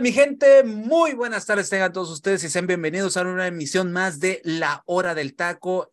Mi 0.00 0.12
gente? 0.12 0.62
Muy 0.62 1.14
buenas 1.14 1.44
tardes 1.44 1.70
tengan 1.70 1.92
todos 1.92 2.10
ustedes 2.10 2.44
y 2.44 2.48
sean 2.48 2.68
bienvenidos 2.68 3.16
a 3.16 3.22
una 3.22 3.48
emisión 3.48 3.90
más 3.90 4.20
de 4.20 4.40
La 4.44 4.84
Hora 4.86 5.14
del 5.16 5.34
Taco. 5.34 5.92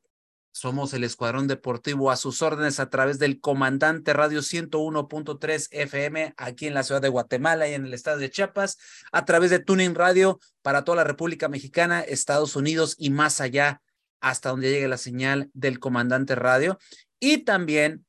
Somos 0.51 0.93
el 0.93 1.03
Escuadrón 1.03 1.47
Deportivo 1.47 2.11
a 2.11 2.15
sus 2.15 2.43
órdenes 2.43 2.79
a 2.79 2.89
través 2.91 3.17
del 3.17 3.39
Comandante 3.39 4.13
Radio 4.13 4.41
101.3 4.41 5.69
FM 5.71 6.35
aquí 6.37 6.67
en 6.67 6.75
la 6.75 6.83
ciudad 6.83 7.01
de 7.01 7.09
Guatemala 7.09 7.67
y 7.67 7.73
en 7.73 7.85
el 7.85 7.95
estado 7.95 8.19
de 8.19 8.29
Chiapas, 8.29 8.77
a 9.11 9.25
través 9.25 9.49
de 9.49 9.59
Tuning 9.59 9.95
Radio 9.95 10.39
para 10.61 10.83
toda 10.83 10.97
la 10.97 11.03
República 11.03 11.49
Mexicana, 11.49 12.01
Estados 12.01 12.55
Unidos 12.55 12.95
y 12.99 13.09
más 13.09 13.41
allá 13.41 13.81
hasta 14.19 14.49
donde 14.49 14.69
llegue 14.69 14.87
la 14.87 14.97
señal 14.97 15.49
del 15.53 15.79
Comandante 15.79 16.35
Radio. 16.35 16.77
Y 17.19 17.39
también 17.39 18.04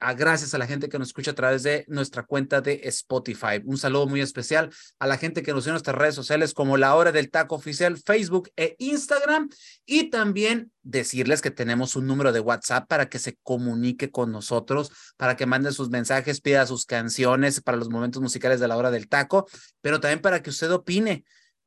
a, 0.00 0.14
gracias 0.14 0.54
a 0.54 0.58
la 0.58 0.66
gente 0.66 0.88
que 0.88 0.98
nos 0.98 1.08
escucha 1.08 1.32
a 1.32 1.34
través 1.34 1.62
de 1.62 1.84
nuestra 1.88 2.24
cuenta 2.24 2.60
de 2.60 2.80
Spotify. 2.84 3.60
Un 3.64 3.78
saludo 3.78 4.06
muy 4.06 4.20
especial 4.20 4.70
a 4.98 5.06
la 5.06 5.18
gente 5.18 5.42
que 5.42 5.52
nos 5.52 5.64
sigue 5.64 5.70
en 5.70 5.74
nuestras 5.74 5.96
redes 5.96 6.14
sociales 6.14 6.54
como 6.54 6.76
La 6.76 6.94
Hora 6.94 7.12
del 7.12 7.30
Taco 7.30 7.54
Oficial, 7.54 7.96
Facebook 7.98 8.50
e 8.56 8.76
Instagram. 8.78 9.48
Y 9.84 10.10
también 10.10 10.72
decirles 10.82 11.42
que 11.42 11.50
tenemos 11.50 11.96
un 11.96 12.06
número 12.06 12.32
de 12.32 12.40
WhatsApp 12.40 12.88
para 12.88 13.08
que 13.08 13.18
se 13.18 13.36
comunique 13.42 14.10
con 14.10 14.32
nosotros, 14.32 14.90
para 15.16 15.36
que 15.36 15.46
mande 15.46 15.72
sus 15.72 15.90
mensajes, 15.90 16.40
pida 16.40 16.66
sus 16.66 16.86
canciones 16.86 17.60
para 17.60 17.76
los 17.76 17.88
momentos 17.88 18.22
musicales 18.22 18.60
de 18.60 18.68
La 18.68 18.76
Hora 18.76 18.90
del 18.90 19.08
Taco, 19.08 19.46
pero 19.80 20.00
también 20.00 20.20
para 20.20 20.42
que 20.42 20.50
usted 20.50 20.70
opine. 20.70 21.24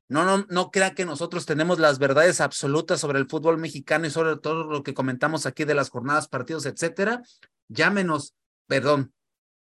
No, 0.09 0.25
no, 0.25 0.45
no 0.49 0.71
crea 0.71 0.95
que 0.95 1.05
nosotros 1.05 1.45
tenemos 1.45 1.79
las 1.79 1.99
verdades 1.99 2.41
absolutas 2.41 2.99
sobre 2.99 3.19
el 3.19 3.29
fútbol 3.29 3.57
mexicano 3.57 4.07
y 4.07 4.09
sobre 4.09 4.37
todo 4.37 4.65
lo 4.65 4.83
que 4.83 4.93
comentamos 4.93 5.45
aquí 5.45 5.63
de 5.63 5.75
las 5.75 5.89
jornadas, 5.89 6.27
partidos, 6.27 6.65
etcétera 6.65 7.23
llámenos, 7.69 8.35
perdón, 8.67 9.13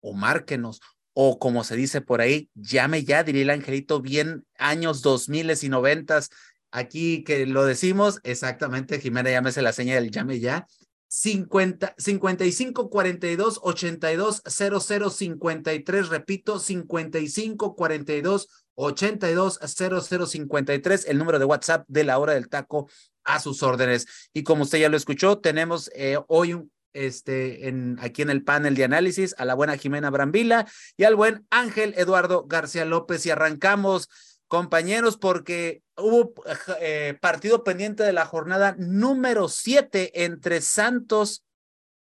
o 0.02 0.14
márquenos, 0.14 0.82
o 1.14 1.40
como 1.40 1.64
se 1.64 1.76
dice 1.76 2.02
por 2.02 2.22
ahí, 2.22 2.50
llame 2.54 3.04
ya, 3.04 3.24
diría 3.24 3.44
el 3.44 3.50
angelito, 3.50 4.02
bien 4.02 4.46
años 4.58 5.02
dos 5.02 5.30
miles 5.30 5.64
y 5.64 5.70
noventas. 5.70 6.30
Aquí 6.72 7.24
que 7.24 7.46
lo 7.46 7.66
decimos, 7.66 8.20
exactamente, 8.24 9.00
Jimena, 9.00 9.32
llámese 9.32 9.62
la 9.62 9.74
señal 9.74 10.04
del 10.04 10.12
llame 10.12 10.40
ya. 10.40 10.68
50, 11.08 11.94
55 11.96 12.90
42 12.90 13.60
82 13.62 14.42
00 14.48 15.10
53, 15.12 16.10
repito, 16.10 16.60
55 16.60 17.76
42 17.76 18.63
82 18.76 19.60
00 19.62 20.26
53, 20.26 21.06
el 21.06 21.18
número 21.18 21.40
de 21.40 21.46
WhatsApp 21.46 21.86
de 21.88 22.04
la 22.04 22.18
hora 22.18 22.34
del 22.34 22.50
taco 22.50 22.90
a 23.24 23.40
sus 23.40 23.64
órdenes. 23.64 24.08
Y 24.34 24.44
como 24.44 24.64
usted 24.64 24.80
ya 24.80 24.90
lo 24.90 24.98
escuchó, 24.98 25.40
tenemos 25.40 25.90
eh, 25.96 26.18
hoy 26.28 26.54
un, 26.54 26.72
este, 26.94 27.68
en, 27.68 27.98
aquí 28.02 28.22
en 28.22 28.30
el 28.30 28.44
panel 28.44 28.76
de 28.76 28.84
análisis, 28.84 29.36
a 29.38 29.46
la 29.46 29.56
buena 29.56 29.78
Jimena 29.78 30.10
Brambila 30.10 30.68
y 30.98 31.04
al 31.04 31.16
buen 31.16 31.46
Ángel 31.50 31.94
Eduardo 31.98 32.46
García 32.46 32.86
López. 32.86 33.26
Y 33.26 33.32
arrancamos, 33.32 34.10
compañeros, 34.48 35.18
porque 35.18 35.82
hubo 35.98 36.34
eh, 36.80 37.18
partido 37.20 37.64
pendiente 37.64 38.04
de 38.04 38.14
la 38.14 38.26
jornada 38.26 38.76
número 38.78 39.48
siete 39.50 40.26
entre 40.26 40.62
Santos 40.62 41.44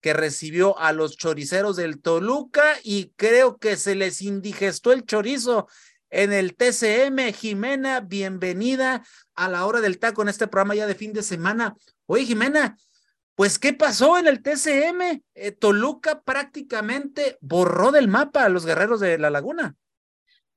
que 0.03 0.13
recibió 0.13 0.79
a 0.79 0.93
los 0.93 1.17
choriceros 1.17 1.77
del 1.77 2.03
Toluca 2.03 2.75
y 2.83 3.13
creo 3.17 3.59
que 3.59 3.77
se 3.77 3.95
les 3.95 4.21
indigestó 4.21 4.93
el 4.93 5.07
chorizo 5.07 5.69
en 6.13 6.33
el 6.33 6.55
TCM. 6.55 7.33
Jimena, 7.33 8.01
bienvenida 8.01 9.03
a 9.35 9.49
la 9.49 9.67
hora 9.67 9.81
del 9.81 9.99
taco 9.99 10.23
en 10.23 10.29
este 10.29 10.47
programa 10.47 10.77
ya 10.77 10.87
de 10.87 10.95
fin 10.95 11.13
de 11.13 11.23
semana. 11.23 11.75
Oye, 12.07 12.25
Jimena, 12.25 12.77
pues, 13.35 13.59
¿qué 13.59 13.73
pasó 13.73 14.19
en 14.19 14.29
el 14.29 14.43
TCM? 14.43 15.23
Eh, 15.35 15.51
Toluca 15.53 16.23
prácticamente 16.23 17.39
borró 17.41 17.91
del 17.91 18.07
mapa 18.07 18.45
a 18.45 18.49
los 18.49 18.65
guerreros 18.65 19.01
de 19.01 19.19
la 19.19 19.31
laguna. 19.31 19.75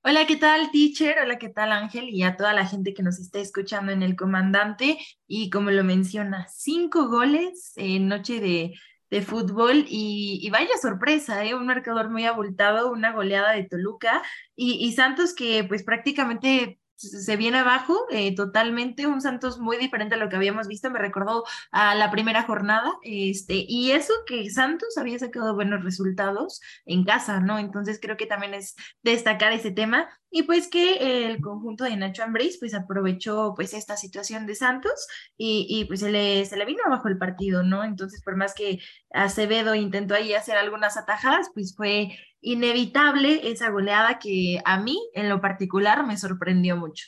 Hola, 0.04 0.28
¿qué 0.28 0.36
tal, 0.36 0.70
teacher? 0.72 1.18
Hola, 1.24 1.40
¿qué 1.40 1.50
tal, 1.50 1.72
Ángel? 1.72 2.10
Y 2.10 2.22
a 2.22 2.38
toda 2.38 2.54
la 2.54 2.68
gente 2.68 2.94
que 2.94 3.02
nos 3.02 3.18
está 3.18 3.40
escuchando 3.40 3.92
en 3.92 4.04
el 4.04 4.16
comandante. 4.16 5.00
Y 5.26 5.50
como 5.50 5.72
lo 5.72 5.84
menciona, 5.84 6.48
cinco 6.54 7.08
goles 7.08 7.72
en 7.76 8.08
noche 8.08 8.40
de, 8.40 8.74
de 9.16 9.22
fútbol 9.22 9.86
y, 9.88 10.40
y, 10.42 10.50
vaya 10.50 10.78
sorpresa, 10.82 11.46
¿eh? 11.46 11.56
un 11.56 11.66
marcador 11.66 12.10
muy 12.10 12.26
abultado, 12.26 12.92
una 12.92 13.14
goleada 13.14 13.54
de 13.54 13.64
Toluca 13.64 14.22
y, 14.58 14.74
y 14.86 14.92
Santos 14.92 15.34
que 15.34 15.64
pues 15.64 15.84
prácticamente 15.84 16.80
se 16.96 17.36
viene 17.36 17.60
abajo 17.60 18.06
eh, 18.10 18.36
totalmente, 18.36 19.08
un 19.08 19.22
Santos 19.22 19.60
muy 19.60 19.78
diferente 19.78 20.16
a 20.16 20.18
lo 20.18 20.30
que 20.30 20.36
habíamos 20.36 20.68
visto, 20.68 20.90
me 20.90 21.00
recordó 21.00 21.44
a 21.72 21.96
la 21.96 22.12
primera 22.12 22.44
jornada, 22.44 22.94
este, 23.04 23.66
y 23.68 23.92
eso 23.92 24.14
que 24.26 24.50
Santos 24.50 24.98
había 24.98 25.20
sacado 25.20 25.56
buenos 25.56 25.84
resultados 25.84 26.62
en 26.86 27.04
casa, 27.04 27.40
¿no? 27.40 27.60
Entonces 27.60 28.00
creo 28.02 28.18
que 28.18 28.26
también 28.26 28.54
es 28.54 28.76
destacar 29.04 29.52
ese 29.54 29.72
tema, 29.72 30.10
y 30.30 30.44
pues 30.44 30.68
que 30.68 31.28
el 31.28 31.40
conjunto 31.40 31.86
de 31.86 31.96
Nacho 31.96 32.24
Ambriz 32.24 32.58
pues 32.60 32.74
aprovechó 32.74 33.54
pues 33.56 33.74
esta 33.74 33.96
situación 33.96 34.46
de 34.46 34.56
Santos 34.56 35.08
y, 35.38 35.66
y 35.70 35.86
pues 35.86 36.02
se 36.02 36.12
le, 36.12 36.46
se 36.46 36.58
le 36.58 36.66
vino 36.66 36.82
abajo 36.86 37.08
el 37.08 37.18
partido, 37.18 37.64
¿no? 37.64 37.86
Entonces 37.86 38.22
por 38.22 38.36
más 38.36 38.54
que 38.54 38.80
Acevedo 39.12 39.76
intentó 39.76 40.14
ahí 40.14 40.34
hacer 40.34 40.58
algunas 40.58 40.98
atajadas, 40.98 41.50
pues 41.54 41.74
fue 41.74 42.18
inevitable 42.46 43.50
esa 43.50 43.70
goleada 43.70 44.20
que 44.20 44.62
a 44.66 44.80
mí 44.80 45.10
en 45.16 45.30
lo 45.30 45.42
particular 45.42 46.06
me 46.06 46.16
sorprendió 46.16 46.78
mucho. 46.78 47.08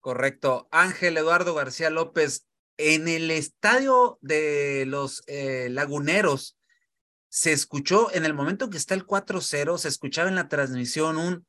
Correcto. 0.00 0.68
Ángel 0.70 1.16
Eduardo 1.16 1.54
García 1.54 1.88
López, 1.88 2.46
en 2.76 3.08
el 3.08 3.30
estadio 3.30 4.18
de 4.20 4.84
los 4.86 5.24
eh, 5.26 5.68
laguneros, 5.70 6.58
se 7.30 7.52
escuchó 7.52 8.12
en 8.12 8.26
el 8.26 8.34
momento 8.34 8.68
que 8.68 8.76
está 8.76 8.94
el 8.94 9.06
4-0, 9.06 9.78
se 9.78 9.88
escuchaba 9.88 10.28
en 10.28 10.34
la 10.34 10.48
transmisión 10.48 11.16
un 11.16 11.46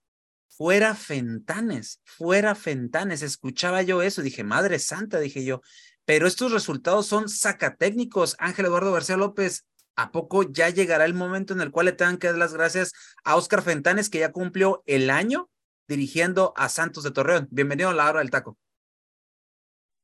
fuera 0.48 0.96
Fentanes, 0.96 2.02
fuera 2.06 2.56
Fentanes, 2.56 3.22
escuchaba 3.22 3.82
yo 3.82 4.02
eso, 4.02 4.22
dije, 4.22 4.46
madre 4.46 4.80
santa, 4.80 5.20
dije 5.20 5.44
yo, 5.44 5.62
pero 6.06 6.26
estos 6.26 6.54
resultados 6.54 7.06
son 7.06 7.28
sacatécnicos. 7.28 8.38
Ángel 8.40 8.66
Eduardo 8.66 8.94
García 8.94 9.18
López, 9.18 9.66
¿A 9.96 10.12
poco 10.12 10.44
ya 10.44 10.70
llegará 10.70 11.06
el 11.06 11.14
momento 11.14 11.54
en 11.54 11.62
el 11.62 11.72
cual 11.72 11.88
le 11.88 11.92
tengan 11.92 12.18
que 12.18 12.28
dar 12.28 12.38
las 12.38 12.54
gracias 12.54 12.94
a 13.24 13.36
Oscar 13.36 13.62
Fentanes, 13.62 14.10
que 14.10 14.20
ya 14.20 14.32
cumplió 14.32 14.84
el 14.86 15.10
año 15.10 15.50
dirigiendo 15.88 16.54
a 16.56 16.70
Santos 16.70 17.04
de 17.04 17.12
Torreón? 17.12 17.48
Bienvenido 17.52 17.90
a 17.90 17.94
la 17.94 18.10
hora 18.10 18.20
del 18.20 18.32
taco. 18.32 18.58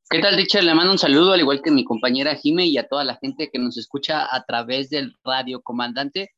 ¿Qué 0.09 0.19
tal, 0.19 0.35
Richard? 0.35 0.63
Le 0.63 0.75
mando 0.75 0.91
un 0.91 1.00
saludo, 1.00 1.34
al 1.34 1.40
igual 1.40 1.62
que 1.63 1.72
mi 1.72 1.84
compañera 1.84 2.35
Jime 2.35 2.68
y 2.68 2.78
a 2.78 2.88
toda 2.88 3.03
la 3.03 3.16
gente 3.16 3.50
que 3.51 3.57
nos 3.57 3.78
escucha 3.78 4.28
a 4.29 4.44
través 4.45 4.90
del 4.90 5.16
radio 5.24 5.62
comandante. 5.62 6.31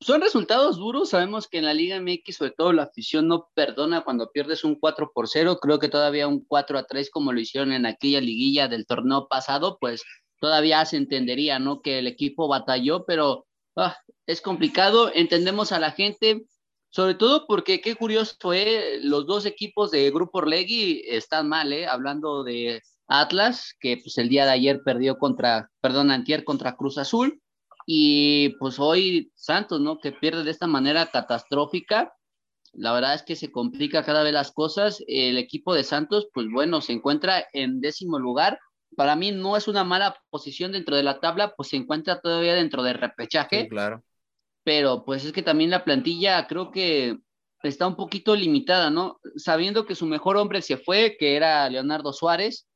Son 0.00 0.20
resultados 0.20 0.78
duros, 0.78 1.10
sabemos 1.10 1.46
que 1.46 1.58
en 1.58 1.66
la 1.66 1.74
Liga 1.74 2.00
MX, 2.00 2.36
sobre 2.36 2.50
todo 2.50 2.72
la 2.72 2.82
afición 2.82 3.28
no 3.28 3.48
perdona 3.54 4.02
cuando 4.02 4.32
pierdes 4.32 4.64
un 4.64 4.74
4 4.74 5.12
por 5.14 5.28
0, 5.28 5.60
creo 5.62 5.78
que 5.78 5.88
todavía 5.88 6.26
un 6.26 6.44
4 6.44 6.76
a 6.76 6.84
3 6.84 7.08
como 7.10 7.32
lo 7.32 7.38
hicieron 7.38 7.70
en 7.72 7.86
aquella 7.86 8.20
liguilla 8.20 8.66
del 8.66 8.84
torneo 8.84 9.28
pasado, 9.28 9.78
pues 9.80 10.02
todavía 10.42 10.84
se 10.84 10.96
entendería, 10.96 11.60
¿no? 11.60 11.82
Que 11.82 12.00
el 12.00 12.08
equipo 12.08 12.48
batalló, 12.48 13.04
pero 13.06 13.46
ah, 13.76 13.96
es 14.26 14.40
complicado, 14.40 15.12
entendemos 15.14 15.70
a 15.70 15.78
la 15.78 15.92
gente, 15.92 16.46
sobre 16.90 17.14
todo 17.14 17.46
porque 17.46 17.80
qué 17.80 17.94
curioso 17.94 18.34
fue, 18.40 18.98
los 19.04 19.24
dos 19.28 19.46
equipos 19.46 19.92
de 19.92 20.10
Grupo 20.10 20.38
Orlegui 20.38 21.04
están 21.06 21.48
mal, 21.48 21.72
¿eh? 21.72 21.86
Hablando 21.86 22.42
de 22.42 22.82
Atlas, 23.06 23.76
que 23.78 23.98
pues 23.98 24.18
el 24.18 24.28
día 24.28 24.44
de 24.44 24.50
ayer 24.50 24.82
perdió 24.84 25.16
contra, 25.16 25.70
perdón, 25.80 26.10
antier 26.10 26.42
contra 26.42 26.74
Cruz 26.74 26.98
Azul, 26.98 27.40
y 27.86 28.48
pues 28.58 28.80
hoy 28.80 29.30
Santos, 29.36 29.80
¿no? 29.80 30.00
Que 30.00 30.10
pierde 30.10 30.42
de 30.42 30.50
esta 30.50 30.66
manera 30.66 31.06
catastrófica. 31.06 32.12
La 32.72 32.92
verdad 32.92 33.14
es 33.14 33.22
que 33.22 33.36
se 33.36 33.52
complica 33.52 34.04
cada 34.04 34.24
vez 34.24 34.32
las 34.32 34.50
cosas. 34.50 35.04
El 35.06 35.38
equipo 35.38 35.72
de 35.72 35.84
Santos, 35.84 36.26
pues 36.34 36.48
bueno, 36.52 36.80
se 36.80 36.94
encuentra 36.94 37.46
en 37.52 37.80
décimo 37.80 38.18
lugar 38.18 38.58
para 38.96 39.16
mí 39.16 39.32
no 39.32 39.56
es 39.56 39.68
una 39.68 39.84
mala 39.84 40.16
posición 40.30 40.72
dentro 40.72 40.96
de 40.96 41.02
la 41.02 41.20
tabla, 41.20 41.54
pues 41.54 41.70
se 41.70 41.76
encuentra 41.76 42.20
todavía 42.20 42.54
dentro 42.54 42.82
del 42.82 42.94
repechaje. 42.94 43.68
claro. 43.68 44.02
Pero 44.64 45.04
pues 45.04 45.24
es 45.24 45.32
que 45.32 45.42
también 45.42 45.70
la 45.70 45.82
plantilla 45.82 46.46
creo 46.46 46.70
que 46.70 47.18
está 47.64 47.86
un 47.86 47.96
poquito 47.96 48.36
limitada, 48.36 48.90
¿no? 48.90 49.18
Sabiendo 49.36 49.86
que 49.86 49.96
su 49.96 50.06
mejor 50.06 50.36
hombre 50.36 50.62
se 50.62 50.76
fue, 50.76 51.16
que 51.18 51.34
era 51.36 51.68
Leonardo 51.68 52.12
Suárez, 52.12 52.68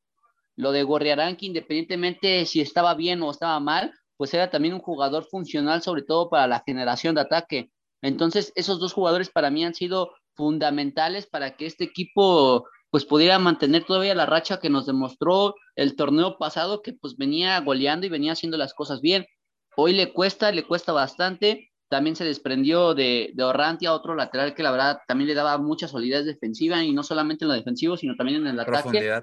lo 0.56 0.72
de 0.72 0.82
Gorriarán, 0.82 1.36
que 1.36 1.46
independientemente 1.46 2.44
si 2.46 2.60
estaba 2.60 2.94
bien 2.94 3.22
o 3.22 3.30
estaba 3.30 3.60
mal, 3.60 3.92
pues 4.16 4.32
era 4.34 4.50
también 4.50 4.74
un 4.74 4.80
jugador 4.80 5.24
funcional, 5.24 5.82
sobre 5.82 6.02
todo 6.02 6.30
para 6.30 6.46
la 6.46 6.62
generación 6.64 7.14
de 7.14 7.20
ataque. 7.20 7.70
Entonces, 8.02 8.52
esos 8.56 8.80
dos 8.80 8.92
jugadores 8.92 9.30
para 9.30 9.50
mí 9.50 9.64
han 9.64 9.74
sido 9.74 10.12
fundamentales 10.34 11.26
para 11.26 11.56
que 11.56 11.66
este 11.66 11.84
equipo 11.84 12.66
pues 12.90 13.04
pudiera 13.04 13.38
mantener 13.38 13.84
todavía 13.84 14.14
la 14.14 14.26
racha 14.26 14.58
que 14.60 14.70
nos 14.70 14.86
demostró 14.86 15.54
el 15.74 15.96
torneo 15.96 16.38
pasado, 16.38 16.82
que 16.82 16.92
pues 16.92 17.16
venía 17.16 17.60
goleando 17.60 18.06
y 18.06 18.10
venía 18.10 18.32
haciendo 18.32 18.56
las 18.56 18.74
cosas 18.74 19.00
bien. 19.00 19.26
Hoy 19.76 19.92
le 19.92 20.12
cuesta, 20.12 20.52
le 20.52 20.64
cuesta 20.64 20.92
bastante. 20.92 21.70
También 21.88 22.16
se 22.16 22.24
desprendió 22.24 22.94
de, 22.94 23.30
de 23.34 23.44
Orrantia, 23.44 23.92
otro 23.92 24.14
lateral 24.14 24.54
que 24.54 24.62
la 24.62 24.70
verdad 24.72 24.98
también 25.06 25.28
le 25.28 25.34
daba 25.34 25.58
mucha 25.58 25.86
solidez 25.86 26.24
defensiva 26.24 26.82
y 26.82 26.92
no 26.92 27.02
solamente 27.02 27.44
en 27.44 27.48
lo 27.48 27.54
defensivo, 27.54 27.96
sino 27.96 28.16
también 28.16 28.40
en 28.40 28.48
el 28.48 28.58
ataque. 28.58 29.20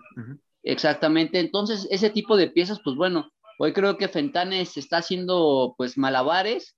Exactamente. 0.64 1.40
Entonces, 1.40 1.88
ese 1.92 2.10
tipo 2.10 2.38
de 2.38 2.50
piezas, 2.50 2.80
pues 2.84 2.96
bueno, 2.96 3.32
hoy 3.60 3.74
creo 3.74 3.98
que 3.98 4.08
Fentanes 4.08 4.78
está 4.78 4.98
haciendo 4.98 5.76
pues 5.78 5.98
malabares 5.98 6.78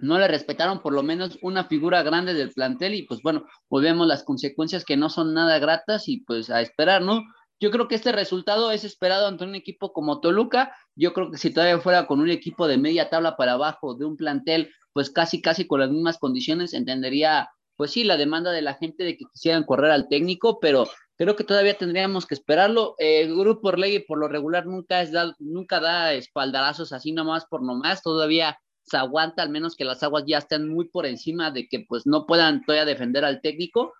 no 0.00 0.18
le 0.18 0.28
respetaron 0.28 0.80
por 0.80 0.92
lo 0.92 1.02
menos 1.02 1.38
una 1.42 1.64
figura 1.64 2.02
grande 2.02 2.34
del 2.34 2.52
plantel 2.52 2.94
y 2.94 3.02
pues 3.02 3.22
bueno, 3.22 3.44
volvemos 3.68 4.06
las 4.06 4.24
consecuencias 4.24 4.84
que 4.84 4.96
no 4.96 5.10
son 5.10 5.34
nada 5.34 5.58
gratas 5.58 6.08
y 6.08 6.22
pues 6.22 6.50
a 6.50 6.60
esperar, 6.60 7.02
¿no? 7.02 7.22
Yo 7.60 7.70
creo 7.70 7.88
que 7.88 7.94
este 7.94 8.10
resultado 8.10 8.70
es 8.70 8.84
esperado 8.84 9.26
ante 9.26 9.44
un 9.44 9.54
equipo 9.54 9.92
como 9.92 10.20
Toluca. 10.20 10.74
Yo 10.96 11.12
creo 11.12 11.30
que 11.30 11.36
si 11.36 11.52
todavía 11.52 11.78
fuera 11.78 12.06
con 12.06 12.20
un 12.20 12.30
equipo 12.30 12.66
de 12.66 12.78
media 12.78 13.10
tabla 13.10 13.36
para 13.36 13.52
abajo, 13.52 13.94
de 13.94 14.06
un 14.06 14.16
plantel, 14.16 14.72
pues 14.94 15.10
casi, 15.10 15.42
casi 15.42 15.66
con 15.66 15.80
las 15.80 15.90
mismas 15.90 16.18
condiciones, 16.18 16.72
entendería, 16.72 17.50
pues 17.76 17.90
sí, 17.90 18.02
la 18.02 18.16
demanda 18.16 18.50
de 18.50 18.62
la 18.62 18.74
gente 18.74 19.04
de 19.04 19.18
que 19.18 19.26
quisieran 19.30 19.64
correr 19.64 19.90
al 19.90 20.08
técnico, 20.08 20.58
pero 20.58 20.88
creo 21.16 21.36
que 21.36 21.44
todavía 21.44 21.76
tendríamos 21.76 22.24
que 22.24 22.34
esperarlo. 22.34 22.94
El 22.96 23.36
grupo 23.36 23.60
por 23.60 23.78
ley 23.78 23.98
por 23.98 24.18
lo 24.18 24.28
regular 24.28 24.64
nunca, 24.64 25.02
es 25.02 25.12
da, 25.12 25.36
nunca 25.38 25.80
da 25.80 26.14
espaldarazos 26.14 26.94
así 26.94 27.12
nomás 27.12 27.44
por 27.44 27.62
nomás, 27.62 28.02
todavía 28.02 28.58
se 28.82 28.96
aguanta 28.96 29.42
al 29.42 29.50
menos 29.50 29.76
que 29.76 29.84
las 29.84 30.02
aguas 30.02 30.24
ya 30.26 30.38
estén 30.38 30.68
muy 30.68 30.88
por 30.88 31.06
encima 31.06 31.50
de 31.50 31.68
que 31.68 31.84
pues 31.88 32.06
no 32.06 32.26
puedan 32.26 32.64
todavía 32.64 32.84
defender 32.84 33.24
al 33.24 33.40
técnico, 33.40 33.92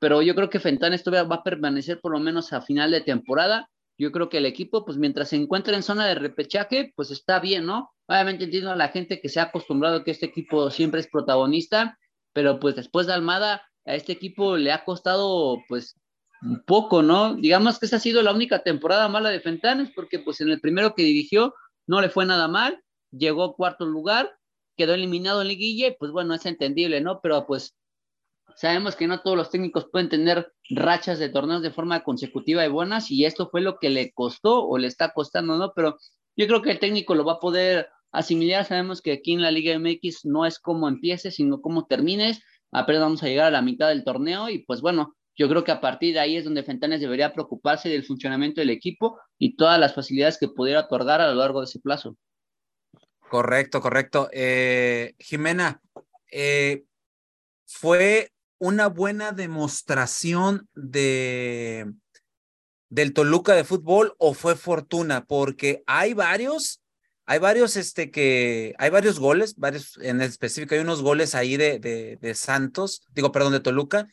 pero 0.00 0.22
yo 0.22 0.34
creo 0.34 0.50
que 0.50 0.60
Fentanes 0.60 1.02
todavía 1.02 1.28
va 1.28 1.36
a 1.36 1.42
permanecer 1.42 2.00
por 2.00 2.12
lo 2.12 2.20
menos 2.20 2.52
a 2.52 2.60
final 2.60 2.90
de 2.90 3.00
temporada. 3.00 3.68
Yo 3.98 4.12
creo 4.12 4.28
que 4.28 4.38
el 4.38 4.46
equipo, 4.46 4.84
pues 4.84 4.96
mientras 4.96 5.30
se 5.30 5.36
encuentre 5.36 5.74
en 5.74 5.82
zona 5.82 6.06
de 6.06 6.14
repechaje, 6.14 6.92
pues 6.94 7.10
está 7.10 7.40
bien, 7.40 7.66
¿no? 7.66 7.90
Obviamente 8.06 8.44
entiendo 8.44 8.70
a 8.70 8.76
la 8.76 8.88
gente 8.88 9.20
que 9.20 9.28
se 9.28 9.40
ha 9.40 9.44
acostumbrado 9.44 9.96
a 9.96 10.04
que 10.04 10.12
este 10.12 10.26
equipo 10.26 10.70
siempre 10.70 11.00
es 11.00 11.08
protagonista, 11.08 11.98
pero 12.32 12.60
pues 12.60 12.76
después 12.76 13.08
de 13.08 13.14
Almada, 13.14 13.62
a 13.84 13.94
este 13.94 14.12
equipo 14.12 14.56
le 14.56 14.70
ha 14.70 14.84
costado 14.84 15.58
pues 15.68 15.96
un 16.42 16.62
poco, 16.64 17.02
¿no? 17.02 17.34
Digamos 17.34 17.78
que 17.78 17.86
esa 17.86 17.96
ha 17.96 18.00
sido 18.00 18.22
la 18.22 18.32
única 18.32 18.62
temporada 18.62 19.08
mala 19.08 19.30
de 19.30 19.40
Fentanes, 19.40 19.90
porque 19.94 20.20
pues 20.20 20.40
en 20.40 20.50
el 20.50 20.60
primero 20.60 20.94
que 20.94 21.02
dirigió 21.02 21.54
no 21.88 22.00
le 22.00 22.08
fue 22.08 22.24
nada 22.24 22.46
mal, 22.46 22.80
llegó 23.10 23.54
cuarto 23.54 23.86
lugar, 23.86 24.38
quedó 24.76 24.94
eliminado 24.94 25.42
en 25.42 25.48
liguilla 25.48 25.88
y 25.88 25.96
pues 25.98 26.12
bueno, 26.12 26.34
es 26.34 26.46
entendible, 26.46 27.00
¿no? 27.00 27.20
Pero 27.20 27.46
pues 27.46 27.74
sabemos 28.56 28.96
que 28.96 29.06
no 29.06 29.20
todos 29.20 29.36
los 29.36 29.50
técnicos 29.50 29.88
pueden 29.90 30.08
tener 30.08 30.52
rachas 30.70 31.18
de 31.18 31.28
torneos 31.28 31.62
de 31.62 31.70
forma 31.70 32.02
consecutiva 32.02 32.64
y 32.64 32.68
buenas 32.68 33.10
y 33.10 33.24
esto 33.24 33.48
fue 33.50 33.60
lo 33.60 33.78
que 33.78 33.90
le 33.90 34.12
costó 34.12 34.66
o 34.66 34.78
le 34.78 34.86
está 34.86 35.12
costando, 35.12 35.56
¿no? 35.56 35.72
Pero 35.74 35.96
yo 36.36 36.46
creo 36.46 36.62
que 36.62 36.70
el 36.70 36.78
técnico 36.78 37.14
lo 37.14 37.24
va 37.24 37.34
a 37.34 37.40
poder 37.40 37.88
asimilar, 38.12 38.64
sabemos 38.64 39.02
que 39.02 39.12
aquí 39.12 39.32
en 39.32 39.42
la 39.42 39.50
Liga 39.50 39.78
MX 39.78 40.24
no 40.24 40.46
es 40.46 40.58
cómo 40.58 40.88
empieces, 40.88 41.34
sino 41.34 41.60
cómo 41.60 41.86
termines, 41.86 42.40
apenas 42.72 43.02
vamos 43.02 43.22
a 43.22 43.28
llegar 43.28 43.46
a 43.46 43.50
la 43.50 43.62
mitad 43.62 43.88
del 43.88 44.04
torneo 44.04 44.48
y 44.48 44.64
pues 44.64 44.80
bueno, 44.80 45.14
yo 45.36 45.48
creo 45.48 45.62
que 45.62 45.72
a 45.72 45.80
partir 45.80 46.14
de 46.14 46.20
ahí 46.20 46.36
es 46.36 46.44
donde 46.44 46.64
Fentanes 46.64 47.00
debería 47.00 47.32
preocuparse 47.32 47.88
del 47.88 48.04
funcionamiento 48.04 48.60
del 48.60 48.70
equipo 48.70 49.18
y 49.38 49.56
todas 49.56 49.78
las 49.78 49.94
facilidades 49.94 50.36
que 50.38 50.48
pudiera 50.48 50.80
otorgar 50.80 51.20
a 51.20 51.28
lo 51.28 51.36
largo 51.36 51.60
de 51.60 51.66
ese 51.66 51.78
plazo. 51.78 52.16
Correcto, 53.28 53.80
correcto. 53.80 54.28
Eh, 54.32 55.14
Jimena, 55.18 55.82
eh, 56.30 56.84
fue 57.66 58.32
una 58.58 58.88
buena 58.88 59.32
demostración 59.32 60.68
de 60.74 61.92
del 62.90 63.12
Toluca 63.12 63.54
de 63.54 63.64
fútbol 63.64 64.14
o 64.18 64.34
fue 64.34 64.56
fortuna, 64.56 65.26
porque 65.26 65.82
hay 65.86 66.14
varios, 66.14 66.80
hay 67.26 67.38
varios, 67.38 67.76
este, 67.76 68.10
que, 68.10 68.74
hay 68.78 68.90
varios 68.90 69.18
goles, 69.18 69.56
varios, 69.56 69.98
en 70.00 70.22
específico 70.22 70.74
hay 70.74 70.80
unos 70.80 71.02
goles 71.02 71.34
ahí 71.34 71.56
de, 71.56 71.78
de, 71.78 72.16
de 72.20 72.34
Santos, 72.34 73.02
digo, 73.12 73.30
perdón, 73.30 73.52
de 73.52 73.60
Toluca, 73.60 74.08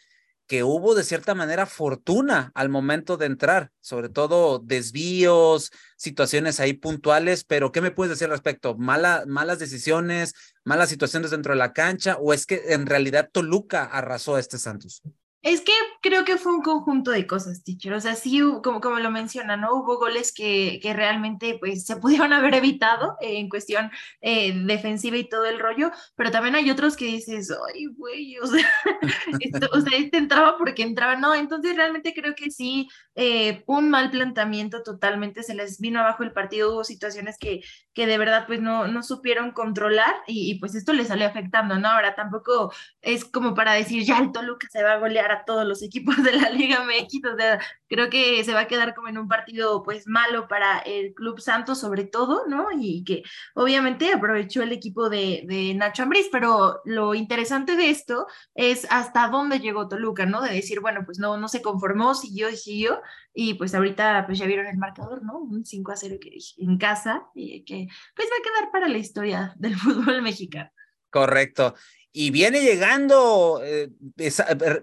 que 0.47 0.63
hubo 0.63 0.95
de 0.95 1.03
cierta 1.03 1.35
manera 1.35 1.65
fortuna 1.65 2.51
al 2.53 2.69
momento 2.69 3.17
de 3.17 3.25
entrar, 3.25 3.71
sobre 3.81 4.09
todo 4.09 4.59
desvíos, 4.59 5.71
situaciones 5.97 6.59
ahí 6.59 6.73
puntuales, 6.73 7.43
pero 7.43 7.71
¿qué 7.71 7.81
me 7.81 7.91
puedes 7.91 8.11
decir 8.11 8.29
respecto? 8.29 8.75
¿Mala, 8.77 9.23
¿Malas 9.27 9.59
decisiones, 9.59 10.33
malas 10.63 10.89
situaciones 10.89 11.31
dentro 11.31 11.53
de 11.53 11.59
la 11.59 11.73
cancha 11.73 12.17
o 12.17 12.33
es 12.33 12.45
que 12.45 12.61
en 12.67 12.85
realidad 12.85 13.29
Toluca 13.31 13.83
arrasó 13.85 14.35
a 14.35 14.39
este 14.39 14.57
Santos? 14.57 15.01
Es 15.45 15.61
que 15.61 15.73
creo 16.01 16.25
que 16.25 16.37
fue 16.37 16.55
un 16.55 16.63
conjunto 16.63 17.11
de 17.11 17.27
cosas, 17.27 17.63
teacher. 17.63 17.93
O 17.93 18.01
sea, 18.01 18.15
sí, 18.15 18.41
como, 18.63 18.81
como 18.81 18.97
lo 18.97 19.11
menciona, 19.11 19.55
¿no? 19.55 19.75
Hubo 19.75 19.99
goles 19.99 20.33
que, 20.33 20.79
que 20.81 20.91
realmente 20.91 21.57
pues, 21.59 21.85
se 21.85 21.97
pudieron 21.97 22.33
haber 22.33 22.55
evitado 22.55 23.15
en 23.21 23.47
cuestión 23.47 23.91
eh, 24.21 24.53
defensiva 24.65 25.17
y 25.17 25.29
todo 25.29 25.45
el 25.45 25.59
rollo, 25.59 25.91
pero 26.15 26.31
también 26.31 26.55
hay 26.55 26.71
otros 26.71 26.95
que 26.97 27.05
dices, 27.05 27.53
ay, 27.71 27.85
güey, 27.95 28.39
o 28.39 28.47
sea, 28.47 28.65
esto, 29.39 29.69
o 29.71 29.77
este 29.77 30.17
entraba 30.17 30.57
porque 30.57 30.81
entraba, 30.81 31.15
no. 31.15 31.35
Entonces, 31.35 31.75
realmente 31.75 32.15
creo 32.15 32.33
que 32.33 32.49
sí, 32.49 32.89
eh, 33.13 33.63
un 33.67 33.91
mal 33.91 34.09
planteamiento 34.09 34.81
totalmente, 34.81 35.43
se 35.43 35.53
les 35.53 35.79
vino 35.79 35.99
abajo 35.99 36.23
el 36.23 36.33
partido, 36.33 36.73
hubo 36.73 36.83
situaciones 36.83 37.37
que, 37.37 37.61
que 37.93 38.07
de 38.07 38.17
verdad 38.17 38.47
pues 38.47 38.61
no, 38.61 38.87
no 38.87 39.03
supieron 39.03 39.51
controlar 39.51 40.15
y, 40.25 40.49
y 40.51 40.59
pues 40.59 40.73
esto 40.73 40.91
les 40.91 41.09
salió 41.09 41.27
afectando, 41.27 41.77
¿no? 41.77 41.87
Ahora 41.89 42.15
tampoco 42.15 42.73
es 43.01 43.25
como 43.25 43.53
para 43.53 43.73
decir, 43.73 44.03
ya 44.03 44.17
el 44.17 44.31
Toluca 44.31 44.67
se 44.71 44.81
va 44.81 44.93
a 44.93 44.97
golear 44.97 45.34
todos 45.43 45.67
los 45.67 45.81
equipos 45.81 46.21
de 46.23 46.31
la 46.33 46.49
Liga 46.49 46.85
MX, 46.85 47.33
o 47.33 47.37
sea, 47.37 47.59
creo 47.87 48.09
que 48.09 48.43
se 48.43 48.53
va 48.53 48.61
a 48.61 48.67
quedar 48.67 48.95
como 48.95 49.09
en 49.09 49.17
un 49.17 49.27
partido 49.27 49.83
pues 49.83 50.07
malo 50.07 50.47
para 50.47 50.79
el 50.79 51.13
Club 51.13 51.41
Santos 51.41 51.79
sobre 51.79 52.05
todo, 52.05 52.47
¿no? 52.47 52.67
Y 52.77 53.03
que 53.03 53.23
obviamente 53.53 54.13
aprovechó 54.13 54.63
el 54.63 54.71
equipo 54.71 55.09
de, 55.09 55.43
de 55.47 55.73
Nacho 55.73 56.03
Ambriz, 56.03 56.29
pero 56.31 56.81
lo 56.85 57.13
interesante 57.15 57.75
de 57.75 57.89
esto 57.89 58.27
es 58.53 58.87
hasta 58.89 59.27
dónde 59.27 59.59
llegó 59.59 59.87
Toluca, 59.87 60.25
¿no? 60.25 60.41
De 60.41 60.53
decir, 60.53 60.79
bueno, 60.79 61.01
pues 61.05 61.19
no, 61.19 61.37
no 61.37 61.47
se 61.47 61.61
conformó, 61.61 62.15
siguió 62.15 62.49
siguió, 62.55 63.01
y 63.33 63.55
pues 63.55 63.73
ahorita 63.75 64.25
pues 64.25 64.39
ya 64.39 64.45
vieron 64.45 64.67
el 64.67 64.77
marcador, 64.77 65.23
¿no? 65.23 65.39
Un 65.39 65.65
5 65.65 65.91
a 65.91 65.95
0 65.95 66.17
que 66.21 66.37
en 66.57 66.77
casa, 66.77 67.27
y 67.33 67.63
que 67.63 67.87
pues 68.15 68.27
va 68.31 68.35
a 68.39 68.43
quedar 68.43 68.71
para 68.71 68.87
la 68.87 68.97
historia 68.97 69.53
del 69.57 69.75
fútbol 69.75 70.21
mexicano. 70.21 70.69
Correcto 71.09 71.75
y 72.17 72.31
viene 72.31 72.61
llegando, 72.61 73.59
eh, 73.61 73.89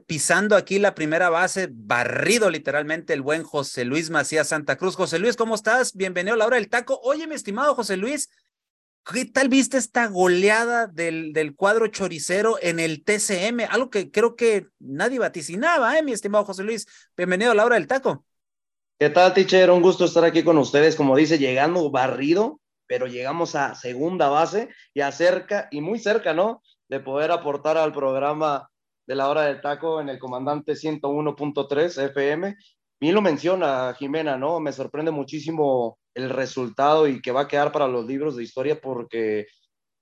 pisando 0.07 0.54
aquí 0.54 0.78
la 0.78 0.95
primera 0.95 1.30
base, 1.30 1.66
barrido 1.73 2.50
literalmente 2.50 3.14
el 3.14 3.23
buen 3.23 3.42
José 3.42 3.87
Luis 3.87 4.11
Macías 4.11 4.49
Santa 4.49 4.76
Cruz. 4.76 4.97
José 4.97 5.18
Luis, 5.18 5.35
¿cómo 5.35 5.54
estás? 5.54 5.97
Bienvenido 5.97 6.35
a 6.35 6.37
la 6.37 6.45
hora 6.45 6.57
del 6.57 6.68
taco. 6.68 7.00
Oye, 7.02 7.26
mi 7.26 7.35
estimado 7.35 7.75
José 7.75 7.97
Luis, 7.97 8.28
¿qué 9.11 9.25
tal 9.25 9.49
viste 9.49 9.78
esta 9.78 10.09
goleada 10.09 10.88
del, 10.88 11.33
del 11.33 11.57
cuadro 11.57 11.87
choricero 11.87 12.59
en 12.61 12.78
el 12.78 13.02
TCM? 13.02 13.61
Algo 13.71 13.88
que 13.88 14.11
creo 14.11 14.37
que 14.37 14.66
nadie 14.78 15.18
vaticinaba, 15.18 15.97
¿eh, 15.97 16.02
mi 16.02 16.12
estimado 16.12 16.45
José 16.45 16.64
Luis? 16.64 16.87
Bienvenido 17.16 17.52
a 17.52 17.54
la 17.54 17.64
hora 17.64 17.76
del 17.76 17.87
taco. 17.87 18.26
¿Qué 18.99 19.09
tal, 19.09 19.33
teacher? 19.33 19.71
Un 19.71 19.80
gusto 19.80 20.04
estar 20.04 20.26
aquí 20.26 20.45
con 20.45 20.59
ustedes. 20.59 20.97
Como 20.97 21.16
dice, 21.16 21.38
llegando 21.38 21.90
barrido, 21.90 22.61
pero 22.87 23.07
llegamos 23.07 23.54
a 23.54 23.75
segunda 23.75 24.28
base 24.28 24.68
y 24.92 25.00
a 25.00 25.11
cerca, 25.12 25.68
y 25.71 25.80
muy 25.80 25.99
cerca, 25.99 26.35
¿no? 26.35 26.61
De 26.89 27.01
poder 27.01 27.31
aportar 27.31 27.77
al 27.77 27.93
programa 27.93 28.69
de 29.07 29.15
la 29.15 29.29
hora 29.29 29.43
del 29.43 29.61
taco 29.61 30.01
en 30.01 30.09
el 30.09 30.19
comandante 30.19 30.73
101.3 30.73 32.05
FM. 32.11 32.57
Bien 33.01 33.15
lo 33.15 33.21
menciona 33.21 33.95
Jimena, 33.99 34.37
¿no? 34.37 34.61
Me 34.61 34.73
sorprende 34.73 35.11
muchísimo 35.11 35.99
el 36.15 36.31
resultado 36.31 37.09
y 37.09 37.21
que 37.21 37.33
va 37.33 37.43
a 37.43 37.49
quedar 37.49 37.73
para 37.73 37.89
los 37.89 38.07
libros 38.07 38.37
de 38.37 38.45
historia 38.45 38.81
porque 38.81 39.47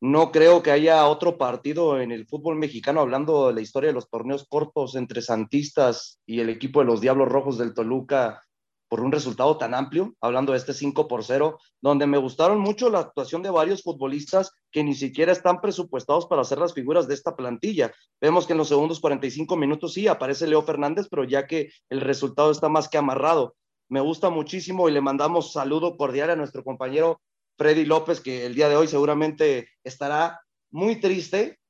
no 0.01 0.33
creo 0.33 0.63
que 0.63 0.71
haya 0.71 1.07
otro 1.07 1.37
partido 1.37 2.01
en 2.01 2.11
el 2.11 2.27
fútbol 2.27 2.57
mexicano 2.57 3.01
hablando 3.01 3.49
de 3.49 3.55
la 3.55 3.61
historia 3.61 3.89
de 3.89 3.95
los 3.95 4.09
torneos 4.09 4.47
cortos 4.49 4.97
entre 4.97 5.23
Santistas 5.23 6.21
y 6.27 6.41
el 6.41 6.49
equipo 6.49 6.81
de 6.81 6.87
los 6.87 7.01
Diablos 7.01 7.29
Rojos 7.29 7.59
del 7.59 7.75
Toluca 7.75 8.43
por 8.91 9.01
un 9.03 9.13
resultado 9.13 9.57
tan 9.57 9.73
amplio, 9.73 10.17
hablando 10.21 10.51
de 10.51 10.59
este 10.59 10.75
5 10.75 11.07
por 11.07 11.23
0, 11.23 11.61
donde 11.81 12.09
me 12.09 12.19
gustaron 12.19 12.59
mucho 12.59 12.91
la 12.91 12.99
actuación 12.99 13.41
de 13.41 13.49
varios 13.49 13.85
futbolistas 13.85 14.51
que 14.73 14.83
ni 14.83 14.97
siquiera 14.97 15.31
están 15.31 15.61
presupuestados 15.61 16.27
para 16.27 16.43
hacer 16.43 16.59
las 16.59 16.75
figuras 16.75 17.07
de 17.07 17.15
esta 17.15 17.37
plantilla. 17.37 17.93
Vemos 18.21 18.49
que 18.49 18.53
en 18.53 18.59
los 18.59 18.67
segundos 18.67 18.99
45 18.99 19.57
minutos 19.57 19.93
sí 19.93 20.09
aparece 20.09 20.49
Leo 20.49 20.63
Fernández, 20.63 21.07
pero 21.09 21.23
ya 21.23 21.47
que 21.47 21.71
el 21.89 22.01
resultado 22.01 22.51
está 22.51 22.69
más 22.69 22.89
que 22.89 22.99
amarrado. 22.99 23.55
Me 23.89 24.01
gusta 24.01 24.29
muchísimo 24.29 24.89
y 24.89 24.93
le 24.93 25.01
mandamos 25.01 25.53
saludo 25.53 25.97
cordial 25.97 26.31
a 26.31 26.37
nuestro 26.37 26.65
compañero 26.65 27.21
Freddy 27.57 27.85
López, 27.85 28.21
que 28.21 28.45
el 28.45 28.57
día 28.57 28.69
de 28.69 28.75
hoy 28.75 28.89
seguramente 28.89 29.69
estará 29.85 30.41
muy 30.73 30.97
triste 31.01 31.61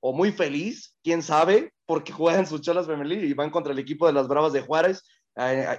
o 0.00 0.12
muy 0.12 0.30
feliz, 0.30 0.98
quién 1.02 1.22
sabe, 1.22 1.72
porque 1.86 2.12
juega 2.12 2.38
en 2.38 2.46
sus 2.46 2.60
cholas 2.60 2.86
femenil 2.86 3.24
y 3.24 3.32
van 3.32 3.50
contra 3.50 3.72
el 3.72 3.78
equipo 3.78 4.06
de 4.06 4.12
las 4.12 4.28
Bravas 4.28 4.52
de 4.52 4.60
Juárez 4.60 5.02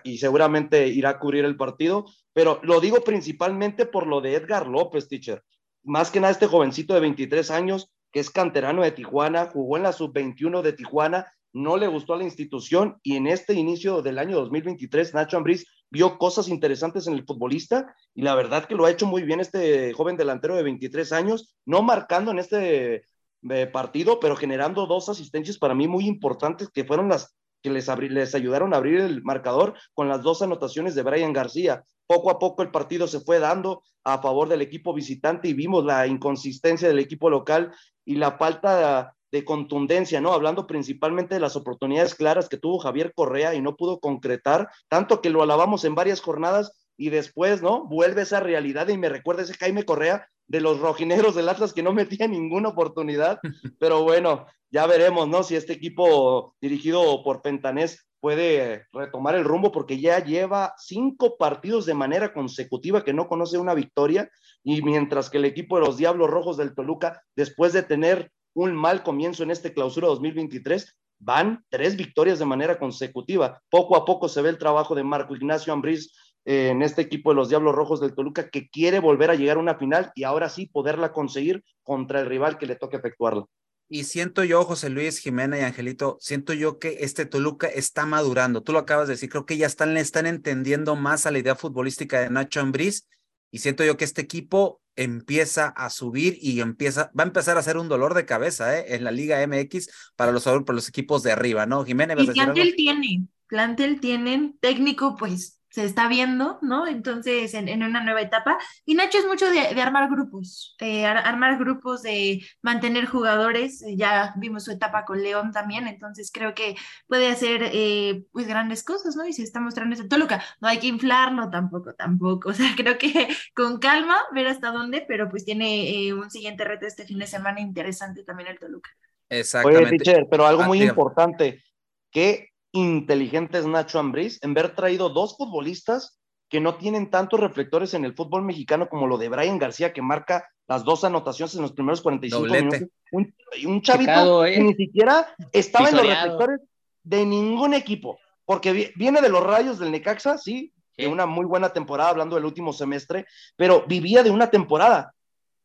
y 0.04 0.18
seguramente 0.18 0.88
irá 0.88 1.12
a 1.12 1.20
cubrir 1.20 1.46
el 1.46 1.58
partido, 1.58 2.06
pero 2.34 2.60
lo 2.64 2.80
digo 2.80 3.02
principalmente 3.02 3.86
por 3.86 4.06
lo 4.06 4.22
de 4.22 4.36
Edgar 4.36 4.68
López, 4.68 5.08
teacher. 5.08 5.44
Más 5.84 6.12
que 6.12 6.20
nada 6.20 6.32
este 6.32 6.48
jovencito 6.48 6.94
de 6.94 7.00
23 7.00 7.50
años 7.52 7.92
que 8.12 8.20
es 8.20 8.30
canterano 8.30 8.84
de 8.84 8.92
Tijuana, 8.92 9.48
jugó 9.48 9.78
en 9.78 9.84
la 9.84 9.94
sub-21 9.94 10.62
de 10.62 10.74
Tijuana, 10.74 11.32
no 11.54 11.78
le 11.78 11.88
gustó 11.88 12.14
a 12.14 12.18
la 12.18 12.24
institución 12.24 12.98
y 13.04 13.16
en 13.16 13.28
este 13.28 13.54
inicio 13.54 14.02
del 14.02 14.20
año 14.20 14.38
2023 14.38 15.14
Nacho 15.14 15.38
Ambriz 15.38 15.66
vio 15.90 16.18
cosas 16.18 16.50
interesantes 16.50 17.08
en 17.08 17.14
el 17.14 17.26
futbolista 17.26 17.96
y 18.14 18.22
la 18.22 18.36
verdad 18.36 18.66
que 18.66 18.76
lo 18.76 18.86
ha 18.86 18.92
hecho 18.92 19.08
muy 19.08 19.24
bien 19.24 19.40
este 19.40 19.94
joven 19.94 20.18
delantero 20.18 20.56
de 20.56 20.64
23 20.64 21.12
años, 21.14 21.56
no 21.66 21.82
marcando 21.82 22.32
en 22.32 22.40
este 22.40 23.04
eh, 23.50 23.68
partido, 23.68 24.20
pero 24.20 24.36
generando 24.36 24.86
dos 24.86 25.10
asistencias 25.10 25.58
para 25.58 25.74
mí 25.74 25.88
muy 25.88 26.06
importantes 26.06 26.70
que 26.70 26.86
fueron 26.86 27.10
las 27.10 27.37
que 27.62 27.70
les, 27.70 28.36
ayudaron 28.36 28.74
a 28.74 28.78
abrir 28.78 29.00
el 29.00 29.24
marcador 29.24 29.74
con 29.94 30.08
las 30.08 30.22
dos 30.22 30.42
anotaciones 30.42 30.96
de 30.96 31.04
Brian 31.04 31.34
García. 31.34 31.84
Poco 32.06 32.30
a 32.32 32.40
poco 32.40 32.64
el 32.64 32.72
partido 32.72 33.08
se 33.08 33.20
fue 33.20 33.40
dando 33.40 33.84
a 34.04 34.22
favor 34.22 34.48
del 34.48 34.62
equipo 34.62 34.94
visitante 34.94 35.50
y 35.50 35.54
vimos 35.54 35.84
la 35.84 36.08
inconsistencia 36.08 36.88
del 36.88 37.00
equipo 37.00 37.30
local 37.30 37.74
y 38.06 38.16
la 38.16 38.38
falta 38.38 39.14
de, 39.32 39.44
contundencia, 39.44 40.20
¿no? 40.20 40.34
Hablando 40.34 40.66
principalmente 40.66 41.36
de 41.36 41.42
las 41.42 41.56
oportunidades 41.56 42.16
claras 42.16 42.50
que 42.50 42.58
tuvo 42.58 42.80
Javier 42.80 43.14
Correa 43.14 43.54
y 43.54 43.62
no 43.62 43.76
pudo 43.76 44.00
concretar, 44.00 44.70
tanto 44.88 45.22
que 45.22 45.30
lo 45.30 45.44
alabamos 45.44 45.86
en 45.86 45.94
varias 45.94 46.22
jornadas 46.22 46.87
y 46.98 47.10
después, 47.10 47.62
¿no? 47.62 47.86
Vuelve 47.86 48.24
esa 48.24 48.40
realidad 48.40 48.88
y 48.90 48.98
me 48.98 49.10
recuerda 49.10 49.44
ese 49.44 49.54
Jaime 49.54 49.86
Correa 49.86 50.28
de 50.48 50.62
los 50.62 50.80
rojineros 50.80 51.36
del 51.36 51.50
Atlas 51.50 51.74
que 51.74 51.84
no 51.84 51.94
metía 51.94 52.28
ninguna 52.28 52.70
oportunidad, 52.70 53.40
pero 53.80 54.04
bueno, 54.04 54.48
ya 54.72 54.86
veremos, 54.88 55.28
¿no? 55.28 55.44
Si 55.44 55.56
este 55.56 55.74
equipo 55.74 56.56
dirigido 56.60 57.24
por 57.24 57.42
Pentanés 57.42 58.08
puede 58.20 58.86
retomar 58.92 59.36
el 59.36 59.44
rumbo 59.44 59.72
porque 59.72 60.00
ya 60.00 60.24
lleva 60.24 60.74
cinco 60.78 61.38
partidos 61.38 61.86
de 61.86 61.94
manera 61.94 62.34
consecutiva 62.34 63.04
que 63.04 63.14
no 63.14 63.28
conoce 63.28 63.58
una 63.58 63.74
victoria 63.74 64.30
y 64.64 64.82
mientras 64.82 65.30
que 65.30 65.38
el 65.38 65.46
equipo 65.46 65.80
de 65.80 65.86
los 65.86 65.98
Diablos 65.98 66.30
Rojos 66.30 66.58
del 66.58 66.74
Toluca, 66.74 67.22
después 67.36 67.74
de 67.74 67.84
tener 67.84 68.32
un 68.54 68.76
mal 68.76 69.04
comienzo 69.04 69.44
en 69.44 69.52
este 69.52 69.72
clausura 69.72 70.08
2023, 70.08 70.98
van 71.20 71.64
tres 71.70 71.96
victorias 71.96 72.40
de 72.40 72.46
manera 72.46 72.78
consecutiva. 72.80 73.62
Poco 73.70 73.96
a 73.96 74.06
poco 74.06 74.28
se 74.28 74.42
ve 74.42 74.50
el 74.50 74.58
trabajo 74.58 74.96
de 74.96 75.04
Marco 75.04 75.36
Ignacio 75.36 75.74
Ambriz 75.74 76.12
en 76.50 76.82
este 76.82 77.02
equipo 77.02 77.32
de 77.32 77.36
los 77.36 77.50
Diablos 77.50 77.76
Rojos 77.76 78.00
del 78.00 78.16
Toluca 78.16 78.50
que 78.50 78.70
quiere 78.70 79.00
volver 79.00 79.30
a 79.30 79.36
llegar 79.36 79.58
a 79.58 79.60
una 79.60 79.76
final 79.76 80.12
y 80.16 80.24
ahora 80.24 80.48
sí 80.48 80.66
poderla 80.66 81.12
conseguir 81.12 81.62
contra 81.84 82.22
el 82.22 82.26
rival 82.26 82.58
que 82.58 82.66
le 82.66 82.78
toque 82.78 82.96
efectuarla. 82.96 83.44
Y 83.90 84.06
siento 84.06 84.46
yo, 84.46 84.64
José 84.64 84.90
Luis, 84.90 85.20
Jimena 85.20 85.60
y 85.60 85.62
Angelito, 85.62 86.18
siento 86.22 86.54
yo 86.54 86.80
que 86.80 87.00
este 87.02 87.26
Toluca 87.26 87.68
está 87.68 88.06
madurando. 88.06 88.64
Tú 88.64 88.72
lo 88.72 88.80
acabas 88.80 89.10
de 89.10 89.16
decir, 89.16 89.30
creo 89.30 89.46
que 89.46 89.58
ya 89.58 89.68
están, 89.68 89.98
están 89.98 90.26
entendiendo 90.26 90.96
más 90.96 91.26
a 91.26 91.32
la 91.32 91.40
idea 91.40 91.56
futbolística 91.56 92.22
de 92.22 92.30
Nacho 92.30 92.62
Ambriz 92.62 93.10
y 93.52 93.60
siento 93.60 93.84
yo 93.84 93.98
que 93.98 94.06
este 94.06 94.22
equipo 94.22 94.82
empieza 94.96 95.68
a 95.68 95.90
subir 95.90 96.38
y 96.42 96.62
empieza, 96.62 97.12
va 97.18 97.24
a 97.24 97.28
empezar 97.28 97.58
a 97.58 97.62
ser 97.62 97.76
un 97.76 97.90
dolor 97.90 98.14
de 98.14 98.26
cabeza 98.26 98.80
¿eh? 98.80 98.96
en 98.96 99.04
la 99.04 99.12
Liga 99.12 99.46
MX 99.46 99.90
para 100.16 100.32
los, 100.32 100.46
para 100.46 100.74
los 100.74 100.88
equipos 100.88 101.24
de 101.24 101.34
arriba, 101.34 101.66
¿no? 101.66 101.84
Jimena, 101.84 102.16
y 102.18 102.26
plantel 102.26 102.74
tiene, 102.76 103.28
plantel 103.48 104.00
tienen, 104.00 104.58
técnico, 104.62 105.18
pues 105.18 105.58
se 105.70 105.84
está 105.84 106.08
viendo, 106.08 106.60
¿no? 106.62 106.88
Entonces, 106.88 107.54
en, 107.54 107.84
una 107.84 108.04
nueva 108.04 108.22
etapa. 108.22 108.58
Y 108.86 108.96
Nacho 108.96 109.18
es 109.18 109.28
mucho 109.28 109.50
de, 109.50 109.60
armar 109.82 110.10
grupos, 110.10 110.76
eh, 110.80 111.06
armar 111.06 111.58
grupos, 111.58 112.04
de 112.04 112.46
mantener 112.62 113.06
jugadores. 113.06 113.82
Eh, 113.82 113.96
ya 113.98 114.34
vimos 114.38 114.66
su 114.66 114.72
etapa 114.72 115.06
con 115.06 115.22
León 115.22 115.52
también, 115.52 115.88
entonces 115.88 116.32
creo 116.32 116.54
que 116.54 116.76
puede 117.08 117.30
hacer 117.30 117.70
eh, 117.74 118.24
pues 118.32 118.48
grandes 118.48 118.84
cosas, 118.84 119.16
¿no? 119.16 119.28
Y 119.28 119.34
se 119.34 119.44
está 119.44 119.60
mostrando 119.60 119.96
ese 119.96 120.08
Toluca. 120.08 120.44
No 120.62 120.68
hay 120.68 120.80
que 120.80 120.88
inflarlo 120.88 121.50
tampoco, 121.50 121.94
tampoco. 121.94 122.50
O 122.58 122.60
sea, 122.60 122.74
creo 122.76 122.98
que 122.98 123.28
con 123.54 123.78
calma, 123.78 124.16
ver 124.34 124.48
hasta 124.48 124.72
dónde, 124.72 125.06
pero 125.08 125.30
pues 125.30 125.46
tiene 125.46 126.12
un 126.14 126.32
siguiente 126.32 126.64
reto 126.64 126.88
este 126.88 127.06
fin 127.06 127.20
de 127.20 127.28
semana 127.28 127.60
interesante 127.60 128.24
también 128.24 128.50
el 128.50 128.58
Toluca. 128.58 128.90
Exactamente. 129.30 130.12
Oye, 130.12 130.26
pero 130.30 130.48
algo 130.48 130.64
ah, 130.64 130.68
muy 130.68 130.82
importante, 130.82 131.62
que 132.10 132.50
inteligente 132.78 133.58
es 133.58 133.66
Nacho 133.66 134.00
Ambriz 134.00 134.40
en 134.42 134.54
ver 134.54 134.76
traído 134.76 135.10
dos 135.10 135.38
futbolistas 135.38 136.20
que 136.50 136.60
no 136.62 136.76
tienen 136.76 137.10
tantos 137.10 137.40
reflectores 137.40 137.94
en 137.94 138.06
el 138.06 138.16
fútbol 138.16 138.44
mexicano 138.44 138.88
como 138.88 139.08
lo 139.08 139.18
de 139.18 139.30
Brian 139.30 139.58
García, 139.58 139.94
que 139.94 140.02
marca 140.02 140.48
las 140.68 140.84
dos 140.84 141.04
anotaciones 141.04 141.56
en 141.56 141.62
los 141.62 141.74
primeros 141.74 142.02
45 142.02 142.46
minutos. 142.46 142.82
Un, 143.12 143.34
un 143.66 143.82
chavito 143.82 144.44
que 144.44 144.56
¿eh? 144.56 144.64
ni 144.64 144.74
siquiera 144.76 145.28
estaba 145.52 145.90
en 145.90 145.98
los 145.98 146.08
reflectores 146.08 146.62
de 147.04 147.26
ningún 147.26 147.74
equipo, 147.74 148.20
porque 148.46 148.92
viene 148.96 149.22
de 149.22 149.30
los 149.30 149.44
rayos 149.44 149.80
del 149.80 149.92
Necaxa, 149.92 150.38
sí, 150.38 150.74
de 150.98 151.08
una 151.08 151.26
muy 151.26 151.46
buena 151.46 151.70
temporada, 151.70 152.10
hablando 152.10 152.36
del 152.36 152.46
último 152.46 152.74
semestre, 152.74 153.26
pero 153.56 153.86
vivía 153.88 154.24
de 154.24 154.32
una 154.32 154.50
temporada. 154.50 155.14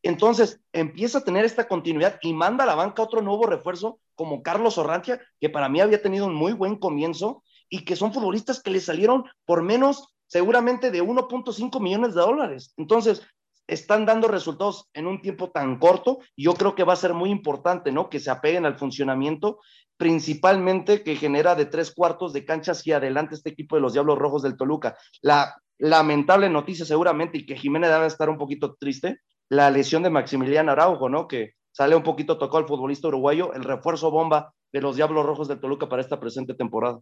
Entonces 0.03 0.61
empieza 0.73 1.19
a 1.19 1.23
tener 1.23 1.45
esta 1.45 1.67
continuidad 1.67 2.19
y 2.21 2.33
manda 2.33 2.65
a 2.65 2.67
la 2.67 2.75
banca 2.75 3.01
otro 3.01 3.21
nuevo 3.21 3.45
refuerzo 3.45 3.99
como 4.15 4.43
Carlos 4.43 4.77
Orrantia, 4.77 5.19
que 5.39 5.49
para 5.49 5.69
mí 5.69 5.81
había 5.81 6.01
tenido 6.01 6.27
un 6.27 6.35
muy 6.35 6.53
buen 6.53 6.75
comienzo 6.75 7.43
y 7.69 7.85
que 7.85 7.95
son 7.95 8.13
futbolistas 8.13 8.61
que 8.61 8.69
le 8.69 8.79
salieron 8.79 9.23
por 9.45 9.63
menos 9.63 10.13
seguramente 10.27 10.91
de 10.91 11.01
1.5 11.01 11.79
millones 11.81 12.13
de 12.13 12.21
dólares. 12.21 12.73
Entonces, 12.77 13.21
están 13.67 14.05
dando 14.05 14.27
resultados 14.27 14.89
en 14.93 15.07
un 15.07 15.21
tiempo 15.21 15.49
tan 15.51 15.79
corto 15.79 16.19
y 16.35 16.43
yo 16.43 16.53
creo 16.53 16.75
que 16.75 16.83
va 16.83 16.93
a 16.93 16.97
ser 16.97 17.13
muy 17.13 17.29
importante, 17.29 17.91
¿no? 17.91 18.09
Que 18.09 18.19
se 18.19 18.29
apeguen 18.29 18.65
al 18.65 18.77
funcionamiento, 18.77 19.59
principalmente 19.95 21.03
que 21.03 21.15
genera 21.15 21.55
de 21.55 21.65
tres 21.65 21.93
cuartos 21.93 22.33
de 22.33 22.45
cancha 22.45 22.73
hacia 22.73 22.97
adelante 22.97 23.35
este 23.35 23.51
equipo 23.51 23.75
de 23.75 23.81
los 23.81 23.93
Diablos 23.93 24.17
Rojos 24.17 24.43
del 24.43 24.57
Toluca. 24.57 24.97
La 25.21 25.55
lamentable 25.77 26.49
noticia 26.49 26.85
seguramente 26.85 27.37
y 27.37 27.45
que 27.45 27.55
Jiménez 27.55 27.89
debe 27.89 28.07
estar 28.07 28.29
un 28.29 28.37
poquito 28.37 28.75
triste, 28.75 29.19
la 29.49 29.69
lesión 29.69 30.03
de 30.03 30.09
Maximiliano 30.09 30.71
Araujo, 30.71 31.09
¿no? 31.09 31.27
Que 31.27 31.53
sale 31.71 31.95
un 31.95 32.03
poquito 32.03 32.37
tocado 32.37 32.59
el 32.59 32.67
futbolista 32.67 33.07
uruguayo, 33.07 33.53
el 33.53 33.63
refuerzo 33.63 34.11
bomba 34.11 34.53
de 34.71 34.81
los 34.81 34.95
Diablos 34.95 35.25
Rojos 35.25 35.47
de 35.47 35.57
Toluca 35.57 35.89
para 35.89 36.01
esta 36.01 36.19
presente 36.19 36.53
temporada. 36.53 36.99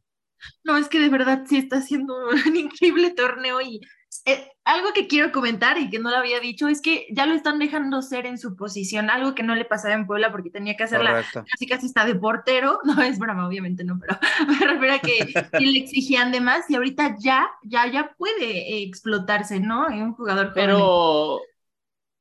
No, 0.64 0.78
es 0.78 0.88
que 0.88 1.00
de 1.00 1.10
verdad 1.10 1.44
sí 1.48 1.58
está 1.58 1.78
haciendo 1.78 2.16
un 2.30 2.56
increíble 2.56 3.12
torneo 3.12 3.62
y 3.62 3.82
eh, 4.26 4.52
algo 4.66 4.90
que 4.94 5.08
quiero 5.08 5.32
comentar 5.32 5.78
y 5.78 5.90
que 5.90 5.98
no 5.98 6.10
lo 6.10 6.18
había 6.18 6.42
dicho 6.42 6.68
es 6.68 6.82
que 6.82 7.08
ya 7.12 7.26
lo 7.26 7.34
están 7.34 7.60
dejando 7.60 8.02
ser 8.02 8.26
en 8.26 8.38
su 8.38 8.58
posición, 8.58 9.10
algo 9.10 9.34
que 9.34 9.42
no 9.42 9.56
le 9.56 9.64
pasaba 9.64 9.94
en 9.94 10.06
Puebla 10.06 10.32
porque 10.32 10.50
tenía 10.50 10.76
que 10.76 10.84
hacerla 10.84 11.24
casi 11.34 11.66
casi 11.66 11.86
está 11.86 12.06
de 12.06 12.16
portero, 12.16 12.80
no 12.84 13.02
es 13.02 13.20
broma, 13.20 13.48
obviamente 13.48 13.86
no, 13.86 14.00
pero 14.00 14.20
me 14.48 14.68
refiero 14.68 14.96
a 14.96 15.00
que 15.00 15.34
le 15.60 15.80
exigían 15.80 16.32
de 16.32 16.42
más 16.42 16.70
y 16.70 16.76
ahorita 16.76 17.16
ya, 17.20 17.50
ya, 17.64 17.90
ya 17.90 18.14
puede 18.18 18.84
explotarse, 18.84 19.60
¿no? 19.62 19.90
En 19.90 20.02
un 20.02 20.14
jugador 20.14 20.52
Pero, 20.54 21.40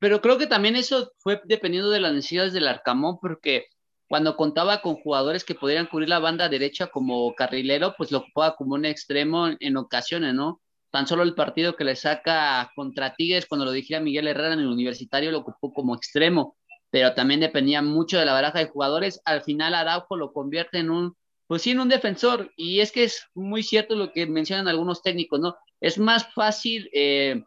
pero 0.00 0.20
creo 0.22 0.38
que 0.38 0.46
también 0.46 0.76
eso 0.76 1.12
fue 1.18 1.40
dependiendo 1.44 1.90
de 1.90 2.00
las 2.00 2.12
necesidades 2.14 2.54
del 2.54 2.66
Arcamón, 2.66 3.18
porque 3.20 3.66
cuando 4.08 4.36
contaba 4.36 4.80
con 4.80 4.96
jugadores 4.96 5.44
que 5.44 5.54
podrían 5.54 5.86
cubrir 5.86 6.08
la 6.08 6.18
banda 6.18 6.48
derecha 6.48 6.88
como 6.88 7.32
carrilero, 7.34 7.94
pues 7.96 8.10
lo 8.10 8.18
ocupaba 8.18 8.56
como 8.56 8.74
un 8.74 8.86
extremo 8.86 9.48
en, 9.60 9.76
ocasiones, 9.76 10.34
¿no? 10.34 10.60
Tan 10.90 11.06
solo 11.06 11.22
el 11.22 11.34
partido 11.34 11.76
que 11.76 11.84
le 11.84 11.94
saca 11.94 12.72
contra 12.74 13.14
Tigres, 13.14 13.46
cuando 13.46 13.66
lo 13.66 13.72
dijera 13.72 14.00
Miguel 14.00 14.26
Herrera 14.26 14.54
en 14.54 14.60
el 14.60 14.68
universitario, 14.68 15.30
lo 15.30 15.40
ocupó 15.40 15.72
como 15.72 15.94
extremo, 15.94 16.56
pero 16.90 17.14
también 17.14 17.40
dependía 17.40 17.82
mucho 17.82 18.18
de 18.18 18.24
la 18.24 18.32
baraja 18.32 18.58
de 18.58 18.68
jugadores. 18.68 19.20
Al 19.26 19.42
final 19.42 19.74
Araujo 19.74 20.16
lo 20.16 20.32
convierte 20.32 20.78
en 20.78 20.90
un, 20.90 21.14
pues 21.46 21.62
sí, 21.62 21.72
en 21.72 21.80
un 21.80 21.88
defensor, 21.90 22.50
y 22.56 22.80
es 22.80 22.90
que 22.90 23.04
es 23.04 23.28
muy 23.34 23.62
cierto 23.62 23.94
lo 23.94 24.12
que 24.12 24.26
mencionan 24.26 24.66
algunos 24.66 25.02
técnicos, 25.02 25.40
¿no? 25.40 25.56
Es 25.80 25.98
más 25.98 26.32
fácil 26.34 26.90
eh, 26.94 27.44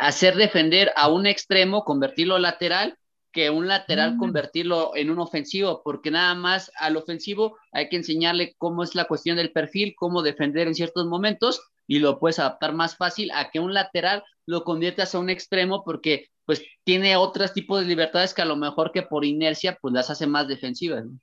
hacer 0.00 0.36
defender 0.36 0.92
a 0.96 1.08
un 1.08 1.26
extremo, 1.26 1.84
convertirlo 1.84 2.38
lateral, 2.38 2.96
que 3.32 3.50
un 3.50 3.68
lateral 3.68 4.16
mm. 4.16 4.18
convertirlo 4.18 4.92
en 4.94 5.10
un 5.10 5.18
ofensivo, 5.18 5.82
porque 5.84 6.10
nada 6.10 6.34
más 6.34 6.72
al 6.76 6.96
ofensivo 6.96 7.56
hay 7.72 7.88
que 7.88 7.96
enseñarle 7.96 8.54
cómo 8.58 8.82
es 8.82 8.94
la 8.94 9.04
cuestión 9.04 9.36
del 9.36 9.52
perfil, 9.52 9.94
cómo 9.96 10.22
defender 10.22 10.66
en 10.66 10.74
ciertos 10.74 11.06
momentos 11.06 11.60
y 11.86 11.98
lo 11.98 12.18
puedes 12.18 12.38
adaptar 12.38 12.74
más 12.74 12.96
fácil 12.96 13.30
a 13.32 13.50
que 13.50 13.60
un 13.60 13.74
lateral 13.74 14.24
lo 14.46 14.64
conviertas 14.64 15.14
a 15.14 15.18
un 15.18 15.30
extremo 15.30 15.84
porque 15.84 16.28
pues 16.46 16.62
tiene 16.84 17.16
otros 17.16 17.52
tipos 17.52 17.80
de 17.80 17.86
libertades 17.86 18.32
que 18.32 18.42
a 18.42 18.46
lo 18.46 18.56
mejor 18.56 18.92
que 18.92 19.02
por 19.02 19.24
inercia 19.24 19.78
pues 19.80 19.92
las 19.92 20.08
hace 20.10 20.26
más 20.26 20.48
defensivas. 20.48 21.04
No, 21.04 21.18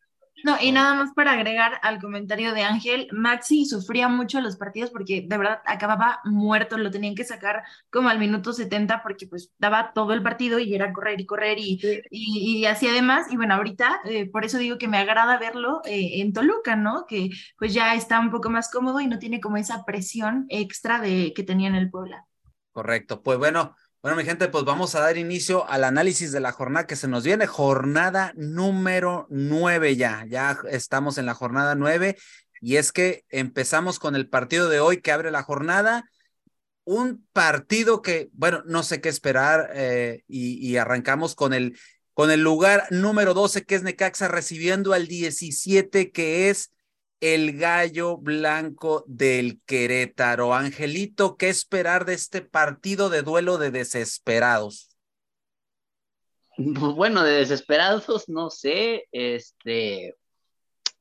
y 0.62 0.72
nada 0.72 0.94
más 0.96 1.14
para 1.14 1.32
agregar 1.32 1.80
al 1.82 2.00
comentario 2.00 2.54
de 2.54 2.64
Ángel, 2.64 3.08
Maxi 3.12 3.66
sufría 3.66 4.08
mucho 4.08 4.42
los 4.42 4.58
partidos 4.58 4.92
porque 4.92 5.26
de 5.28 5.38
verdad 5.38 5.62
acababa 5.66 6.20
muerto, 6.24 6.78
lo 6.78 6.92
tenían 6.92 7.16
que 7.16 7.24
sacar 7.24 7.64
como 7.90 8.10
al 8.10 8.20
minuto 8.20 8.54
70 8.54 9.02
porque 9.02 9.28
pues 9.28 9.52
daba 9.58 9.92
todo 9.94 10.14
el 10.14 10.22
partido 10.22 10.60
y 10.60 10.76
era 10.76 10.94
correr 10.94 11.20
y 11.20 11.26
correr 11.26 11.58
y, 11.60 11.80
y, 12.12 12.66
así 12.66 12.88
además, 12.88 13.32
y 13.32 13.38
bueno, 13.38 13.56
ahorita 13.56 14.02
eh, 14.06 14.30
por 14.30 14.46
eso 14.46 14.58
digo 14.58 14.78
que 14.78 14.88
me 14.88 14.98
agrada 14.98 15.38
verlo 15.40 15.82
eh, 15.86 16.22
en 16.22 16.34
Toluca, 16.34 16.76
¿no? 16.76 17.06
Que 17.08 17.30
pues 17.58 17.74
ya 17.74 17.96
está 17.96 18.20
un 18.20 18.32
poco 18.32 18.50
más 18.50 18.70
cómodo 18.72 19.00
y 19.00 19.08
no 19.08 19.20
tiene 19.20 19.40
como 19.40 19.58
esa 19.58 19.86
presión 19.86 20.46
extra 20.50 21.00
de 21.00 21.34
que 21.34 21.44
tenía 21.44 21.70
en 21.70 21.76
el 21.76 21.90
Puebla. 21.90 22.26
Correcto, 22.72 23.24
pues 23.24 23.38
bueno, 23.38 23.76
bueno, 24.06 24.18
mi 24.18 24.24
gente, 24.24 24.50
pues 24.50 24.64
vamos 24.66 24.94
a 24.94 25.00
dar 25.00 25.18
inicio 25.18 25.68
al 25.68 25.84
análisis 25.84 26.32
de 26.32 26.40
la 26.40 26.52
jornada 26.52 26.86
que 26.86 26.96
se 26.96 27.08
nos 27.08 27.24
viene, 27.24 27.48
jornada 27.48 28.34
número 28.36 29.26
nueve 29.32 29.96
ya, 29.96 30.24
ya 30.28 30.60
estamos 30.70 31.18
en 31.18 31.26
la 31.26 31.34
jornada 31.34 31.74
nueve. 31.74 32.16
Y 32.62 32.76
es 32.76 32.92
que 32.92 33.26
empezamos 33.30 33.98
con 33.98 34.16
el 34.16 34.30
partido 34.30 34.70
de 34.70 34.80
hoy 34.80 35.02
que 35.02 35.12
abre 35.12 35.32
la 35.32 35.42
jornada, 35.42 36.08
un 36.84 37.26
partido 37.34 38.04
que, 38.04 38.30
bueno, 38.34 38.62
no 38.68 38.84
sé 38.84 39.02
qué 39.02 39.10
esperar 39.10 39.72
eh, 39.74 40.24
y, 40.28 40.78
arrancamos 40.78 41.34
con 41.34 41.56
el 41.56 41.76
con 42.14 42.30
el 42.30 42.44
lugar 42.44 42.86
número 42.92 43.34
12 43.34 43.66
que 43.66 43.74
es 43.74 43.82
Necaxa 43.82 44.28
recibiendo 44.28 44.94
al 44.94 45.08
17 45.08 46.12
que 46.12 46.52
es 46.52 46.70
el 47.34 47.58
gallo 47.58 48.18
blanco 48.18 49.04
del 49.08 49.60
Querétaro. 49.66 50.54
Angelito, 50.54 51.38
¿qué 51.38 51.50
esperar 51.50 52.06
de 52.06 52.14
este 52.14 52.42
partido 52.42 53.10
de 53.10 53.24
duelo 53.24 53.58
de 53.58 53.72
desesperados? 53.72 54.96
Bueno, 56.58 57.24
de 57.24 57.32
desesperados, 57.32 58.30
no 58.30 58.52
sé, 58.52 59.08
este, 59.12 60.16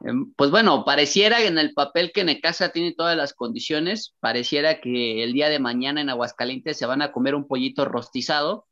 em, 0.00 0.32
pues 0.34 0.50
bueno, 0.50 0.84
pareciera 0.86 1.42
en 1.42 1.58
el 1.58 1.74
papel 1.74 2.10
que 2.10 2.24
Necaxa 2.24 2.70
tiene 2.70 2.94
todas 2.94 3.16
las 3.18 3.34
condiciones, 3.34 4.14
pareciera 4.18 4.80
que 4.80 5.22
el 5.22 5.34
día 5.34 5.50
de 5.50 5.58
mañana 5.58 6.00
en 6.00 6.08
Aguascalientes 6.08 6.78
se 6.78 6.86
van 6.86 7.02
a 7.02 7.12
comer 7.12 7.34
un 7.34 7.46
pollito 7.46 7.84
rostizado, 7.84 8.66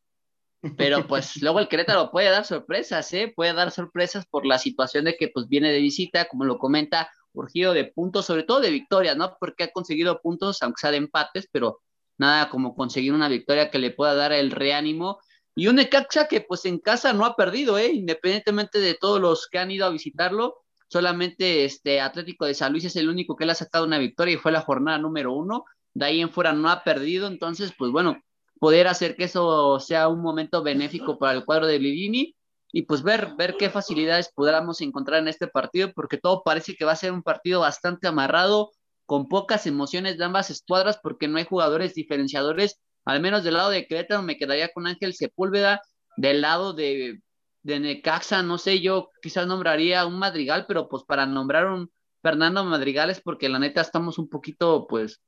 pero 0.78 1.06
pues 1.06 1.36
luego 1.42 1.60
el 1.60 1.68
Querétaro 1.68 2.10
puede 2.10 2.30
dar 2.30 2.46
sorpresas, 2.46 3.12
¿eh? 3.12 3.30
Puede 3.36 3.52
dar 3.52 3.70
sorpresas 3.70 4.24
por 4.26 4.46
la 4.46 4.58
situación 4.58 5.04
de 5.04 5.16
que 5.16 5.28
pues 5.28 5.48
viene 5.48 5.70
de 5.70 5.80
visita, 5.80 6.24
como 6.24 6.44
lo 6.44 6.58
comenta, 6.58 7.10
urgido 7.34 7.72
de 7.72 7.84
puntos, 7.84 8.26
sobre 8.26 8.42
todo 8.44 8.60
de 8.60 8.70
victorias, 8.70 9.16
¿no? 9.16 9.36
Porque 9.40 9.64
ha 9.64 9.72
conseguido 9.72 10.20
puntos, 10.20 10.62
aunque 10.62 10.80
sea 10.80 10.90
de 10.90 10.98
empates, 10.98 11.48
pero 11.52 11.80
nada 12.18 12.50
como 12.50 12.74
conseguir 12.74 13.12
una 13.12 13.28
victoria 13.28 13.70
que 13.70 13.78
le 13.78 13.90
pueda 13.90 14.14
dar 14.14 14.32
el 14.32 14.50
reánimo. 14.50 15.20
Y 15.54 15.66
un 15.66 15.76
Necaxa 15.76 16.28
que 16.28 16.40
pues 16.40 16.64
en 16.64 16.78
casa 16.78 17.12
no 17.12 17.24
ha 17.26 17.36
perdido, 17.36 17.78
¿eh? 17.78 17.92
Independientemente 17.92 18.78
de 18.80 18.94
todos 18.94 19.20
los 19.20 19.48
que 19.48 19.58
han 19.58 19.70
ido 19.70 19.86
a 19.86 19.90
visitarlo, 19.90 20.56
solamente 20.88 21.64
este 21.64 22.00
Atlético 22.00 22.46
de 22.46 22.54
San 22.54 22.72
Luis 22.72 22.84
es 22.84 22.96
el 22.96 23.08
único 23.08 23.36
que 23.36 23.46
le 23.46 23.52
ha 23.52 23.54
sacado 23.54 23.84
una 23.84 23.98
victoria 23.98 24.34
y 24.34 24.38
fue 24.38 24.52
la 24.52 24.62
jornada 24.62 24.98
número 24.98 25.32
uno. 25.32 25.64
De 25.94 26.06
ahí 26.06 26.20
en 26.20 26.30
fuera 26.30 26.52
no 26.52 26.70
ha 26.70 26.84
perdido, 26.84 27.26
entonces 27.26 27.72
pues 27.76 27.90
bueno, 27.92 28.22
poder 28.58 28.88
hacer 28.88 29.16
que 29.16 29.24
eso 29.24 29.80
sea 29.80 30.08
un 30.08 30.22
momento 30.22 30.62
benéfico 30.62 31.18
para 31.18 31.34
el 31.34 31.44
cuadro 31.44 31.66
de 31.66 31.78
Lidini 31.78 32.34
y 32.72 32.82
pues 32.82 33.02
ver, 33.02 33.34
ver 33.36 33.56
qué 33.58 33.70
facilidades 33.70 34.32
podamos 34.34 34.80
encontrar 34.80 35.20
en 35.20 35.28
este 35.28 35.46
partido, 35.46 35.92
porque 35.94 36.18
todo 36.18 36.42
parece 36.42 36.74
que 36.74 36.86
va 36.86 36.92
a 36.92 36.96
ser 36.96 37.12
un 37.12 37.22
partido 37.22 37.60
bastante 37.60 38.08
amarrado, 38.08 38.70
con 39.04 39.28
pocas 39.28 39.66
emociones 39.66 40.16
de 40.16 40.24
ambas 40.24 40.48
escuadras, 40.50 40.98
porque 41.02 41.28
no 41.28 41.36
hay 41.36 41.44
jugadores 41.44 41.94
diferenciadores, 41.94 42.80
al 43.04 43.20
menos 43.20 43.44
del 43.44 43.54
lado 43.54 43.70
de 43.70 43.86
Querétaro 43.86 44.22
me 44.22 44.38
quedaría 44.38 44.68
con 44.72 44.86
Ángel 44.86 45.14
Sepúlveda, 45.14 45.82
del 46.16 46.40
lado 46.40 46.72
de, 46.72 47.20
de 47.62 47.80
Necaxa, 47.80 48.42
no 48.42 48.58
sé, 48.58 48.80
yo 48.80 49.10
quizás 49.20 49.46
nombraría 49.46 50.06
un 50.06 50.18
Madrigal, 50.18 50.64
pero 50.66 50.88
pues 50.88 51.02
para 51.04 51.26
nombrar 51.26 51.66
un 51.66 51.90
Fernando 52.22 52.64
Madrigal 52.64 53.10
es 53.10 53.20
porque 53.20 53.48
la 53.48 53.58
neta 53.58 53.80
estamos 53.80 54.18
un 54.18 54.28
poquito, 54.28 54.86
pues, 54.88 55.20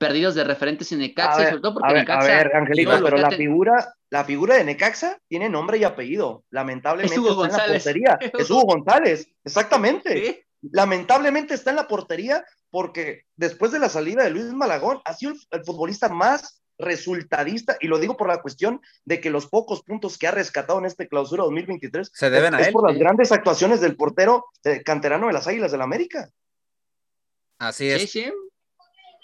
perdidos 0.00 0.34
de 0.34 0.44
referentes 0.44 0.90
en 0.92 1.00
Necaxa, 1.00 1.50
sobre 1.50 1.60
todo 1.60 1.74
porque 1.74 1.90
a 1.90 1.92
ver, 1.92 2.02
Necaxa. 2.02 2.32
A 2.32 2.36
ver, 2.38 2.56
Angelito, 2.56 3.04
pero 3.04 3.18
la 3.18 3.30
figura, 3.30 3.94
la 4.08 4.24
figura 4.24 4.56
de 4.56 4.64
Necaxa 4.64 5.18
tiene 5.28 5.50
nombre 5.50 5.76
y 5.76 5.84
apellido. 5.84 6.42
Lamentablemente 6.48 7.14
es 7.14 7.20
Hugo 7.20 7.44
está 7.44 7.58
González. 7.66 7.86
en 7.86 8.02
la 8.02 8.16
portería. 8.16 8.18
Es 8.42 8.50
Hugo 8.50 8.62
González, 8.62 9.28
exactamente. 9.44 10.24
¿Sí? 10.24 10.40
Lamentablemente 10.72 11.52
está 11.52 11.68
en 11.70 11.76
la 11.76 11.86
portería 11.86 12.42
porque 12.70 13.24
después 13.36 13.72
de 13.72 13.78
la 13.78 13.90
salida 13.90 14.24
de 14.24 14.30
Luis 14.30 14.46
Malagón 14.46 15.02
ha 15.04 15.12
sido 15.12 15.32
el, 15.32 15.38
el 15.50 15.64
futbolista 15.64 16.08
más 16.08 16.62
resultadista, 16.78 17.76
y 17.78 17.88
lo 17.88 17.98
digo 17.98 18.16
por 18.16 18.26
la 18.26 18.40
cuestión 18.40 18.80
de 19.04 19.20
que 19.20 19.28
los 19.28 19.48
pocos 19.48 19.82
puntos 19.82 20.16
que 20.16 20.28
ha 20.28 20.30
rescatado 20.30 20.78
en 20.78 20.86
este 20.86 21.08
clausura 21.08 21.44
2023 21.44 22.10
Se 22.14 22.30
deben 22.30 22.54
es, 22.54 22.60
a 22.60 22.62
es 22.62 22.72
por 22.72 22.88
las 22.88 22.98
grandes 22.98 23.32
actuaciones 23.32 23.82
del 23.82 23.96
portero 23.96 24.46
eh, 24.64 24.82
canterano 24.82 25.26
de 25.26 25.34
las 25.34 25.46
Águilas 25.46 25.72
del 25.72 25.82
América. 25.82 26.30
Así 27.58 27.90
es. 27.90 28.00
Sí, 28.00 28.22
sí. 28.22 28.32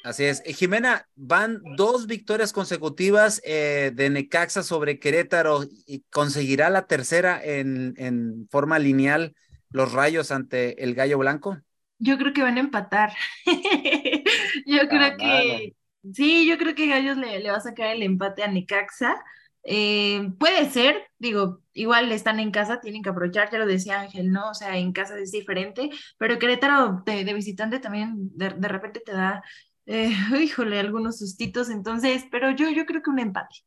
Así 0.06 0.22
es. 0.22 0.40
Jimena, 0.44 1.08
van 1.16 1.60
dos 1.76 2.06
victorias 2.06 2.52
consecutivas 2.52 3.42
eh, 3.44 3.90
de 3.92 4.08
Necaxa 4.08 4.62
sobre 4.62 5.00
Querétaro 5.00 5.64
y 5.84 6.04
conseguirá 6.12 6.70
la 6.70 6.86
tercera 6.86 7.42
en, 7.42 7.94
en, 7.96 8.46
forma 8.48 8.78
lineal 8.78 9.34
los 9.70 9.90
rayos 9.92 10.30
ante 10.30 10.80
el 10.84 10.94
Gallo 10.94 11.18
Blanco. 11.18 11.58
Yo 11.98 12.18
creo 12.18 12.32
que 12.32 12.42
van 12.42 12.56
a 12.56 12.60
empatar. 12.60 13.12
yo 13.44 14.88
creo 14.88 15.02
Ah, 15.02 15.16
que 15.18 15.74
sí, 16.14 16.46
yo 16.48 16.56
creo 16.56 16.76
que 16.76 16.86
Gallos 16.86 17.16
le, 17.16 17.40
le, 17.40 17.50
va 17.50 17.56
a 17.56 17.60
sacar 17.60 17.88
el 17.88 18.04
empate 18.04 18.44
a 18.44 18.48
Necaxa. 18.48 19.16
Eh, 19.64 20.30
puede 20.38 20.70
ser, 20.70 21.02
digo, 21.18 21.62
igual 21.72 22.12
están 22.12 22.38
en 22.38 22.52
casa, 22.52 22.78
tienen 22.80 23.02
que 23.02 23.08
aprovechar, 23.08 23.50
ya 23.50 23.58
lo 23.58 23.66
decía 23.66 24.02
Ángel, 24.02 24.30
¿no? 24.30 24.50
O 24.50 24.54
sea, 24.54 24.76
en 24.76 24.92
casa 24.92 25.18
es 25.18 25.32
diferente, 25.32 25.90
pero 26.16 26.38
Querétaro 26.38 27.02
de, 27.04 27.24
de 27.24 27.34
visitante 27.34 27.80
también 27.80 28.30
de, 28.36 28.50
de 28.50 28.68
repente 28.68 29.00
te 29.04 29.10
da 29.10 29.42
eh, 29.86 30.10
híjole, 30.42 30.78
algunos 30.78 31.18
sustitos, 31.18 31.70
entonces, 31.70 32.24
pero 32.30 32.50
yo, 32.50 32.68
yo 32.70 32.84
creo 32.84 33.02
que 33.02 33.10
un 33.10 33.20
empate. 33.20 33.64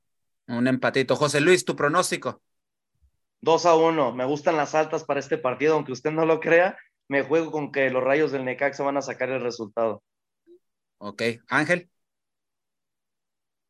Un 0.48 0.68
empatito. 0.68 1.16
José 1.16 1.42
Luis, 1.42 1.64
tu 1.66 1.76
pronóstico. 1.76 2.42
2 3.42 3.66
a 3.66 3.76
1. 3.76 4.14
Me 4.14 4.26
gustan 4.26 4.58
las 4.58 4.76
altas 4.76 5.04
para 5.04 5.20
este 5.20 5.38
partido, 5.38 5.76
aunque 5.76 5.92
usted 5.92 6.12
no 6.12 6.26
lo 6.26 6.40
crea. 6.40 6.78
Me 7.08 7.24
juego 7.24 7.52
con 7.52 7.72
que 7.72 7.90
los 7.90 8.04
rayos 8.04 8.32
del 8.32 8.46
Necaxa 8.46 8.84
van 8.84 8.98
a 8.98 9.02
sacar 9.02 9.30
el 9.30 9.42
resultado. 9.42 10.04
Ok. 10.98 11.24
Ángel. 11.48 11.90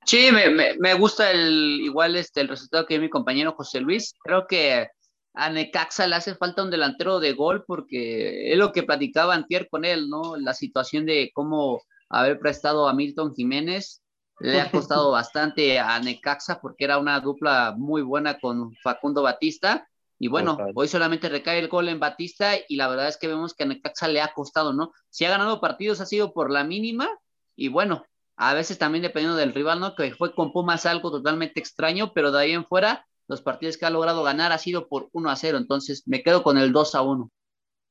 Sí, 0.06 0.32
me, 0.32 0.50
me, 0.50 0.76
me 0.80 0.94
gusta 0.96 1.30
el 1.32 1.82
igual 1.82 2.16
este 2.16 2.42
el 2.42 2.48
resultado 2.48 2.86
que 2.86 2.96
dio 2.96 3.02
mi 3.02 3.10
compañero 3.10 3.54
José 3.54 3.80
Luis. 3.80 4.16
Creo 4.24 4.48
que 4.48 4.88
a 5.34 5.50
Necaxa 5.50 6.08
le 6.08 6.16
hace 6.16 6.36
falta 6.36 6.64
un 6.64 6.72
delantero 6.72 7.20
de 7.20 7.34
gol 7.34 7.64
porque 7.68 8.52
es 8.52 8.58
lo 8.58 8.72
que 8.72 8.84
platicaba 8.84 9.36
antier 9.36 9.70
con 9.70 9.86
él, 9.86 10.10
¿no? 10.10 10.36
La 10.38 10.54
situación 10.54 11.06
de 11.06 11.32
cómo 11.34 11.84
haber 12.10 12.40
prestado 12.40 12.88
a 12.88 12.94
Milton 12.94 13.34
Jiménez 13.36 14.02
le 14.40 14.60
ha 14.60 14.72
costado 14.72 15.12
bastante 15.12 15.80
a 15.80 16.00
Necaxa 16.00 16.60
porque 16.60 16.86
era 16.86 16.98
una 16.98 17.20
dupla 17.20 17.76
muy 17.78 18.02
buena 18.02 18.40
con 18.40 18.74
Facundo 18.84 19.22
Batista. 19.22 19.88
Y 20.18 20.28
bueno, 20.28 20.58
Total. 20.58 20.74
hoy 20.76 20.88
solamente 20.88 21.30
recae 21.30 21.60
el 21.60 21.70
gol 21.70 21.88
en 21.88 22.00
Batista 22.00 22.54
y 22.68 22.76
la 22.76 22.90
verdad 22.90 23.08
es 23.08 23.18
que 23.18 23.28
vemos 23.28 23.54
que 23.54 23.64
a 23.64 23.68
Necaxa 23.68 24.08
le 24.08 24.22
ha 24.22 24.34
costado, 24.34 24.74
¿no? 24.74 24.92
Si 25.10 25.24
ha 25.24 25.30
ganado 25.30 25.62
partidos 25.62 26.02
ha 26.02 26.06
sido 26.06 26.34
por 26.34 26.52
la 26.52 26.66
mínima 26.66 27.10
y 27.56 27.70
bueno, 27.70 28.06
a 28.36 28.54
veces 28.54 28.78
también 28.78 29.02
dependiendo 29.04 29.38
del 29.38 29.54
rival, 29.54 29.80
¿no? 29.80 29.96
Que 29.96 30.12
fue 30.12 30.34
con 30.34 30.52
Pumas 30.52 30.86
algo 30.86 31.12
totalmente 31.12 31.60
extraño, 31.60 32.14
pero 32.14 32.32
de 32.32 32.42
ahí 32.42 32.52
en 32.52 32.66
fuera, 32.66 33.06
los 33.28 33.42
partidos 33.42 33.78
que 33.78 33.86
ha 33.86 33.90
logrado 33.90 34.24
ganar 34.24 34.52
ha 34.52 34.58
sido 34.58 34.88
por 34.88 35.10
1 35.14 35.30
a 35.30 35.36
0, 35.36 35.58
entonces 35.58 36.04
me 36.06 36.24
quedo 36.24 36.44
con 36.44 36.58
el 36.58 36.74
2 36.74 36.96
a 36.96 37.02
1. 37.02 37.32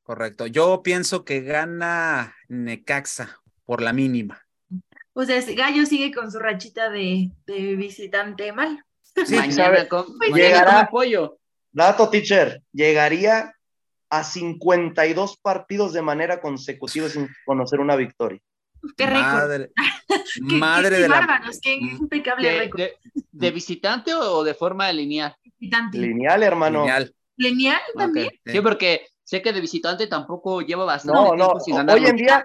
Correcto, 0.03 0.47
yo 0.47 0.83
pienso 0.83 1.25
que 1.25 1.43
gana 1.43 2.35
Necaxa 2.49 3.41
por 3.69 3.83
la 3.83 3.93
mínima. 3.93 4.43
Pues 5.13 5.29
es, 5.29 5.55
Gallo 5.55 5.85
sigue 5.85 6.11
con 6.11 6.33
su 6.33 6.39
rachita 6.39 6.89
de, 6.89 7.31
de 7.47 7.77
visitante 7.77 8.51
mal. 8.51 8.83
Sí, 9.27 9.35
mañana 9.37 9.87
con, 9.87 10.07
pues 10.17 10.33
llegará 10.33 10.81
apoyo. 10.81 11.39
Dato, 11.71 12.09
teacher, 12.09 12.63
llegaría 12.73 13.53
a 14.09 14.25
52 14.25 15.37
partidos 15.37 15.93
de 15.93 16.01
manera 16.01 16.41
consecutiva 16.41 17.11
sin 17.11 17.29
conocer 17.45 17.81
una 17.81 17.95
victoria. 17.95 18.41
Qué 18.97 19.05
récord. 19.05 19.35
Madre, 19.35 19.71
qué, 20.49 20.55
madre 20.55 20.97
qué 20.97 21.03
de 21.03 21.09
bárbaros, 21.09 21.57
la. 21.57 21.61
qué 21.63 21.75
impecable 21.75 22.49
de, 22.49 22.59
récord. 22.59 22.81
De, 22.81 22.95
de, 23.33 23.51
visitante 23.51 24.15
o 24.15 24.45
de 24.45 24.55
forma 24.55 24.91
lineal? 24.93 25.37
Visitante. 25.59 25.99
Lineal, 25.99 26.43
hermano. 26.43 26.81
Lineal. 26.85 27.15
¿Lineal 27.37 27.81
también? 27.95 28.29
Okay. 28.29 28.55
Sí, 28.55 28.61
porque 28.63 29.07
sé 29.29 29.43
que 29.43 29.53
de 29.53 29.61
visitante 29.61 30.07
tampoco 30.07 30.63
lleva 30.63 30.87
bastante 30.87 31.21
no, 31.21 31.35
tiempo 31.35 31.55
no. 31.55 31.61
sin 31.61 31.77
ganar. 31.77 31.97
Hoy 31.97 32.07
en 32.07 32.17
día 32.17 32.43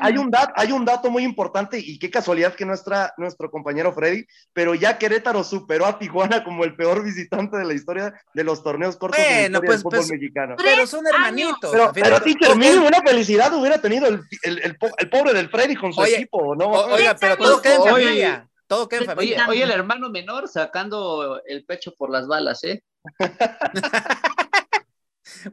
hay 0.00 0.16
un, 0.16 0.30
dato, 0.30 0.52
hay 0.54 0.70
un 0.70 0.84
dato 0.84 1.10
muy 1.10 1.24
importante 1.24 1.80
y 1.80 1.98
qué 1.98 2.12
casualidad 2.12 2.54
que 2.54 2.64
nuestra, 2.64 3.12
nuestro 3.16 3.50
compañero 3.50 3.92
Freddy, 3.92 4.24
pero 4.52 4.76
ya 4.76 4.98
Querétaro 4.98 5.42
superó 5.42 5.84
a 5.84 5.98
Tijuana 5.98 6.44
como 6.44 6.62
el 6.62 6.76
peor 6.76 7.02
visitante 7.02 7.56
de 7.56 7.64
la 7.64 7.74
historia 7.74 8.14
de 8.34 8.44
los 8.44 8.62
torneos 8.62 8.96
cortos 8.96 9.18
bueno, 9.18 9.60
de 9.60 9.66
pues, 9.66 9.78
del 9.78 9.82
fútbol 9.82 9.98
pues, 9.98 10.10
mexicano. 10.12 10.54
Pero 10.58 10.86
son 10.86 11.04
hermanitos. 11.08 11.72
Pero, 11.72 11.90
pero 11.92 12.20
teacher, 12.20 12.54
mínimo 12.54 12.86
una 12.86 13.02
felicidad 13.02 13.52
hubiera 13.54 13.78
tenido 13.78 14.06
el, 14.06 14.20
el, 14.42 14.58
el, 14.58 14.78
el, 14.98 15.10
pobre 15.10 15.34
del 15.34 15.48
Freddy 15.48 15.74
con 15.74 15.92
su 15.92 16.02
oye, 16.02 16.18
equipo, 16.18 16.54
¿no? 16.54 16.68
Oiga, 16.68 17.16
pero 17.18 17.36
todo 17.36 17.60
queda 17.60 17.74
en 17.74 17.82
familia. 17.82 18.48
Todo 18.68 18.88
queda 18.88 19.00
en 19.00 19.06
familia. 19.06 19.36
Oye, 19.48 19.50
oye, 19.50 19.62
el 19.64 19.72
hermano 19.72 20.08
menor 20.08 20.46
sacando 20.46 21.42
el 21.44 21.64
pecho 21.64 21.92
por 21.98 22.10
las 22.10 22.28
balas, 22.28 22.62
¿eh? 22.62 22.84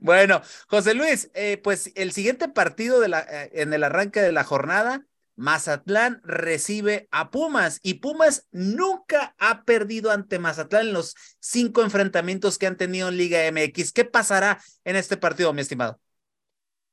Bueno, 0.01 0.41
José 0.67 0.93
Luis, 0.93 1.29
eh, 1.33 1.57
pues 1.63 1.91
el 1.95 2.11
siguiente 2.11 2.47
partido 2.47 2.99
de 2.99 3.07
la, 3.07 3.19
eh, 3.21 3.51
en 3.53 3.73
el 3.73 3.83
arranque 3.83 4.21
de 4.21 4.31
la 4.31 4.43
jornada, 4.43 5.05
Mazatlán 5.35 6.21
recibe 6.25 7.07
a 7.11 7.31
Pumas 7.31 7.79
y 7.81 7.95
Pumas 7.95 8.47
nunca 8.51 9.35
ha 9.39 9.63
perdido 9.63 10.11
ante 10.11 10.37
Mazatlán 10.37 10.87
en 10.87 10.93
los 10.93 11.15
cinco 11.39 11.81
enfrentamientos 11.81 12.57
que 12.57 12.67
han 12.67 12.75
tenido 12.75 13.07
en 13.07 13.17
Liga 13.17 13.49
MX. 13.49 13.93
¿Qué 13.93 14.03
pasará 14.03 14.61
en 14.83 14.97
este 14.97 15.15
partido, 15.15 15.53
mi 15.53 15.61
estimado? 15.61 15.99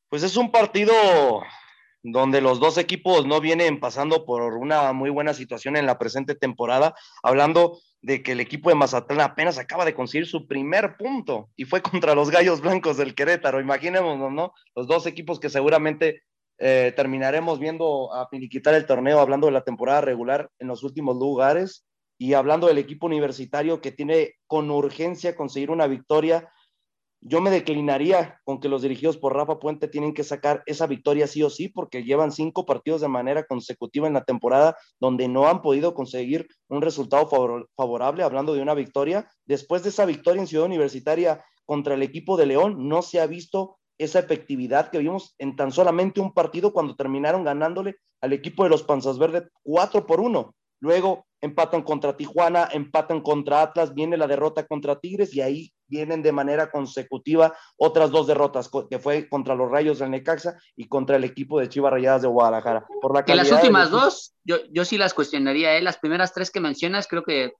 Pues 0.09 0.23
es 0.23 0.37
un 0.37 0.53
partido 0.53 0.93
donde 2.12 2.40
los 2.40 2.61
dos 2.61 2.79
equipos 2.79 3.27
no 3.27 3.40
vienen 3.40 3.81
pasando 3.81 4.25
por 4.25 4.55
una 4.55 4.92
muy 4.92 5.11
buena 5.11 5.35
situación 5.35 5.77
en 5.77 5.87
la 5.87 5.99
presente 5.99 6.37
temporada, 6.37 6.95
hablando 7.21 7.81
de 8.01 8.23
que 8.23 8.33
el 8.33 8.40
equipo 8.40 8.69
de 8.69 8.77
Mazatlán 8.77 9.21
apenas 9.21 9.59
acaba 9.59 9.85
de 9.85 9.95
conseguir 9.95 10.29
su 10.29 10.47
primer 10.47 10.97
punto 10.97 11.51
y 11.57 11.64
fue 11.64 11.83
contra 11.83 12.14
los 12.14 12.31
Gallos 12.31 12.61
Blancos 12.61 12.97
del 12.97 13.16
Querétaro. 13.16 13.61
Imaginémonos, 13.61 14.33
¿no? 14.33 14.53
Los 14.77 14.87
dos 14.87 15.07
equipos 15.07 15.40
que 15.40 15.51
seguramente 15.51 16.23
eh, 16.59 16.92
terminaremos 16.95 17.59
viendo 17.59 18.14
a 18.14 18.29
finiquitar 18.29 18.75
el 18.75 18.87
torneo, 18.87 19.19
hablando 19.19 19.49
de 19.49 19.53
la 19.53 19.64
temporada 19.64 20.01
regular 20.01 20.49
en 20.61 20.69
los 20.69 20.85
últimos 20.85 21.16
lugares. 21.16 21.85
y 22.19 22.33
hablando 22.33 22.66
del 22.66 22.79
equipo 22.79 23.05
universitario 23.05 23.83
que 23.83 23.92
tiene 23.92 24.37
con 24.47 24.71
urgencia 24.71 25.37
conseguir 25.37 25.71
una 25.71 25.87
victoria, 25.87 26.49
yo 27.21 27.41
me 27.41 27.51
declinaría 27.51 28.41
con 28.45 28.61
que 28.61 28.69
los 28.69 28.83
dirigidos 28.83 29.17
por 29.17 29.35
Rafa 29.35 29.59
Puente 29.59 29.89
tienen 29.89 30.15
que 30.15 30.25
sacar 30.25 30.63
esa 30.67 30.87
victoria 30.87 31.27
sí 31.27 31.43
o 31.43 31.51
sí, 31.51 31.69
porque 31.69 32.05
llevan 32.05 32.31
cinco 32.31 32.67
partidos 32.67 33.01
de 33.01 33.09
manera 33.09 33.45
consecutiva 33.47 34.07
en 34.07 34.15
la 34.15 34.25
temporada 34.25 34.77
donde 35.01 35.29
no 35.29 35.49
han 35.49 35.63
podido 35.63 35.95
conseguir 35.95 36.47
un 36.69 36.83
resultado 36.83 37.29
favorable, 37.77 38.23
hablando 38.23 38.55
de 38.55 38.63
una 38.63 38.75
victoria. 38.75 39.29
Después 39.45 39.83
de 39.83 39.89
esa 39.89 40.05
victoria 40.05 40.41
en 40.41 40.47
Ciudad 40.47 40.67
Universitaria 40.67 41.45
contra 41.65 41.95
el 41.95 42.03
equipo 42.03 42.37
de 42.37 42.47
León, 42.47 42.89
no 42.89 43.03
se 43.03 43.21
ha 43.21 43.27
visto 43.27 43.79
esa 43.99 44.19
efectividad 44.19 44.91
que 44.91 44.99
vimos 44.99 45.35
en 45.39 45.57
tan 45.57 45.73
solamente 45.73 46.21
un 46.21 46.33
partido 46.35 46.73
cuando 46.73 46.97
terminaron 46.97 47.45
ganándole 47.45 47.97
al 48.21 48.33
equipo 48.33 48.63
de 48.65 48.71
los 48.71 48.83
Panzas 48.83 49.19
Verdes 49.19 49.45
4 49.63 50.07
por 50.07 50.21
1. 50.21 50.55
Luego 50.87 51.27
empatan 51.40 51.83
contra 51.83 52.16
Tijuana, 52.16 52.68
empatan 52.70 53.20
contra 53.20 53.61
Atlas, 53.61 53.92
viene 53.92 54.16
la 54.16 54.29
derrota 54.29 54.64
contra 54.68 55.01
Tigres 55.01 55.35
y 55.35 55.40
ahí 55.40 55.72
vienen 55.88 56.22
de 56.22 56.31
manera 56.31 56.70
consecutiva 56.70 57.53
otras 57.77 58.12
dos 58.12 58.29
derrotas, 58.29 58.70
que 58.88 59.01
fue 59.01 59.29
contra 59.29 59.57
los 59.57 59.68
Rayos 59.68 59.99
del 59.99 60.12
Necaxa 60.12 60.55
y 60.77 60.87
contra 60.87 61.16
el 61.16 61.25
equipo 61.25 61.59
de 61.59 61.68
Chivas 61.68 61.92
Rayadas 61.92 62.22
de 62.22 62.29
Guadalajara. 62.29 62.87
Por 63.03 63.12
la 63.14 63.35
las 63.35 63.51
últimas 63.51 63.90
dos, 63.90 64.33
yo, 64.44 64.59
yo 64.70 64.85
sí 64.85 64.96
las 64.96 65.12
cuestionaría, 65.12 65.77
¿eh? 65.77 65.83
las 65.83 65.99
primeras 65.99 66.33
tres 66.33 66.53
que 66.53 66.61
mencionas 66.61 67.09
creo 67.09 67.25
que 67.25 67.53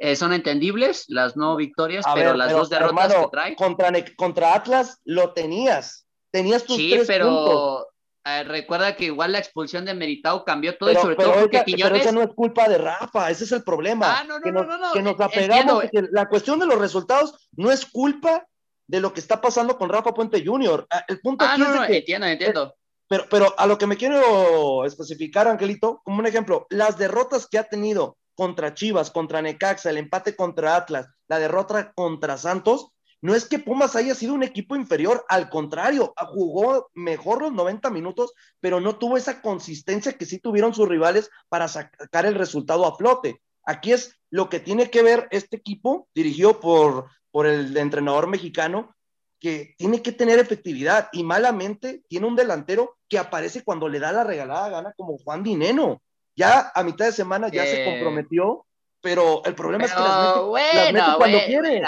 eh, 0.00 0.16
son 0.16 0.32
entendibles, 0.32 1.04
las 1.06 1.36
no 1.36 1.54
victorias, 1.54 2.04
pero 2.16 2.34
las 2.34 2.50
dos 2.50 2.68
derrotas 2.68 3.14
que 3.14 3.28
trae. 3.30 3.54
Contra, 3.54 3.92
contra 4.16 4.54
Atlas 4.54 5.00
lo 5.04 5.32
tenías, 5.32 6.08
tenías 6.32 6.64
tus 6.64 6.76
sí, 6.78 6.98
pero... 7.06 7.86
Eh, 8.28 8.42
recuerda 8.42 8.96
que 8.96 9.04
igual 9.04 9.30
la 9.30 9.38
expulsión 9.38 9.84
de 9.84 9.94
Meritao 9.94 10.44
cambió 10.44 10.76
todo 10.76 10.90
y 10.90 10.96
sobre 10.96 11.14
todo 11.14 11.32
porque 11.32 11.62
Quiñones... 11.64 11.92
Pero 11.92 11.96
eso 11.96 12.12
no 12.12 12.22
es 12.22 12.34
culpa 12.34 12.68
de 12.68 12.76
Rafa, 12.76 13.30
ese 13.30 13.44
es 13.44 13.52
el 13.52 13.62
problema. 13.62 14.18
Ah, 14.18 14.24
no, 14.24 14.38
no, 14.38 14.42
que 14.42 14.50
nos, 14.50 14.66
no, 14.66 14.92
Que 14.92 15.02
nos 15.02 15.20
apegamos, 15.20 15.84
la 16.10 16.28
cuestión 16.28 16.58
de 16.58 16.66
los 16.66 16.76
resultados 16.76 17.48
no 17.52 17.70
es 17.70 17.86
culpa 17.86 18.44
de 18.88 19.00
lo 19.00 19.12
que 19.12 19.20
está 19.20 19.40
pasando 19.40 19.78
con 19.78 19.88
Rafa 19.90 20.12
Puente 20.12 20.44
Jr. 20.44 20.88
Ah, 20.90 21.04
el 21.06 21.20
punto 21.20 21.44
ah, 21.44 21.52
aquí 21.52 21.60
no, 21.60 21.84
es 21.84 21.88
que, 21.88 21.98
entiendo, 21.98 22.26
entiendo. 22.26 22.74
Pero, 23.06 23.26
pero 23.30 23.54
a 23.56 23.66
lo 23.68 23.78
que 23.78 23.86
me 23.86 23.96
quiero 23.96 24.84
especificar, 24.84 25.46
Angelito, 25.46 26.02
como 26.04 26.18
un 26.18 26.26
ejemplo, 26.26 26.66
las 26.70 26.98
derrotas 26.98 27.46
que 27.46 27.58
ha 27.58 27.68
tenido 27.68 28.18
contra 28.34 28.74
Chivas, 28.74 29.12
contra 29.12 29.40
Necaxa, 29.40 29.90
el 29.90 29.98
empate 29.98 30.34
contra 30.34 30.74
Atlas, 30.74 31.06
la 31.28 31.38
derrota 31.38 31.92
contra 31.92 32.36
Santos, 32.38 32.88
no 33.22 33.34
es 33.34 33.46
que 33.46 33.58
Pumas 33.58 33.96
haya 33.96 34.14
sido 34.14 34.34
un 34.34 34.42
equipo 34.42 34.76
inferior, 34.76 35.24
al 35.28 35.48
contrario, 35.48 36.14
jugó 36.28 36.90
mejor 36.94 37.42
los 37.42 37.52
90 37.52 37.90
minutos, 37.90 38.32
pero 38.60 38.80
no 38.80 38.96
tuvo 38.96 39.16
esa 39.16 39.40
consistencia 39.40 40.12
que 40.12 40.26
sí 40.26 40.38
tuvieron 40.38 40.74
sus 40.74 40.88
rivales 40.88 41.30
para 41.48 41.68
sacar 41.68 42.26
el 42.26 42.34
resultado 42.34 42.86
a 42.86 42.96
flote. 42.96 43.40
Aquí 43.64 43.92
es 43.92 44.16
lo 44.30 44.48
que 44.48 44.60
tiene 44.60 44.90
que 44.90 45.02
ver 45.02 45.28
este 45.30 45.56
equipo, 45.56 46.08
dirigido 46.14 46.60
por, 46.60 47.06
por 47.30 47.46
el 47.46 47.76
entrenador 47.76 48.26
mexicano, 48.28 48.94
que 49.40 49.74
tiene 49.76 50.02
que 50.02 50.12
tener 50.12 50.38
efectividad 50.38 51.08
y 51.12 51.22
malamente 51.22 52.02
tiene 52.08 52.26
un 52.26 52.36
delantero 52.36 52.96
que 53.08 53.18
aparece 53.18 53.64
cuando 53.64 53.88
le 53.88 53.98
da 53.98 54.12
la 54.12 54.24
regalada 54.24 54.68
gana 54.68 54.92
como 54.96 55.18
Juan 55.18 55.42
Dineno. 55.42 56.02
Ya 56.34 56.70
a 56.74 56.82
mitad 56.82 57.06
de 57.06 57.12
semana 57.12 57.48
ya 57.48 57.64
se 57.64 57.82
eh, 57.82 57.90
comprometió 57.90 58.65
pero 59.06 59.40
el 59.44 59.54
problema 59.54 59.84
es 59.84 59.94
que 59.94 60.00
las 60.00 60.26
mete, 60.26 60.40
bueno, 60.40 60.98
las 60.98 61.16
cuando 61.16 61.38
bueno, 61.38 61.46
quiere. 61.46 61.82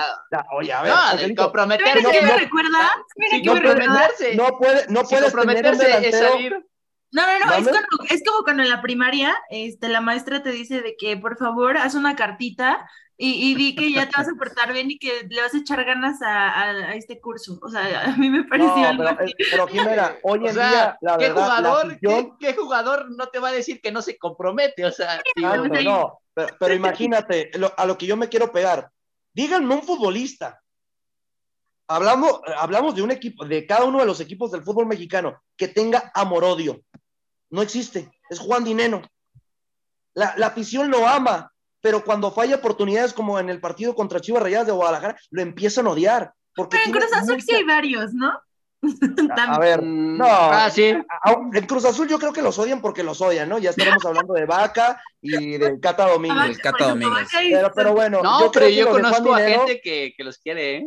oye, 0.53 0.73
a 0.73 0.83
ver, 0.83 0.93
no, 0.93 0.99
Angelito, 0.99 1.43
comprometerse. 1.43 2.01
No, 2.01 2.11
me 2.11 2.39
recuerda? 2.39 2.91
No, 3.43 3.53
comprometerse. 3.53 4.37
No 4.37 4.47
puede, 4.57 4.87
no 4.89 5.01
si 5.01 5.17
puedes 5.17 5.33
comprometerse 5.33 6.09
es 6.09 6.17
salir. 6.17 6.65
No, 7.11 7.23
no, 7.27 7.47
no, 7.47 7.55
es 7.55 7.67
como, 7.67 8.05
es 8.09 8.23
como, 8.25 8.45
cuando 8.45 8.63
en 8.63 8.69
la 8.69 8.81
primaria 8.83 9.37
este, 9.51 9.89
la 9.89 10.01
maestra 10.01 10.45
te 10.45 10.51
dice 10.51 10.81
de 10.81 10.95
que 10.97 11.17
por 11.17 11.37
favor 11.39 11.77
haz 11.77 11.97
una 11.97 12.15
cartita 12.15 12.89
y, 13.21 13.51
y 13.51 13.55
di 13.57 13.75
que 13.75 13.93
ya 13.93 14.09
te 14.09 14.13
vas 14.17 14.29
a 14.29 14.39
portar 14.39 14.73
bien 14.73 14.93
y 14.93 14.99
que 14.99 15.27
le 15.29 15.43
vas 15.43 15.53
a 15.53 15.59
echar 15.59 15.85
ganas 15.85 16.23
a, 16.23 16.51
a, 16.51 16.71
a 16.71 16.95
este 16.95 17.21
curso. 17.21 17.59
O 17.61 17.69
sea, 17.69 18.05
a 18.05 18.17
mí 18.17 18.31
me 18.31 18.45
pareció 18.45 18.77
no, 18.77 18.87
algo 18.87 19.05
pero, 19.05 19.25
así. 19.25 19.35
Pero 19.51 19.67
Jimena, 19.67 20.17
hoy 20.23 20.39
en 20.39 20.47
o 20.47 20.53
sea, 20.53 20.69
día, 20.71 20.99
la 21.01 21.19
¿qué 21.19 21.25
verdad, 21.27 21.43
jugador, 21.43 21.87
la 21.87 21.93
afición... 21.95 22.39
¿qué, 22.39 22.47
¿qué, 22.47 22.55
jugador 22.55 23.11
no 23.11 23.27
te 23.27 23.41
va 23.41 23.49
a 23.49 23.53
decir 23.53 23.81
que 23.81 23.91
no 23.91 24.03
se 24.03 24.17
compromete? 24.17 24.87
O 24.87 24.93
sea, 24.93 25.21
claro, 25.35 25.67
no, 25.67 25.83
no, 25.83 26.21
pero, 26.33 26.57
pero 26.61 26.75
imagínate, 26.77 27.51
lo, 27.59 27.75
a 27.77 27.87
lo 27.87 27.99
que 27.99 28.07
yo 28.07 28.17
me 28.17 28.29
quiero 28.29 28.53
pegar. 28.53 28.89
Díganme 29.35 29.75
un 29.75 29.83
futbolista. 29.83 30.63
Hablamos, 31.89 32.41
hablamos 32.57 32.95
de 32.95 33.03
un 33.03 33.11
equipo, 33.11 33.45
de 33.45 33.67
cada 33.67 33.85
uno 33.85 33.99
de 33.99 34.07
los 34.07 34.21
equipos 34.21 34.53
del 34.53 34.63
fútbol 34.63 34.87
mexicano 34.87 35.43
que 35.57 35.67
tenga 35.67 36.13
amor-odio. 36.15 36.83
No 37.51 37.63
existe. 37.63 38.13
Es 38.31 38.39
Juan 38.39 38.63
Dineno. 38.63 39.03
La, 40.15 40.35
la 40.37 40.49
afición 40.49 40.89
lo 40.89 41.05
ama, 41.09 41.53
pero 41.81 42.05
cuando 42.05 42.31
falla 42.31 42.57
oportunidades 42.57 43.13
como 43.13 43.39
en 43.39 43.49
el 43.49 43.61
partido 43.61 43.95
contra 43.95 44.21
Chivas 44.21 44.43
Rayadas 44.43 44.67
de 44.67 44.73
Guadalajara, 44.73 45.17
lo 45.31 45.43
empiezan 45.43 45.87
a 45.87 45.91
odiar. 45.91 46.33
Porque 46.55 46.77
pero 46.77 46.87
en 46.87 47.01
Cruz 47.01 47.13
Azul 47.13 47.35
mucha... 47.35 47.45
sí 47.45 47.55
hay 47.55 47.65
varios, 47.65 48.13
¿no? 48.15 48.33
A, 49.37 49.57
a, 49.57 49.59
ver, 49.59 49.83
no. 49.83 50.25
Ah, 50.25 50.71
sí. 50.71 50.85
En 50.85 51.67
Cruz 51.67 51.85
Azul 51.85 52.09
yo 52.09 52.19
creo 52.19 52.33
que 52.33 52.43
los 52.43 52.59
odian 52.59 52.81
porque 52.81 53.03
los 53.03 53.21
odian, 53.21 53.49
¿no? 53.49 53.59
Ya 53.59 53.71
estaremos 53.71 54.05
hablando 54.05 54.35
de 54.35 54.47
Vaca 54.47 55.03
y 55.21 55.59
del 55.59 55.81
Cata 55.81 56.09
Domínguez. 56.09 56.51
El 56.51 56.59
Cata 56.61 56.89
Domínguez. 56.89 57.29
Pero, 57.33 57.73
pero 57.75 57.93
bueno. 57.93 58.23
No, 58.23 58.41
yo 58.41 58.53
pero 58.53 58.69
yo 58.69 58.89
conozco 58.89 59.35
a 59.35 59.41
Dinero, 59.41 59.67
gente 59.67 59.81
que, 59.83 60.15
que, 60.17 60.25
los 60.25 60.39
quiere, 60.39 60.77
¿eh? 60.77 60.87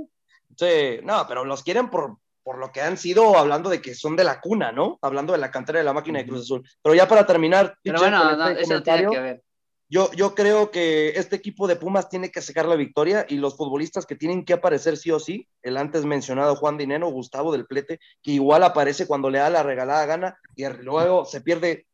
Sí, 0.58 1.04
no, 1.04 1.25
pero 1.27 1.43
los 1.43 1.63
quieren 1.63 1.89
por, 1.89 2.17
por 2.43 2.58
lo 2.60 2.71
que 2.71 2.82
han 2.82 2.97
sido 2.97 3.38
hablando 3.38 3.69
de 3.69 3.82
que 3.82 3.93
son 3.93 4.15
de 4.15 4.23
la 4.23 4.39
cuna, 4.39 4.71
¿no? 4.71 4.97
Hablando 5.01 5.34
de 5.34 5.39
la 5.39 5.51
cantera 5.51 5.80
de 5.80 5.86
la 5.86 5.93
máquina 5.93 6.19
de 6.19 6.27
Cruz 6.27 6.41
Azul. 6.41 6.67
Pero 6.82 6.95
ya 6.95 7.08
para 7.08 7.25
terminar, 7.25 7.75
pero 7.84 7.99
bueno, 7.99 8.36
no, 8.36 8.47
este 8.47 8.63
eso 8.63 8.84
tiene 8.84 9.10
que 9.10 9.19
ver. 9.19 9.43
Yo, 9.91 10.10
yo 10.13 10.36
creo 10.36 10.71
que 10.71 11.10
este 11.10 11.36
equipo 11.36 11.67
de 11.67 11.75
Pumas 11.75 12.08
tiene 12.08 12.32
que 12.32 12.41
sacar 12.41 12.65
la 12.65 12.77
victoria 12.77 13.25
y 13.27 13.36
los 13.36 13.58
futbolistas 13.58 14.06
que 14.06 14.15
tienen 14.15 14.45
que 14.45 14.54
aparecer 14.54 14.95
sí 14.95 15.12
o 15.12 15.19
sí, 15.19 15.49
el 15.63 15.75
antes 15.75 16.06
mencionado 16.06 16.56
Juan 16.56 16.77
Dineno, 16.77 17.12
Gustavo 17.12 17.51
del 17.51 17.65
Plete, 17.65 17.99
que 18.23 18.32
igual 18.32 18.63
aparece 18.63 19.06
cuando 19.06 19.30
le 19.30 19.39
da 19.39 19.49
la 19.49 19.63
regalada 19.63 20.06
gana 20.06 20.38
y 20.56 20.65
luego 20.65 21.25
se 21.25 21.41
pierde 21.41 21.88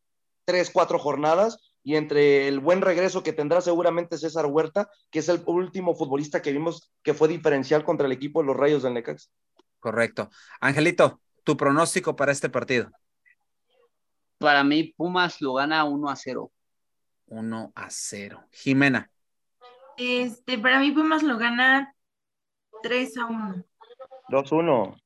tres, 0.44 0.70
cuatro 0.70 1.00
jornadas 1.00 1.58
y 1.82 1.96
entre 1.96 2.46
el 2.46 2.60
buen 2.60 2.82
regreso 2.82 3.24
que 3.24 3.32
tendrá 3.32 3.60
seguramente 3.62 4.16
César 4.16 4.46
Huerta, 4.46 4.88
que 5.10 5.18
es 5.18 5.28
el 5.28 5.42
último 5.46 5.96
futbolista 5.96 6.40
que 6.40 6.52
vimos 6.52 6.92
que 7.02 7.14
fue 7.14 7.26
diferencial 7.26 7.82
contra 7.82 8.06
el 8.06 8.12
equipo 8.12 8.40
de 8.40 8.46
los 8.46 8.56
Rayos 8.56 8.84
del 8.84 8.94
Necax. 8.94 9.32
Correcto. 9.80 10.30
Angelito, 10.60 11.20
tu 11.42 11.56
pronóstico 11.56 12.14
para 12.14 12.30
este 12.30 12.48
partido. 12.48 12.92
Para 14.38 14.62
mí, 14.62 14.94
Pumas 14.96 15.40
lo 15.40 15.54
gana 15.54 15.82
1 15.82 16.08
a 16.08 16.14
0. 16.14 16.52
1 17.28 17.72
a 17.74 17.90
0. 17.90 18.44
Jimena. 18.52 19.10
Este, 19.96 20.58
para 20.58 20.80
mí 20.80 20.92
Pumas 20.92 21.22
lo 21.22 21.38
gana 21.38 21.94
3 22.82 23.16
a 23.18 23.26
1. 23.26 23.64
2 24.28 24.52
1. 24.52 24.96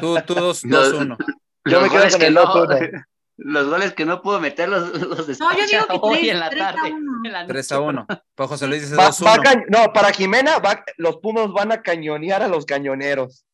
Tú, 0.00 0.16
tú 0.26 0.34
2 0.34 0.64
1. 0.64 1.16
Yo 1.64 1.80
me 1.80 1.88
quedo 1.88 2.10
con 2.10 2.22
el 2.22 2.34
2 2.34 2.54
1. 2.54 2.78
Los 3.38 3.68
goles 3.68 3.94
que 3.94 4.04
no 4.04 4.22
puedo 4.22 4.38
meter 4.38 4.68
los, 4.68 4.92
los 4.92 5.40
no, 5.40 5.56
yo 5.56 5.66
digo 5.66 5.86
que 5.88 5.98
hoy 6.00 6.18
3, 6.18 6.28
en 6.32 6.38
la 6.38 6.50
3 6.50 6.62
tarde. 6.62 6.80
A 6.80 6.84
1. 6.94 7.20
En 7.24 7.32
la 7.32 7.46
3 7.46 7.72
a 7.72 7.80
1. 7.80 8.06
Pues 8.34 8.48
José 8.48 8.66
Luis 8.66 8.82
dice 8.82 8.94
Va, 8.94 9.06
2 9.06 9.24
va 9.24 9.34
1. 9.34 9.42
ca... 9.42 9.62
No, 9.68 9.92
para 9.92 10.12
Jimena, 10.12 10.58
va... 10.58 10.84
los 10.98 11.16
Pumas 11.16 11.50
van 11.50 11.72
a 11.72 11.82
cañonear 11.82 12.42
a 12.42 12.48
los 12.48 12.66
cañoneros. 12.66 13.44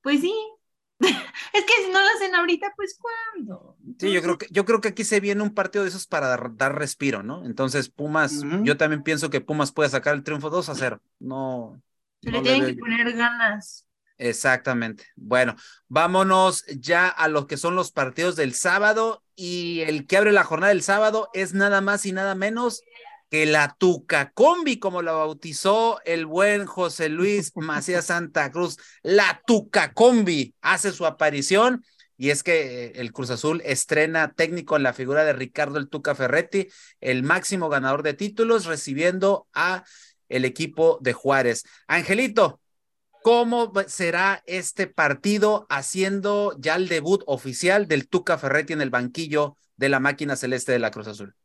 Pues 0.00 0.20
sí. 0.20 0.32
Es 1.52 1.64
que 1.64 1.72
si 1.84 1.90
no 1.92 2.00
lo 2.00 2.06
hacen 2.16 2.34
ahorita, 2.34 2.72
pues 2.76 2.98
¿cuándo? 3.00 3.76
Sí, 3.98 4.12
yo 4.12 4.20
creo 4.22 4.38
que 4.38 4.46
yo 4.50 4.64
creo 4.64 4.80
que 4.80 4.88
aquí 4.88 5.04
se 5.04 5.20
viene 5.20 5.42
un 5.42 5.54
partido 5.54 5.84
de 5.84 5.90
esos 5.90 6.06
para 6.06 6.28
dar, 6.28 6.56
dar 6.56 6.76
respiro, 6.76 7.22
¿no? 7.22 7.44
Entonces, 7.44 7.88
Pumas, 7.88 8.32
uh 8.32 8.42
-huh. 8.44 8.64
yo 8.64 8.76
también 8.76 9.02
pienso 9.02 9.30
que 9.30 9.40
Pumas 9.40 9.72
puede 9.72 9.88
sacar 9.88 10.14
el 10.14 10.22
triunfo 10.22 10.50
2 10.50 10.68
a 10.68 10.74
0. 10.74 11.00
No. 11.20 11.80
Se 12.22 12.30
le 12.30 12.38
no 12.38 12.42
tienen 12.42 12.66
le 12.66 12.74
que 12.74 12.80
poner 12.80 13.12
ganas. 13.12 13.86
Exactamente. 14.18 15.04
Bueno, 15.14 15.54
vámonos 15.88 16.64
ya 16.66 17.08
a 17.08 17.28
lo 17.28 17.46
que 17.46 17.56
son 17.56 17.76
los 17.76 17.92
partidos 17.92 18.34
del 18.34 18.52
sábado 18.52 19.22
y 19.36 19.82
el 19.82 20.06
que 20.06 20.16
abre 20.16 20.32
la 20.32 20.42
jornada 20.42 20.70
del 20.72 20.82
sábado 20.82 21.30
es 21.34 21.54
nada 21.54 21.80
más 21.80 22.04
y 22.04 22.12
nada 22.12 22.34
menos 22.34 22.82
que 23.30 23.46
la 23.46 23.76
Tuca 23.78 24.30
Combi, 24.32 24.78
como 24.78 25.02
la 25.02 25.12
bautizó 25.12 26.00
el 26.04 26.26
buen 26.26 26.66
José 26.66 27.08
Luis 27.08 27.52
Macías 27.54 28.06
Santa 28.06 28.50
Cruz. 28.50 28.76
La 29.02 29.42
Tuca 29.46 29.92
Combi 29.92 30.54
hace 30.60 30.92
su 30.92 31.06
aparición 31.06 31.84
y 32.16 32.30
es 32.30 32.42
que 32.42 32.92
el 32.96 33.12
Cruz 33.12 33.30
Azul 33.30 33.62
estrena 33.64 34.32
técnico 34.32 34.76
en 34.76 34.82
la 34.82 34.92
figura 34.92 35.24
de 35.24 35.32
Ricardo 35.32 35.78
el 35.78 35.88
Tuca 35.88 36.16
Ferretti, 36.16 36.68
el 37.00 37.22
máximo 37.22 37.68
ganador 37.68 38.02
de 38.02 38.12
títulos, 38.12 38.66
recibiendo 38.66 39.46
a 39.54 39.84
el 40.28 40.44
equipo 40.44 40.98
de 41.00 41.12
Juárez. 41.12 41.64
Angelito, 41.86 42.60
¿cómo 43.22 43.72
será 43.86 44.42
este 44.46 44.88
partido 44.88 45.66
haciendo 45.70 46.56
ya 46.58 46.74
el 46.74 46.88
debut 46.88 47.22
oficial 47.26 47.86
del 47.86 48.08
Tuca 48.08 48.36
Ferretti 48.36 48.72
en 48.72 48.80
el 48.80 48.90
banquillo 48.90 49.56
de 49.76 49.88
la 49.88 50.00
máquina 50.00 50.34
celeste 50.34 50.72
de 50.72 50.80
la 50.80 50.90
Cruz 50.90 51.06
Azul? 51.06 51.36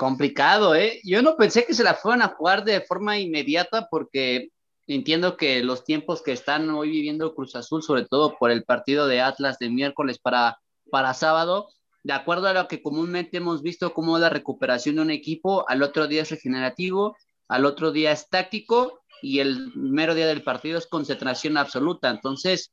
Complicado, 0.00 0.74
¿eh? 0.74 0.98
Yo 1.04 1.20
no 1.20 1.36
pensé 1.36 1.66
que 1.66 1.74
se 1.74 1.84
la 1.84 1.92
fueran 1.92 2.22
a 2.22 2.28
jugar 2.28 2.64
de 2.64 2.80
forma 2.80 3.18
inmediata 3.18 3.86
porque 3.90 4.48
entiendo 4.86 5.36
que 5.36 5.62
los 5.62 5.84
tiempos 5.84 6.22
que 6.22 6.32
están 6.32 6.70
hoy 6.70 6.90
viviendo 6.90 7.34
Cruz 7.34 7.54
Azul, 7.54 7.82
sobre 7.82 8.06
todo 8.06 8.38
por 8.38 8.50
el 8.50 8.64
partido 8.64 9.06
de 9.06 9.20
Atlas 9.20 9.58
de 9.58 9.68
miércoles 9.68 10.18
para, 10.18 10.58
para 10.90 11.12
sábado, 11.12 11.68
de 12.02 12.14
acuerdo 12.14 12.48
a 12.48 12.54
lo 12.54 12.66
que 12.66 12.80
comúnmente 12.80 13.36
hemos 13.36 13.60
visto 13.60 13.92
como 13.92 14.18
la 14.18 14.30
recuperación 14.30 14.96
de 14.96 15.02
un 15.02 15.10
equipo, 15.10 15.68
al 15.68 15.82
otro 15.82 16.06
día 16.06 16.22
es 16.22 16.30
regenerativo, 16.30 17.14
al 17.46 17.66
otro 17.66 17.92
día 17.92 18.12
es 18.12 18.26
táctico 18.30 19.02
y 19.20 19.40
el 19.40 19.70
mero 19.74 20.14
día 20.14 20.28
del 20.28 20.42
partido 20.42 20.78
es 20.78 20.86
concentración 20.86 21.58
absoluta. 21.58 22.08
Entonces, 22.08 22.72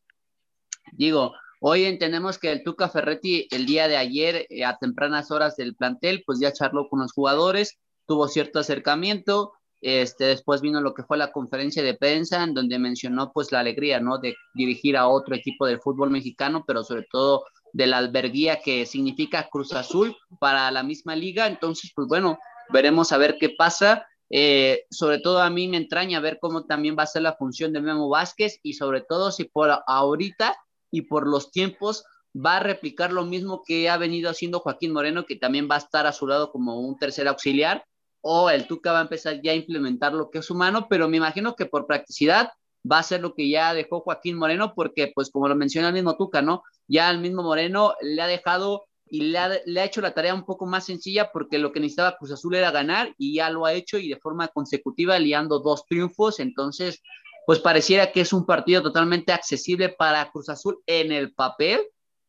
digo, 0.93 1.33
hoy 1.59 1.85
entendemos 1.85 2.37
que 2.37 2.51
el 2.51 2.63
Tuca 2.63 2.89
Ferretti 2.89 3.47
el 3.51 3.65
día 3.65 3.87
de 3.87 3.97
ayer, 3.97 4.47
eh, 4.49 4.65
a 4.65 4.77
tempranas 4.77 5.31
horas 5.31 5.55
del 5.55 5.75
plantel, 5.75 6.23
pues 6.25 6.39
ya 6.39 6.53
charló 6.53 6.87
con 6.89 6.99
los 6.99 7.11
jugadores, 7.11 7.77
tuvo 8.05 8.27
cierto 8.27 8.59
acercamiento, 8.59 9.53
este, 9.81 10.25
después 10.25 10.61
vino 10.61 10.81
lo 10.81 10.93
que 10.93 11.03
fue 11.03 11.17
la 11.17 11.31
conferencia 11.31 11.83
de 11.83 11.93
prensa, 11.93 12.43
en 12.43 12.53
donde 12.53 12.79
mencionó 12.79 13.31
pues 13.31 13.51
la 13.51 13.59
alegría, 13.59 13.99
¿no? 13.99 14.17
De 14.17 14.35
dirigir 14.55 14.97
a 14.97 15.07
otro 15.07 15.35
equipo 15.35 15.67
del 15.67 15.79
fútbol 15.79 16.09
mexicano, 16.09 16.63
pero 16.65 16.83
sobre 16.83 17.05
todo 17.11 17.45
de 17.73 17.87
la 17.87 17.97
alberguía 17.97 18.59
que 18.61 18.85
significa 18.85 19.49
Cruz 19.51 19.73
Azul 19.73 20.15
para 20.39 20.71
la 20.71 20.83
misma 20.83 21.15
liga. 21.15 21.47
Entonces, 21.47 21.91
pues 21.95 22.07
bueno, 22.07 22.39
veremos 22.69 23.11
a 23.11 23.17
ver 23.17 23.37
qué 23.39 23.49
pasa. 23.49 24.07
Eh, 24.29 24.85
sobre 24.89 25.19
todo 25.19 25.41
a 25.41 25.49
mí 25.49 25.67
me 25.67 25.77
entraña 25.77 26.19
ver 26.19 26.39
cómo 26.41 26.65
también 26.65 26.97
va 26.97 27.03
a 27.03 27.07
ser 27.07 27.21
la 27.21 27.35
función 27.35 27.71
de 27.71 27.79
Memo 27.79 28.09
Vázquez 28.09 28.59
y 28.63 28.73
sobre 28.73 29.01
todo 29.01 29.31
si 29.31 29.45
por 29.45 29.71
ahorita 29.85 30.57
y 30.91 31.03
por 31.03 31.27
los 31.27 31.51
tiempos 31.51 32.03
va 32.35 32.57
a 32.57 32.59
replicar 32.59 33.11
lo 33.11 33.25
mismo 33.25 33.63
que 33.65 33.89
ha 33.89 33.97
venido 33.97 34.29
haciendo 34.29 34.59
Joaquín 34.59 34.93
Moreno, 34.93 35.25
que 35.25 35.35
también 35.35 35.67
va 35.69 35.75
a 35.75 35.79
estar 35.79 36.05
a 36.05 36.13
su 36.13 36.27
lado 36.27 36.51
como 36.51 36.79
un 36.79 36.97
tercer 36.97 37.27
auxiliar, 37.27 37.85
o 38.21 38.49
el 38.49 38.67
Tuca 38.67 38.91
va 38.91 38.99
a 38.99 39.03
empezar 39.03 39.41
ya 39.41 39.51
a 39.51 39.55
implementar 39.55 40.13
lo 40.13 40.29
que 40.29 40.39
es 40.39 40.49
humano, 40.49 40.87
pero 40.89 41.07
me 41.07 41.17
imagino 41.17 41.55
que 41.55 41.65
por 41.65 41.87
practicidad 41.87 42.49
va 42.89 42.99
a 42.99 43.03
ser 43.03 43.21
lo 43.21 43.33
que 43.33 43.49
ya 43.49 43.73
dejó 43.73 44.01
Joaquín 44.01 44.37
Moreno, 44.37 44.73
porque 44.75 45.11
pues 45.13 45.29
como 45.29 45.47
lo 45.47 45.55
menciona 45.55 45.87
el 45.87 45.93
mismo 45.93 46.15
Tuca, 46.15 46.41
¿no? 46.41 46.63
Ya 46.87 47.09
el 47.09 47.19
mismo 47.19 47.43
Moreno 47.43 47.93
le 48.01 48.21
ha 48.21 48.27
dejado 48.27 48.85
y 49.09 49.21
le 49.21 49.37
ha, 49.37 49.49
le 49.65 49.79
ha, 49.79 49.85
hecho 49.85 50.01
la 50.01 50.13
tarea 50.13 50.33
un 50.33 50.45
poco 50.45 50.65
más 50.65 50.85
sencilla 50.85 51.31
porque 51.31 51.57
lo 51.57 51.71
que 51.71 51.79
necesitaba 51.79 52.17
Cruz 52.17 52.31
Azul 52.31 52.55
era 52.55 52.71
ganar 52.71 53.13
y 53.17 53.35
ya 53.35 53.49
lo 53.49 53.65
ha 53.65 53.73
hecho 53.73 53.97
y 53.97 54.09
de 54.09 54.19
forma 54.19 54.49
consecutiva 54.49 55.17
liando 55.17 55.59
dos 55.59 55.85
triunfos, 55.85 56.39
entonces 56.39 57.01
pues 57.47 57.59
pareciera 57.59 58.11
que 58.11 58.19
es 58.19 58.33
un 58.33 58.45
partido 58.45 58.83
totalmente 58.83 59.31
accesible 59.31 59.87
para 59.87 60.29
Cruz 60.31 60.49
Azul 60.49 60.83
en 60.85 61.13
el 61.13 61.33
papel, 61.33 61.79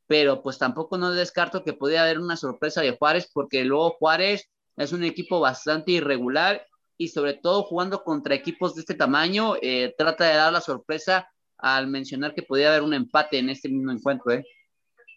pero 0.07 0.45
pues 0.45 0.59
tampoco 0.59 0.97
no 0.97 1.11
descarto 1.11 1.65
que 1.65 1.73
podría 1.73 2.05
haber 2.05 2.21
una 2.21 2.37
sorpresa 2.37 2.83
de 2.83 2.97
Juárez 2.97 3.29
porque 3.35 3.65
luego 3.65 3.97
Juárez 3.99 4.49
es 4.77 4.93
un 4.93 5.03
equipo 5.03 5.41
bastante 5.41 5.91
irregular 5.91 6.65
y 6.97 7.09
sobre 7.09 7.35
todo 7.35 7.65
jugando 7.65 8.05
contra 8.05 8.37
equipos 8.37 8.77
de 8.77 8.83
este 8.83 8.95
tamaño, 8.95 9.57
eh, 9.61 9.93
trata 9.99 10.25
de 10.25 10.37
dar 10.37 10.53
la 10.53 10.61
sorpresa 10.61 11.29
al 11.57 11.89
mencionar 11.89 12.33
que 12.33 12.45
podría 12.45 12.69
haber 12.69 12.83
un 12.83 12.95
empate 12.95 13.41
en 13.41 13.51
este 13.51 13.69
mismo 13.69 13.91
encuentro. 13.91 14.31
¿eh? 14.31 14.45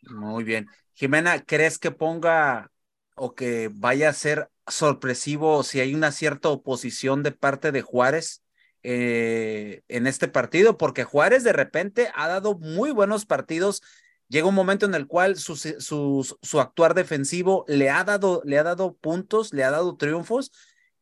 Muy 0.09 0.43
bien. 0.43 0.67
Jimena, 0.95 1.43
¿crees 1.43 1.77
que 1.77 1.91
ponga 1.91 2.71
o 3.13 3.35
que 3.35 3.69
vaya 3.71 4.09
a 4.09 4.13
ser 4.13 4.49
sorpresivo 4.65 5.61
si 5.61 5.79
hay 5.79 5.93
una 5.93 6.11
cierta 6.11 6.49
oposición 6.49 7.21
de 7.21 7.33
parte 7.33 7.71
de 7.71 7.83
Juárez 7.83 8.41
eh, 8.83 9.83
en 9.87 10.07
este 10.07 10.27
partido? 10.27 10.77
Porque 10.77 11.03
Juárez 11.03 11.43
de 11.43 11.53
repente 11.53 12.11
ha 12.15 12.27
dado 12.27 12.57
muy 12.57 12.91
buenos 12.91 13.25
partidos. 13.25 13.81
Llega 14.27 14.47
un 14.47 14.55
momento 14.55 14.85
en 14.85 14.95
el 14.95 15.07
cual 15.07 15.37
su, 15.37 15.55
su, 15.55 16.37
su 16.41 16.59
actuar 16.59 16.93
defensivo 16.93 17.65
le 17.67 17.89
ha, 17.89 18.03
dado, 18.03 18.41
le 18.45 18.57
ha 18.57 18.63
dado 18.63 18.95
puntos, 18.95 19.53
le 19.53 19.63
ha 19.63 19.71
dado 19.71 19.97
triunfos 19.97 20.51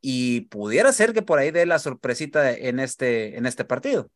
y 0.01 0.41
pudiera 0.41 0.91
ser 0.93 1.13
que 1.13 1.21
por 1.21 1.39
ahí 1.39 1.51
dé 1.51 1.65
la 1.65 1.79
sorpresita 1.79 2.51
en 2.51 2.79
este, 2.79 3.37
en 3.37 3.45
este 3.45 3.65
partido. 3.65 4.09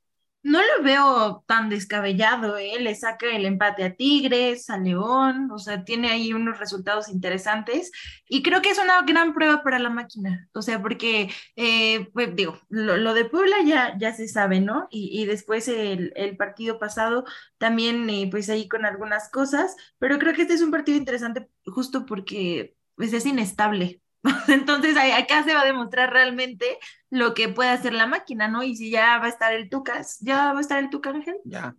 No 0.43 0.59
lo 0.59 0.83
veo 0.83 1.43
tan 1.47 1.69
descabellado, 1.69 2.57
¿eh? 2.57 2.73
Le 2.79 2.95
saca 2.95 3.27
el 3.27 3.45
empate 3.45 3.85
a 3.85 3.95
Tigres, 3.95 4.69
a 4.69 4.77
León, 4.77 5.49
o 5.51 5.57
sea, 5.57 5.85
tiene 5.85 6.11
ahí 6.11 6.33
unos 6.33 6.59
resultados 6.59 7.07
interesantes 7.07 7.91
y 8.27 8.43
creo 8.43 8.61
que 8.61 8.69
es 8.71 8.77
una 8.77 9.01
gran 9.03 9.33
prueba 9.33 9.63
para 9.63 9.79
la 9.79 9.89
máquina, 9.89 10.49
o 10.53 10.61
sea, 10.61 10.81
porque, 10.81 11.29
eh, 11.55 12.09
pues 12.13 12.35
digo, 12.35 12.59
lo, 12.67 13.13
de 13.13 13.23
Puebla 13.25 13.55
ya, 13.65 13.97
ya 13.97 14.13
se 14.13 14.27
sabe, 14.27 14.59
¿no? 14.59 14.87
Y, 14.91 15.21
y 15.21 15.25
después 15.25 15.69
el, 15.69 16.11
el, 16.17 16.35
partido 16.35 16.77
pasado 16.77 17.23
también, 17.57 18.09
eh, 18.09 18.27
pues 18.29 18.49
ahí 18.49 18.67
con 18.67 18.85
algunas 18.85 19.29
cosas, 19.29 19.77
pero 19.97 20.19
creo 20.19 20.33
que 20.33 20.41
este 20.41 20.55
es 20.55 20.61
un 20.61 20.71
partido 20.71 20.97
interesante 20.97 21.49
justo 21.65 22.05
porque 22.05 22.75
pues 22.95 23.13
es 23.13 23.25
inestable, 23.25 24.02
Entonces 24.47 24.95
acá 24.97 25.43
se 25.43 25.53
va 25.53 25.61
a 25.61 25.65
demostrar 25.65 26.11
realmente 26.11 26.77
lo 27.09 27.33
que 27.33 27.49
puede 27.49 27.69
hacer 27.69 27.93
la 27.93 28.07
máquina, 28.07 28.47
¿no? 28.47 28.63
Y 28.63 28.75
si 28.75 28.89
ya 28.89 29.19
va 29.19 29.25
a 29.25 29.29
estar 29.29 29.53
el 29.53 29.69
Tucas, 29.69 30.17
¿ya 30.21 30.53
va 30.53 30.57
a 30.57 30.61
estar 30.61 30.79
el 30.79 30.89
Tucas, 30.89 31.13
Ángel? 31.13 31.35
Ya. 31.43 31.75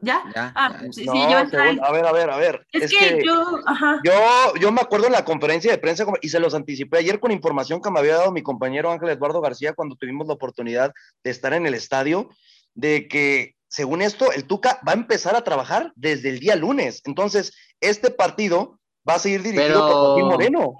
¿Ya? 0.00 0.22
ah, 0.34 0.78
Sí, 0.92 1.04
no, 1.04 1.12
sí, 1.12 1.18
ya 1.18 1.34
va 1.34 1.40
a 1.40 1.42
estar 1.42 1.66
el- 1.66 1.80
A 1.82 1.90
ver, 1.90 2.06
a 2.06 2.12
ver, 2.12 2.30
a 2.30 2.36
ver. 2.36 2.66
Es, 2.72 2.90
que, 2.90 3.22
yo, 3.24 3.58
ajá. 3.66 4.00
Yo, 4.04 4.12
yo 4.60 4.72
me 4.72 4.80
acuerdo 4.80 5.06
en 5.06 5.12
la 5.12 5.24
conferencia 5.24 5.70
de 5.70 5.78
prensa 5.78 6.06
y 6.22 6.28
se 6.28 6.40
los 6.40 6.54
anticipé 6.54 6.98
ayer 6.98 7.20
con 7.20 7.32
información 7.32 7.82
que 7.82 7.90
me 7.90 7.98
había 7.98 8.16
dado 8.16 8.32
mi 8.32 8.42
compañero 8.42 8.90
Ángel 8.90 9.10
Eduardo 9.10 9.40
García 9.40 9.74
cuando 9.74 9.96
tuvimos 9.96 10.26
la 10.28 10.34
oportunidad 10.34 10.92
de 11.24 11.30
estar 11.30 11.52
en 11.52 11.66
el 11.66 11.74
estadio, 11.74 12.30
de 12.74 13.08
que 13.08 13.56
según 13.66 14.00
esto, 14.00 14.32
el 14.32 14.46
Tuca 14.46 14.80
va 14.86 14.92
a 14.92 14.94
empezar 14.94 15.36
a 15.36 15.44
trabajar 15.44 15.92
desde 15.96 16.30
el 16.30 16.40
día 16.40 16.56
lunes. 16.56 17.02
Entonces, 17.04 17.52
este 17.80 18.10
partido 18.10 18.78
va 19.06 19.14
a 19.16 19.18
seguir 19.18 19.42
dirigido 19.42 19.66
Pero- 19.66 19.80
por 19.80 19.92
Joaquín 19.92 20.26
Moreno. 20.28 20.74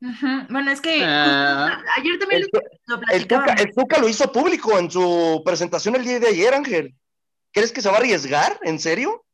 Bueno, 0.00 0.70
es 0.70 0.80
que 0.80 1.00
Ah. 1.02 1.70
justo 1.76 1.90
ayer 1.96 2.18
también 2.18 2.42
El, 2.42 2.48
lo, 2.52 2.60
lo 2.60 3.02
el 3.12 3.26
Tuca, 3.26 3.44
platicábamos. 3.44 3.60
el 3.60 3.74
Tuca 3.74 3.98
lo 3.98 4.08
hizo 4.08 4.32
público 4.32 4.78
en 4.78 4.90
su 4.90 5.42
presentación 5.44 5.96
el 5.96 6.04
día 6.04 6.20
de 6.20 6.28
ayer, 6.28 6.52
Ángel. 6.54 6.94
¿Crees 7.52 7.72
que 7.72 7.80
se 7.80 7.88
va 7.88 7.96
a 7.96 7.98
arriesgar? 7.98 8.58
¿En 8.62 8.78
serio? 8.78 9.24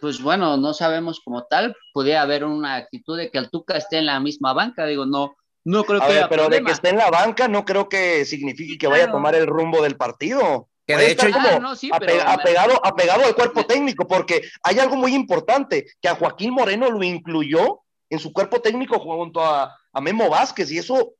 Pues 0.00 0.20
bueno, 0.20 0.56
no 0.56 0.74
sabemos 0.74 1.20
como 1.24 1.44
tal, 1.44 1.74
podría 1.92 2.22
haber 2.22 2.44
una 2.44 2.74
actitud 2.76 3.16
de 3.16 3.30
que 3.30 3.38
el 3.38 3.48
Tuca 3.50 3.76
esté 3.76 3.98
en 3.98 4.06
la 4.06 4.20
misma 4.20 4.52
banca, 4.52 4.84
digo, 4.86 5.06
no, 5.06 5.36
no 5.64 5.84
creo 5.84 6.02
A 6.02 6.06
que 6.06 6.12
ver, 6.12 6.18
haya 6.18 6.28
pero 6.28 6.48
de 6.48 6.62
que 6.62 6.72
esté 6.72 6.90
en 6.90 6.98
la 6.98 7.10
banca 7.10 7.46
no 7.48 7.64
creo 7.64 7.88
que 7.88 8.24
signifique 8.24 8.72
Sí, 8.72 8.78
que 8.78 8.86
vaya 8.88 9.04
a 9.04 9.10
tomar 9.12 9.34
el 9.34 9.46
rumbo 9.46 9.82
del 9.82 9.96
partido. 9.96 10.68
Que 10.86 10.96
de 10.96 11.10
hecho, 11.12 11.26
Ah, 11.32 11.42
como 11.44 11.60
no, 11.60 11.76
sí, 11.76 11.90
ape- 11.92 12.06
pero 12.06 12.14
me 12.24 12.30
apegado, 12.30 12.80
apegado 12.86 13.24
al 13.26 13.34
cuerpo 13.34 13.64
técnico, 13.66 14.06
porque 14.06 14.40
hay 14.62 14.78
algo 14.78 14.96
muy 14.96 15.14
importante, 15.14 15.86
que 16.00 16.08
a 16.08 16.14
Joaquín 16.14 16.52
Moreno 16.54 16.90
lo 16.90 17.02
incluyó 17.02 17.80
en 18.10 18.18
su 18.18 18.32
cuerpo 18.32 18.60
técnico 18.60 18.98
junto 18.98 19.44
a, 19.44 19.76
a 19.92 20.00
Memo 20.00 20.28
Vázquez, 20.28 20.70
y 20.70 20.78
eso, 20.78 21.14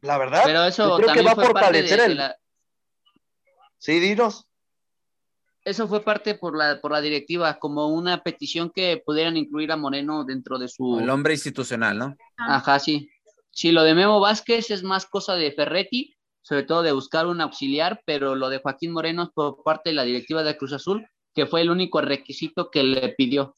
la 0.00 0.18
verdad, 0.18 0.42
Pero 0.44 0.64
eso 0.64 0.88
yo 0.88 0.96
creo 0.96 1.14
que 1.14 1.22
va 1.22 1.32
a 1.32 1.34
de, 1.34 1.44
fortalecer 1.46 2.08
de 2.08 2.14
la, 2.14 2.36
Sí, 3.78 4.00
dinos. 4.00 4.46
eso 5.64 5.86
fue 5.88 6.02
parte 6.02 6.34
por 6.34 6.56
la, 6.56 6.80
por 6.80 6.92
la 6.92 7.00
directiva, 7.00 7.58
como 7.58 7.88
una 7.88 8.22
petición 8.22 8.70
que 8.70 9.02
pudieran 9.04 9.36
incluir 9.36 9.72
a 9.72 9.76
Moreno 9.76 10.24
dentro 10.24 10.58
de 10.58 10.68
su... 10.68 10.98
el 11.00 11.10
hombre 11.10 11.34
institucional, 11.34 11.98
¿no? 11.98 12.16
Ajá, 12.36 12.78
sí. 12.78 13.10
Sí, 13.50 13.72
lo 13.72 13.82
de 13.82 13.94
Memo 13.94 14.20
Vázquez 14.20 14.70
es 14.70 14.82
más 14.82 15.06
cosa 15.06 15.34
de 15.34 15.52
Ferretti, 15.52 16.16
sobre 16.42 16.64
todo 16.64 16.82
de 16.82 16.92
buscar 16.92 17.26
un 17.26 17.40
auxiliar, 17.40 18.02
pero 18.04 18.34
lo 18.34 18.48
de 18.48 18.58
Joaquín 18.58 18.92
Moreno 18.92 19.24
es 19.24 19.28
por 19.30 19.62
parte 19.62 19.90
de 19.90 19.94
la 19.94 20.04
directiva 20.04 20.42
de 20.42 20.56
Cruz 20.56 20.72
Azul, 20.72 21.06
que 21.34 21.46
fue 21.46 21.60
el 21.60 21.70
único 21.70 22.00
requisito 22.00 22.70
que 22.70 22.82
le 22.82 23.10
pidió. 23.10 23.54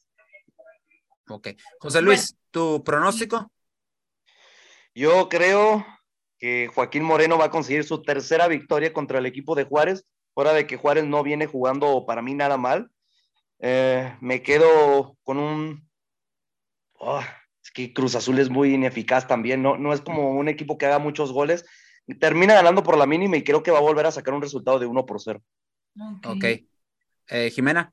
Ok. 1.29 1.49
José 1.81 2.03
Luis, 2.03 2.37
¿tu 2.57 2.83
pronóstico? 2.83 3.53
Yo 4.95 5.29
creo 5.29 5.85
que 6.39 6.71
Joaquín 6.75 7.03
Moreno 7.03 7.37
va 7.37 7.47
a 7.47 7.51
conseguir 7.51 7.85
su 7.85 8.01
tercera 8.01 8.49
victoria 8.49 8.95
contra 8.95 9.19
el 9.19 9.27
equipo 9.27 9.55
de 9.55 9.65
Juárez, 9.65 10.07
fuera 10.33 10.55
de 10.55 10.67
que 10.67 10.79
Juárez 10.79 11.05
no 11.05 11.23
viene 11.23 11.45
jugando 11.45 12.07
para 12.07 12.23
mí 12.23 12.33
nada 12.33 12.57
mal. 12.57 12.91
Eh, 13.59 14.17
me 14.23 14.43
quedo 14.43 15.19
con 15.23 15.37
un... 15.37 15.87
Oh, 16.95 17.21
es 17.63 17.71
que 17.73 17.93
Cruz 17.93 18.15
Azul 18.15 18.39
es 18.39 18.49
muy 18.49 18.73
ineficaz 18.73 19.29
también, 19.29 19.61
no, 19.61 19.77
no 19.77 19.93
es 19.93 20.01
como 20.01 20.31
un 20.31 20.49
equipo 20.49 20.79
que 20.79 20.87
haga 20.87 20.99
muchos 20.99 21.33
goles. 21.33 21.67
Termina 22.19 22.55
ganando 22.55 22.83
por 22.83 22.97
la 22.97 23.05
mínima 23.05 23.37
y 23.37 23.45
creo 23.45 23.63
que 23.63 23.71
va 23.71 23.81
a 23.81 23.83
volver 23.83 24.07
a 24.07 24.13
sacar 24.13 24.33
un 24.33 24.41
resultado 24.41 24.79
de 24.79 24.87
1 24.87 25.05
por 25.05 25.21
0. 25.21 25.43
Ok. 26.25 26.45
Eh, 27.29 27.51
Jimena, 27.51 27.93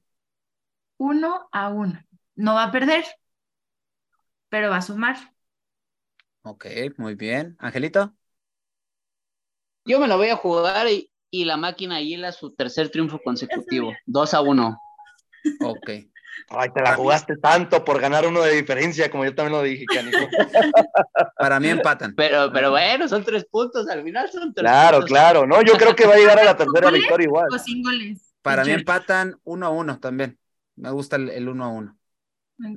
Uno 0.96 1.50
a 1.52 1.68
uno. 1.68 2.02
No 2.36 2.54
va 2.54 2.64
a 2.64 2.72
perder, 2.72 3.04
pero 4.54 4.70
va 4.70 4.78
a 4.78 4.82
sumar. 4.90 5.18
ok, 6.44 6.66
muy 6.98 7.16
bien. 7.16 7.56
Angelito, 7.60 8.16
Yo 9.86 10.00
me 10.00 10.08
la 10.10 10.18
voy 10.18 10.28
a 10.30 10.36
jugar 10.36 10.88
y, 10.90 11.10
y 11.32 11.46
la 11.46 11.56
máquina 11.58 12.02
hiela 12.02 12.32
su 12.34 12.54
tercer 12.54 12.90
triunfo 12.90 13.22
consecutivo, 13.22 14.02
2 14.06 14.34
a 14.34 14.42
1. 14.42 14.78
ok. 15.60 15.90
Ay, 16.50 16.70
te 16.74 16.82
la 16.82 16.94
jugaste 16.94 17.38
tanto 17.38 17.84
por 17.86 18.00
ganar 18.02 18.26
uno 18.28 18.42
de 18.42 18.54
diferencia, 18.56 19.10
como 19.10 19.26
yo 19.26 19.34
también 19.36 19.54
lo 19.54 19.64
dije, 19.64 19.90
canijo. 19.90 20.36
Para 21.38 21.60
mí 21.60 21.70
empatan. 21.70 22.20
Pero, 22.20 22.52
pero 22.54 22.72
bueno, 22.72 23.08
son 23.08 23.24
tres 23.24 23.46
puntos, 23.46 23.88
al 23.90 24.04
final 24.04 24.30
son 24.32 24.54
tres 24.54 24.74
Claro, 24.74 25.04
puntos. 25.04 25.06
claro, 25.06 25.46
no, 25.46 25.62
yo 25.62 25.78
creo 25.78 25.96
que 25.96 26.06
va 26.08 26.14
a 26.14 26.18
llegar 26.18 26.40
a 26.40 26.44
la 26.46 26.56
tercera 26.58 26.90
victoria 26.90 27.26
igual. 27.26 27.54
O 27.54 27.58
sin 27.60 27.84
goles. 27.84 28.34
Para 28.42 28.66
mí 28.66 28.74
empatan 28.74 29.40
uno 29.44 29.68
a 29.68 29.70
uno 29.72 30.00
también. 30.00 30.40
Me 30.76 30.92
gusta 30.92 31.18
el, 31.18 31.30
el 31.30 31.50
uno 31.50 31.66
a 31.66 31.70
uno. 31.70 32.00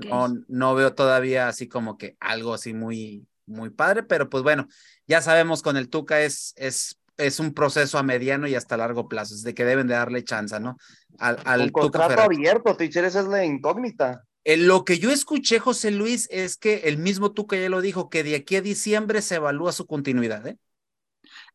No, 0.09 0.29
no 0.49 0.75
veo 0.75 0.94
todavía 0.94 1.49
así 1.49 1.68
como 1.68 1.96
que 1.96 2.16
algo 2.20 2.55
así 2.55 2.75
muy, 2.75 3.27
muy 3.46 3.70
padre, 3.70 4.03
pero 4.03 4.29
pues 4.29 4.42
bueno, 4.42 4.66
ya 5.07 5.22
sabemos 5.22 5.62
con 5.62 5.77
el 5.77 5.88
Tuca 5.88 6.20
es, 6.22 6.53
es, 6.57 6.99
es 7.16 7.40
un 7.40 7.55
proceso 7.55 7.99
a 7.99 8.03
mediano 8.03 8.46
y 8.46 8.55
hasta 8.55 8.77
largo 8.77 9.09
plazo, 9.09 9.35
es 9.35 9.42
de 9.42 9.55
que 9.55 9.64
deben 9.64 9.87
de 9.87 9.94
darle 9.94 10.25
chance, 10.25 10.59
¿no? 10.61 10.77
Al, 11.18 11.38
al 11.44 11.61
Un 11.61 11.66
Tuca 11.79 11.81
contrato 11.81 12.09
Ferretti. 12.09 12.37
abierto, 12.37 12.77
teacher, 12.77 13.05
esa 13.05 13.20
es 13.20 13.27
la 13.27 13.44
incógnita. 13.44 14.22
Eh, 14.44 14.57
lo 14.57 14.85
que 14.85 14.99
yo 14.99 15.11
escuché, 15.11 15.59
José 15.59 15.90
Luis, 15.90 16.29
es 16.31 16.57
que 16.57 16.83
el 16.85 16.99
mismo 16.99 17.33
Tuca 17.33 17.57
ya 17.57 17.68
lo 17.68 17.81
dijo, 17.81 18.09
que 18.09 18.22
de 18.22 18.37
aquí 18.37 18.57
a 18.57 18.62
diciembre 18.62 19.22
se 19.22 19.37
evalúa 19.37 19.72
su 19.72 19.87
continuidad, 19.87 20.46
¿eh? 20.46 20.57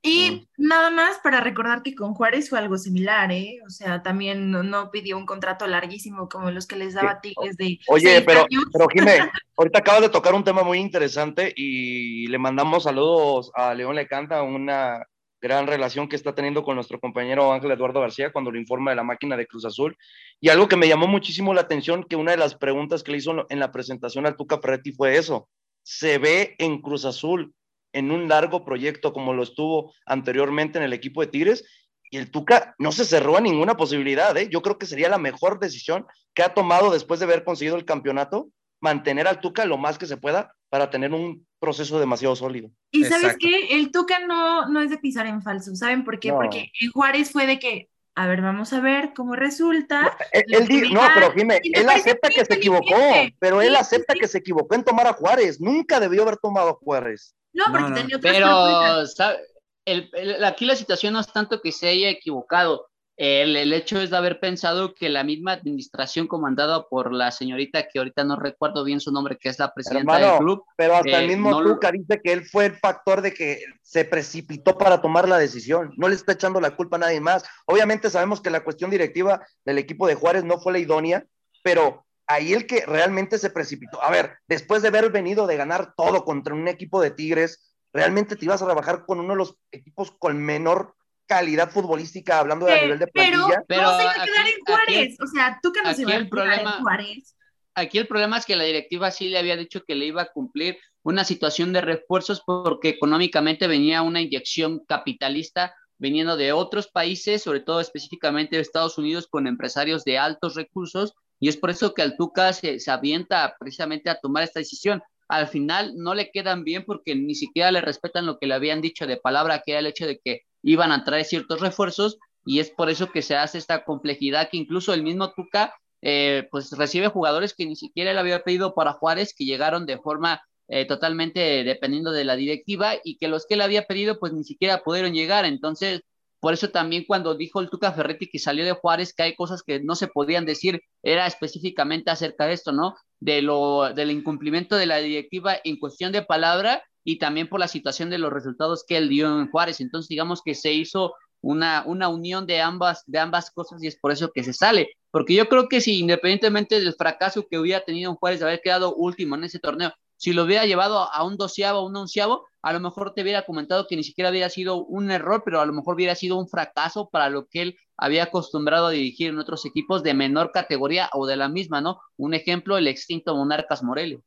Y 0.04 0.32
mm. 0.32 0.68
nada 0.68 0.90
más 0.90 1.20
para 1.20 1.42
recordar 1.42 1.84
que 1.84 1.94
con 1.94 2.14
Juárez 2.14 2.50
fue 2.50 2.60
algo 2.60 2.78
similar, 2.78 3.32
¿eh? 3.32 3.60
O 3.66 3.70
sea, 3.70 4.02
también 4.02 4.50
no, 4.52 4.90
pidió 4.90 5.18
un 5.18 5.26
contrato 5.26 5.68
larguísimo 5.68 6.28
como 6.28 6.50
los 6.50 6.66
que 6.66 6.76
les 6.76 6.96
daba 6.96 7.22
Tigres 7.22 7.56
de. 7.58 7.80
Oye, 7.88 8.22
pero, 8.22 8.46
pero 8.74 8.88
Jimé, 8.90 9.20
ahorita 9.58 9.80
acabas 9.80 10.02
de 10.02 10.10
tocar 10.10 10.34
un 10.34 10.44
tema 10.44 10.64
muy 10.64 10.80
interesante 10.80 11.54
y 11.56 12.28
le 12.28 12.40
mandamos 12.40 12.84
saludos 12.84 13.52
a 13.54 13.76
León 13.76 13.96
Lecanta, 13.96 14.42
una 14.42 15.06
gran 15.40 15.68
relación 15.68 16.08
que 16.08 16.16
está 16.16 16.34
teniendo 16.34 16.64
con 16.64 16.76
nuestro 16.76 17.00
compañero 17.00 17.52
Ángel 17.52 17.72
Eduardo 17.72 18.02
García 18.02 18.32
cuando 18.32 18.52
lo 18.52 18.60
informa 18.60 18.92
de 18.92 18.98
la 18.98 19.04
máquina 19.04 19.38
de 19.38 19.48
Cruz 19.48 19.66
Azul. 19.66 19.98
Y 20.40 20.50
algo 20.50 20.68
que 20.68 20.78
me 20.78 20.88
llamó 20.88 21.08
muchísimo 21.08 21.54
la 21.54 21.62
atención, 21.62 22.04
que 22.04 22.16
una 22.16 22.32
de 22.32 22.38
las 22.38 22.56
preguntas 22.56 23.04
que 23.04 23.12
le 23.12 23.18
hizo 23.20 23.46
en 23.50 23.60
la 23.60 23.72
presentación 23.72 24.26
al 24.26 24.36
Tuca 24.36 24.60
Ferretti 24.60 24.92
fue 24.92 25.18
eso. 25.18 25.48
¿Se 25.84 26.20
ve 26.20 26.56
en 26.60 26.82
Cruz 26.82 27.06
Azul 27.06 27.54
en 27.94 28.12
un 28.12 28.28
largo 28.28 28.64
proyecto 28.66 29.14
como 29.14 29.34
lo 29.34 29.44
estuvo 29.44 29.94
anteriormente 30.06 30.78
en 30.78 30.84
el 30.84 30.94
equipo 30.94 31.22
de 31.22 31.28
Tigres? 31.28 31.66
Y 32.10 32.18
el 32.18 32.30
Tuca 32.30 32.76
no 32.78 32.92
se 32.92 33.06
cerró 33.06 33.38
a 33.38 33.42
ninguna 33.42 33.78
posibilidad. 33.78 34.36
¿eh? 34.36 34.50
Yo 34.50 34.62
creo 34.62 34.78
que 34.78 34.86
sería 34.86 35.08
la 35.08 35.18
mejor 35.18 35.60
decisión 35.60 36.06
que 36.34 36.44
ha 36.44 36.54
tomado 36.54 36.92
después 36.92 37.20
de 37.20 37.26
haber 37.26 37.44
conseguido 37.44 37.78
el 37.78 37.86
campeonato, 37.86 38.50
mantener 38.82 39.28
al 39.28 39.40
Tuca 39.40 39.66
lo 39.66 39.78
más 39.78 39.98
que 39.98 40.06
se 40.06 40.18
pueda 40.18 40.54
para 40.70 40.90
tener 40.90 41.14
un 41.14 41.46
proceso 41.60 42.00
demasiado 42.00 42.36
sólido. 42.36 42.72
Y 42.92 43.04
sabes 43.06 43.38
que 43.38 43.76
el 43.76 43.92
Tuca 43.92 44.20
no, 44.26 44.68
no 44.68 44.82
es 44.82 44.90
de 44.90 44.98
pisar 44.98 45.28
en 45.28 45.42
falso, 45.42 45.76
¿saben 45.76 46.04
por 46.04 46.20
qué? 46.20 46.34
Porque 46.34 46.72
en 46.80 46.92
Juárez 46.92 47.32
fue 47.32 47.46
de 47.46 47.60
que, 47.60 47.90
a 48.16 48.28
ver, 48.28 48.42
vamos 48.42 48.74
a 48.74 48.80
ver 48.80 49.14
cómo 49.14 49.36
resulta. 49.36 50.02
No, 50.02 50.12
él, 50.32 50.94
no 50.94 51.02
pero 51.14 51.32
Jimé, 51.34 51.60
él 51.64 51.90
acepta 51.90 52.30
que 52.30 52.46
se 52.46 52.54
equivocó, 52.54 52.96
pero 53.40 53.62
él 53.62 53.76
acepta 53.76 54.16
que 54.16 54.28
se 54.28 54.40
equivocó 54.40 54.76
en 54.76 54.84
tomar 54.84 55.08
a 55.08 55.14
Juárez, 55.14 55.62
nunca 55.62 56.00
debió 56.00 56.24
haber 56.24 56.38
tomado 56.38 56.70
a 56.70 56.74
Juárez. 56.74 57.36
No, 57.54 57.66
porque 57.72 58.02
tenía 58.02 58.18
otras 58.18 59.16
Pero, 59.16 59.38
el, 59.86 60.44
aquí 60.44 60.66
la 60.66 60.76
situación 60.76 61.14
no 61.14 61.20
es 61.20 61.32
tanto 61.32 61.62
que 61.62 61.72
se 61.72 61.90
haya 61.90 62.10
equivocado, 62.10 62.92
el, 63.24 63.72
hecho 63.72 64.02
es 64.02 64.10
de 64.10 64.18
haber 64.18 64.40
pensado 64.40 64.96
que 64.96 65.08
la 65.08 65.24
misma 65.24 65.52
administración 65.52 66.26
comandada 66.26 66.88
por 66.88 67.14
la 67.14 67.32
señorita 67.32 67.88
que 67.88 68.00
ahorita 68.00 68.24
no 68.24 68.36
recuerdo 68.36 68.84
bien 68.84 69.00
su 69.00 69.12
nombre, 69.12 69.38
que 69.38 69.50
es 69.50 69.60
la 69.60 69.72
presidenta 69.72 70.18
del 70.18 70.40
club. 70.40 70.64
Pero 70.76 70.96
hasta 70.96 71.20
el 71.20 71.26
eh, 71.26 71.28
mismo 71.28 71.52
no 71.52 71.80
dice 71.92 72.20
que 72.24 72.32
él 72.32 72.46
fue 72.46 72.66
el 72.66 72.74
factor 72.74 73.22
de 73.22 73.32
que 73.32 73.60
se 73.84 74.06
precipitó 74.06 74.76
para 74.76 75.02
tomar 75.02 75.30
la 75.30 75.38
decisión. 75.38 75.94
No 75.98 76.10
le 76.10 76.16
está 76.16 76.32
echando 76.32 76.60
la 76.60 76.76
culpa 76.76 76.96
a 76.96 77.02
nadie 77.02 77.22
más. 77.22 77.44
Obviamente 77.68 78.10
sabemos 78.10 78.42
que 78.42 78.50
la 78.50 78.64
cuestión 78.64 78.90
directiva 78.90 79.46
del 79.66 79.78
equipo 79.78 80.08
de 80.08 80.16
Juárez 80.16 80.44
no 80.44 80.58
fue 80.58 80.74
la 80.74 80.80
idónea, 80.80 81.24
pero 81.62 82.04
ahí 82.34 82.54
el 82.54 82.68
que 82.68 82.86
realmente 82.86 83.38
se 83.38 83.50
precipitó. 83.50 84.02
A 84.04 84.12
ver, 84.12 84.38
después 84.48 84.82
de 84.82 84.90
haber 84.90 85.12
venido 85.12 85.48
de 85.48 85.58
ganar 85.58 85.94
todo 85.96 86.24
contra 86.24 86.54
un 86.54 86.68
equipo 86.68 87.02
de 87.02 87.12
Tigres, 87.12 87.74
realmente 87.94 88.36
te 88.36 88.46
ibas 88.46 88.62
a 88.62 88.66
trabajar 88.66 89.06
con 89.06 89.20
uno 89.20 89.34
de 89.34 89.38
los 89.38 89.56
equipos 89.72 90.12
con 90.12 90.38
menor 90.38 90.96
calidad 91.26 91.72
futbolística, 91.72 92.40
hablando 92.40 92.66
de 92.66 92.82
nivel 92.82 93.00
de 93.00 93.08
plantilla. 93.08 93.64
Pero, 93.68 93.84
no 93.84 93.98
se 93.98 94.04
iba 94.04 94.12
a 94.12 94.26
quedar 94.26 94.48
en 94.48 94.66
Juárez. 94.66 95.18
o 95.22 95.28
sea, 95.28 95.60
tú 95.62 95.72
que 95.72 95.82
no 95.82 95.94
se 95.94 96.02
iba 96.02 96.16
a 96.16 96.26
quedar 96.28 96.60
en 96.60 96.82
Juárez. 96.82 97.36
Aquí 97.74 97.98
el 97.98 98.08
problema 98.08 98.38
es 98.38 98.46
que 98.46 98.58
la 98.58 98.66
directiva 98.66 99.12
sí 99.12 99.30
le 99.30 99.40
había 99.40 99.56
dicho 99.56 99.84
que 99.88 99.96
le 99.96 100.06
iba 100.06 100.24
a 100.24 100.32
cumplir 100.32 100.78
una 101.04 101.24
situación 101.24 101.72
de 101.72 101.82
refuerzos 101.82 102.44
porque 102.46 102.90
económicamente 102.90 103.68
venía 103.68 104.02
una 104.02 104.22
inyección 104.22 104.84
capitalista 104.86 105.74
viniendo 105.98 106.36
de 106.36 106.52
otros 106.52 106.88
países, 106.88 107.44
sobre 107.44 107.62
todo 107.62 107.80
específicamente 107.80 108.56
de 108.56 108.62
Estados 108.62 108.98
Unidos, 108.98 109.28
con 109.30 109.48
empresarios 109.48 110.04
de 110.04 110.18
altos 110.18 110.56
recursos, 110.56 111.14
y 111.42 111.50
es 111.50 111.58
por 111.58 111.72
eso 111.72 111.94
que 111.94 112.04
Altuca 112.04 112.54
se, 112.54 112.80
se 112.80 112.92
avienta 112.92 113.56
precisamente 113.60 114.10
a 114.10 114.20
tomar 114.20 114.44
esta 114.44 114.60
decisión. 114.60 115.02
Al 115.28 115.48
final 115.48 115.94
no 115.96 116.14
le 116.14 116.30
quedan 116.32 116.64
bien 116.64 116.86
porque 116.86 117.16
ni 117.16 117.36
siquiera 117.36 117.72
le 117.72 117.82
respetan 117.82 118.28
lo 118.28 118.38
que 118.38 118.46
le 118.46 118.54
habían 118.54 118.80
dicho 118.80 119.08
de 119.08 119.18
palabra, 119.18 119.64
que 119.66 119.72
era 119.72 119.80
el 119.80 119.88
hecho 119.88 120.06
de 120.06 120.20
que 120.24 120.42
iban 120.62 120.92
a 120.92 121.04
traer 121.04 121.26
ciertos 121.26 121.60
refuerzos 121.60 122.20
y 122.46 122.60
es 122.60 122.70
por 122.70 122.92
eso 122.92 123.12
que 123.12 123.24
se 123.24 123.36
hace 123.36 123.58
esta 123.58 123.84
complejidad 123.84 124.50
que 124.50 124.58
incluso 124.58 124.94
el 124.94 125.02
mismo 125.02 125.34
Tuca 125.34 125.74
eh, 126.04 126.48
pues 126.52 126.72
recibe 126.72 127.08
jugadores 127.08 127.56
que 127.56 127.66
ni 127.66 127.76
siquiera 127.76 128.14
le 128.14 128.20
había 128.20 128.44
pedido 128.44 128.76
para 128.76 128.94
Juárez, 128.94 129.34
que 129.36 129.46
llegaron 129.46 129.88
de 129.88 129.98
forma 129.98 130.42
eh, 130.68 130.86
totalmente 130.86 131.64
dependiendo 131.64 132.12
de 132.12 132.24
la 132.24 132.36
directiva 132.36 132.94
y 133.04 133.18
que 133.18 133.28
los 133.28 133.48
que 133.48 133.56
le 133.56 133.64
había 133.64 133.86
pedido 133.86 134.20
pues 134.20 134.32
ni 134.32 134.44
siquiera 134.44 134.84
pudieron 134.84 135.14
llegar. 135.14 135.46
Entonces, 135.46 136.02
por 136.42 136.56
eso 136.56 136.72
también 136.72 137.06
cuando 137.08 137.36
dijo 137.36 137.62
el 137.62 137.70
Tuca 137.70 137.94
Ferretti 137.94 138.28
que 138.28 138.40
salió 138.40 138.66
de 138.66 138.72
Juárez, 138.72 139.14
que 139.14 139.22
hay 139.22 139.36
cosas 139.36 139.62
que 139.62 139.80
no 139.80 139.94
se 139.94 140.08
podían 140.08 140.44
decir, 140.44 140.82
era 141.04 141.28
específicamente 141.28 142.10
acerca 142.10 142.48
de 142.48 142.54
esto, 142.54 142.72
¿no? 142.72 142.96
De 143.20 143.44
lo, 143.44 143.94
del 143.94 144.10
incumplimiento 144.10 144.76
de 144.76 144.88
la 144.88 144.98
directiva 144.98 145.56
en 145.64 145.78
cuestión 145.78 146.12
de 146.12 146.24
palabra 146.24 146.84
y 147.04 147.20
también 147.20 147.48
por 147.48 147.60
la 147.60 147.68
situación 147.68 148.10
de 148.10 148.18
los 148.18 148.34
resultados 148.34 148.84
que 148.88 148.98
él 148.98 149.08
dio 149.08 149.40
en 149.40 149.52
Juárez. 149.52 149.82
Entonces, 149.82 150.10
digamos 150.10 150.42
que 150.44 150.56
se 150.56 150.74
hizo 150.74 151.14
una, 151.42 151.84
una 151.86 152.10
unión 152.10 152.48
de 152.48 152.60
ambas, 152.60 153.04
de 153.06 153.20
ambas 153.20 153.52
cosas 153.52 153.84
y 153.84 153.88
es 153.88 154.00
por 154.00 154.12
eso 154.12 154.32
que 154.34 154.44
se 154.44 154.54
sale. 154.54 154.90
Porque 155.12 155.36
yo 155.36 155.48
creo 155.48 155.70
que 155.70 155.80
si 155.80 156.00
independientemente 156.00 156.80
del 156.80 156.96
fracaso 156.96 157.46
que 157.48 157.60
hubiera 157.60 157.86
tenido 157.86 158.10
en 158.10 158.18
Juárez 158.18 158.40
de 158.40 158.48
haber 158.48 158.62
quedado 158.62 158.96
último 158.96 159.36
en 159.36 159.44
ese 159.44 159.60
torneo, 159.60 159.94
si 160.22 160.34
lo 160.34 160.44
hubiera 160.44 160.68
llevado 160.68 161.12
a 161.12 161.24
un 161.24 161.36
doceavo 161.36 161.84
un 161.84 161.96
onceavo, 161.96 162.46
a 162.62 162.74
lo 162.74 162.80
mejor 162.80 163.16
te 163.16 163.24
hubiera 163.24 163.44
comentado 163.44 163.88
que 163.90 163.96
ni 163.96 164.04
siquiera 164.04 164.30
había 164.30 164.52
sido 164.52 164.86
un 164.86 165.10
error, 165.10 165.42
pero 165.44 165.60
a 165.60 165.66
lo 165.66 165.74
mejor 165.74 165.96
hubiera 165.96 166.14
sido 166.14 166.38
un 166.38 166.48
fracaso 166.48 167.10
para 167.10 167.28
lo 167.32 167.48
que 167.48 167.64
él 167.64 167.78
había 167.98 168.26
acostumbrado 168.26 168.86
a 168.86 168.92
dirigir 168.92 169.30
en 169.30 169.40
otros 169.40 169.66
equipos 169.66 170.04
de 170.04 170.14
menor 170.14 170.52
categoría 170.52 171.10
o 171.14 171.26
de 171.26 171.38
la 171.38 171.50
misma, 171.50 171.82
¿no? 171.82 172.00
Un 172.18 172.36
ejemplo, 172.36 172.78
el 172.78 172.88
extinto 172.88 173.36
Monarcas 173.36 173.82
Morelia. 173.82 174.20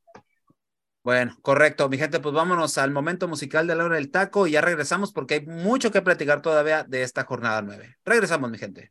Bueno, 1.04 1.37
correcto, 1.42 1.88
mi 1.88 1.96
gente, 1.96 2.18
pues 2.18 2.35
vámonos 2.35 2.76
al 2.76 2.90
momento 2.90 3.28
musical 3.28 3.68
de 3.68 3.76
la 3.76 3.85
hora 3.85 3.94
del 3.94 4.11
taco 4.11 4.48
y 4.48 4.52
ya 4.52 4.62
regresamos 4.62 5.12
porque 5.12 5.35
hay 5.35 5.46
mucho 5.46 5.92
que 5.92 6.02
platicar 6.02 6.42
todavía 6.42 6.83
de 6.83 7.04
esta 7.04 7.22
jornada 7.22 7.62
nueve. 7.62 7.98
Regresamos, 8.04 8.50
mi 8.50 8.59
gente. 8.59 8.90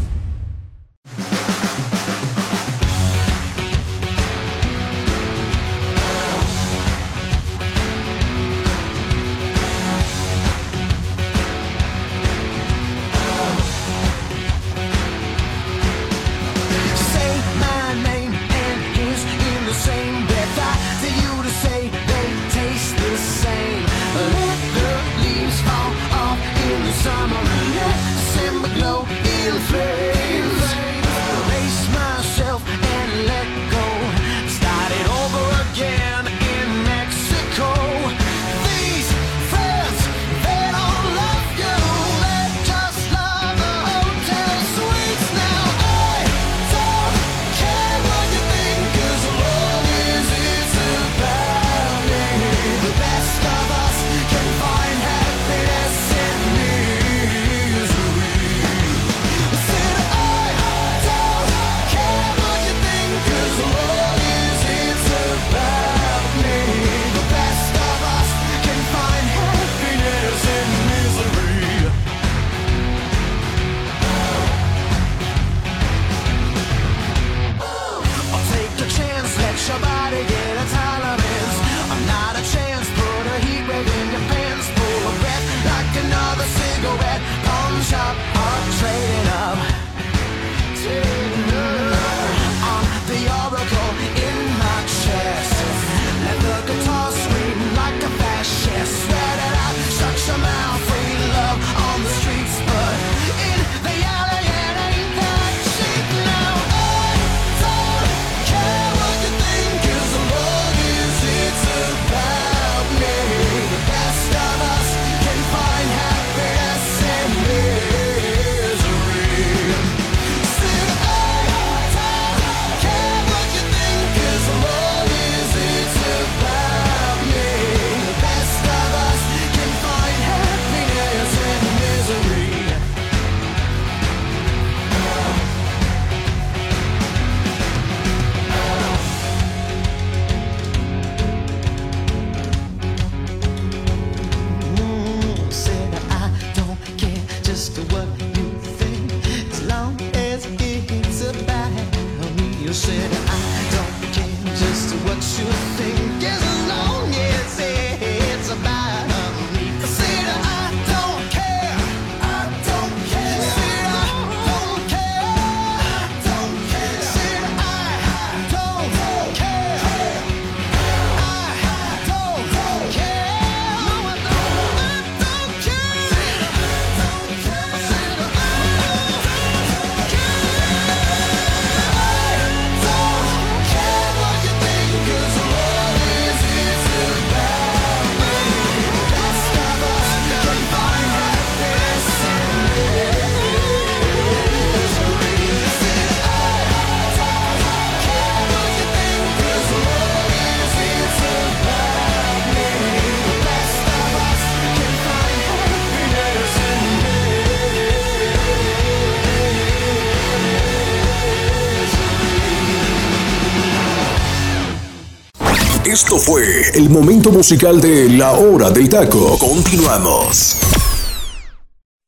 Esto 216.03 216.17
fue 216.17 216.63
el 216.73 216.89
momento 216.89 217.31
musical 217.31 217.79
de 217.79 218.09
La 218.09 218.31
Hora 218.31 218.71
del 218.71 218.89
Taco. 218.89 219.37
Continuamos. 219.37 220.57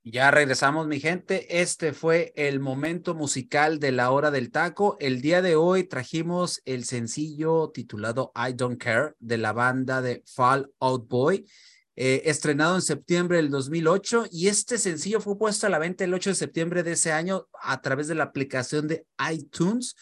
Ya 0.03 0.31
regresamos, 0.31 0.87
mi 0.87 0.99
gente. 0.99 1.61
Este 1.61 1.93
fue 1.93 2.33
el 2.35 2.59
momento 2.59 3.13
musical 3.13 3.77
de 3.77 3.91
la 3.91 4.09
hora 4.09 4.31
del 4.31 4.49
taco. 4.49 4.97
El 4.99 5.21
día 5.21 5.43
de 5.43 5.55
hoy 5.55 5.83
trajimos 5.83 6.59
el 6.65 6.85
sencillo 6.85 7.69
titulado 7.69 8.31
I 8.35 8.53
Don't 8.53 8.81
Care 8.81 9.13
de 9.19 9.37
la 9.37 9.53
banda 9.53 10.01
de 10.01 10.23
Fall 10.25 10.71
Out 10.79 11.07
Boy, 11.07 11.45
eh, 11.95 12.23
estrenado 12.25 12.73
en 12.73 12.81
septiembre 12.81 13.37
del 13.37 13.51
2008. 13.51 14.25
Y 14.31 14.47
este 14.47 14.79
sencillo 14.79 15.21
fue 15.21 15.37
puesto 15.37 15.67
a 15.67 15.69
la 15.69 15.77
venta 15.77 16.03
el 16.03 16.15
8 16.15 16.31
de 16.31 16.35
septiembre 16.35 16.81
de 16.81 16.93
ese 16.93 17.11
año 17.11 17.45
a 17.61 17.79
través 17.79 18.07
de 18.07 18.15
la 18.15 18.23
aplicación 18.23 18.87
de 18.87 19.05
iTunes. 19.31 19.95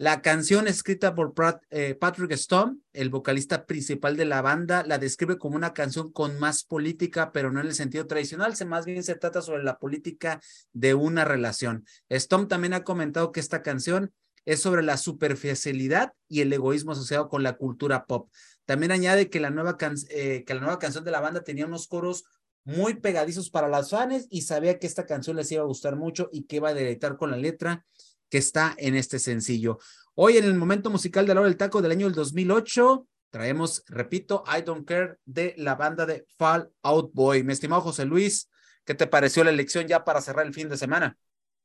La 0.00 0.22
canción 0.22 0.66
escrita 0.66 1.14
por 1.14 1.34
eh, 1.68 1.94
Patrick 1.94 2.32
Stone, 2.32 2.78
el 2.94 3.10
vocalista 3.10 3.66
principal 3.66 4.16
de 4.16 4.24
la 4.24 4.40
banda, 4.40 4.82
la 4.82 4.96
describe 4.96 5.36
como 5.36 5.56
una 5.56 5.74
canción 5.74 6.10
con 6.10 6.38
más 6.38 6.64
política, 6.64 7.32
pero 7.32 7.52
no 7.52 7.60
en 7.60 7.66
el 7.66 7.74
sentido 7.74 8.06
tradicional, 8.06 8.56
se 8.56 8.64
más 8.64 8.86
bien 8.86 9.02
se 9.02 9.14
trata 9.14 9.42
sobre 9.42 9.62
la 9.62 9.78
política 9.78 10.40
de 10.72 10.94
una 10.94 11.26
relación. 11.26 11.84
Stone 12.08 12.46
también 12.46 12.72
ha 12.72 12.82
comentado 12.82 13.30
que 13.30 13.40
esta 13.40 13.60
canción 13.60 14.10
es 14.46 14.62
sobre 14.62 14.82
la 14.82 14.96
superficialidad 14.96 16.14
y 16.28 16.40
el 16.40 16.50
egoísmo 16.50 16.92
asociado 16.92 17.28
con 17.28 17.42
la 17.42 17.58
cultura 17.58 18.06
pop. 18.06 18.30
También 18.64 18.92
añade 18.92 19.28
que 19.28 19.38
la 19.38 19.50
nueva, 19.50 19.76
eh, 20.08 20.44
que 20.46 20.54
la 20.54 20.60
nueva 20.60 20.78
canción 20.78 21.04
de 21.04 21.10
la 21.10 21.20
banda 21.20 21.44
tenía 21.44 21.66
unos 21.66 21.86
coros 21.86 22.24
muy 22.64 22.94
pegadizos 22.94 23.50
para 23.50 23.68
las 23.68 23.90
fans 23.90 24.26
y 24.30 24.42
sabía 24.42 24.78
que 24.78 24.86
esta 24.86 25.04
canción 25.04 25.36
les 25.36 25.52
iba 25.52 25.62
a 25.62 25.66
gustar 25.66 25.96
mucho 25.96 26.30
y 26.32 26.44
que 26.44 26.56
iba 26.56 26.70
a 26.70 26.74
deleitar 26.74 27.18
con 27.18 27.30
la 27.30 27.36
letra 27.36 27.84
que 28.30 28.38
está 28.38 28.74
en 28.78 28.94
este 28.94 29.18
sencillo. 29.18 29.78
Hoy 30.14 30.38
en 30.38 30.44
el 30.44 30.54
momento 30.54 30.88
musical 30.88 31.26
de 31.26 31.34
la 31.34 31.40
hora 31.40 31.48
del 31.48 31.58
taco 31.58 31.82
del 31.82 31.92
año 31.92 32.06
del 32.06 32.14
2008 32.14 33.06
traemos, 33.30 33.84
repito, 33.88 34.44
I 34.46 34.62
Don't 34.62 34.86
Care 34.86 35.16
de 35.24 35.54
la 35.58 35.74
banda 35.74 36.06
de 36.06 36.24
Fall 36.38 36.70
Out 36.82 37.12
Boy. 37.12 37.42
Mi 37.42 37.52
estimado 37.52 37.82
José 37.82 38.04
Luis, 38.04 38.50
¿qué 38.84 38.94
te 38.94 39.06
pareció 39.06 39.44
la 39.44 39.50
elección 39.50 39.86
ya 39.86 40.04
para 40.04 40.20
cerrar 40.20 40.46
el 40.46 40.54
fin 40.54 40.68
de 40.68 40.76
semana? 40.76 41.16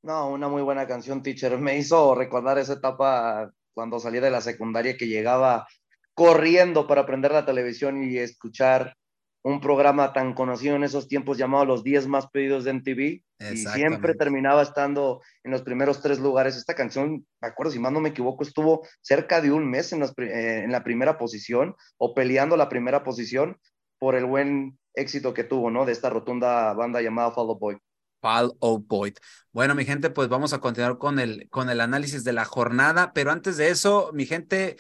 No, 0.04 0.30
una 0.30 0.48
muy 0.48 0.62
buena 0.62 0.88
canción, 0.88 1.24
teacher. 1.24 1.58
Me 1.58 1.78
hizo 1.78 2.14
recordar 2.14 2.60
esa 2.60 2.74
etapa 2.74 3.52
cuando 3.74 4.00
salí 4.00 4.20
de 4.20 4.30
la 4.30 4.42
secundaria 4.42 4.98
que 4.98 5.08
llegaba 5.08 5.68
corriendo 6.14 6.88
para 6.88 7.02
aprender 7.02 7.32
la 7.32 7.46
televisión 7.46 8.04
y 8.04 8.18
escuchar 8.18 8.96
un 9.46 9.62
programa 9.62 10.12
tan 10.12 10.34
conocido 10.34 10.76
en 10.76 10.84
esos 10.84 11.08
tiempos 11.08 11.38
llamado 11.38 11.66
Los 11.66 11.84
10 11.84 12.08
más 12.08 12.28
pedidos 12.32 12.64
de 12.64 12.72
MTV 12.72 13.22
y 13.54 13.58
siempre 13.58 14.16
terminaba 14.16 14.64
estando 14.64 15.22
en 15.44 15.52
los 15.52 15.62
primeros 15.62 16.02
tres 16.02 16.18
lugares. 16.18 16.58
Esta 16.58 16.74
canción, 16.74 17.28
me 17.40 17.48
acuerdo, 17.48 17.72
si 17.72 17.78
más 17.78 17.92
no 17.92 18.02
me 18.02 18.10
equivoco, 18.10 18.44
estuvo 18.44 18.88
cerca 19.02 19.42
de 19.42 19.52
un 19.52 19.70
mes 19.70 19.94
en, 19.94 20.02
eh, 20.02 20.64
en 20.64 20.72
la 20.72 20.84
primera 20.84 21.20
posición 21.20 21.76
o 21.98 22.16
peleando 22.16 22.58
la 22.58 22.70
primera 22.70 23.04
posición 23.04 23.60
por 24.00 24.16
el 24.16 24.26
buen 24.26 24.80
éxito 24.96 25.36
que 25.36 25.44
tuvo, 25.44 25.70
¿no? 25.70 25.86
De 25.86 25.92
esta 25.92 26.10
rotunda 26.10 26.74
banda 26.74 27.04
llamada 27.04 27.30
Fall 27.30 27.50
Out 27.50 27.60
Boy. 27.60 27.78
Fall 28.22 28.52
Out 28.62 28.88
Boy. 28.88 29.14
Bueno, 29.52 29.76
mi 29.76 29.86
gente, 29.86 30.10
pues 30.10 30.28
vamos 30.28 30.54
a 30.54 30.60
continuar 30.60 30.98
con 30.98 31.20
el, 31.20 31.48
con 31.52 31.70
el 31.70 31.82
análisis 31.82 32.24
de 32.24 32.34
la 32.34 32.46
jornada, 32.46 33.14
pero 33.14 33.32
antes 33.32 33.58
de 33.58 33.70
eso, 33.70 34.10
mi 34.12 34.26
gente, 34.26 34.78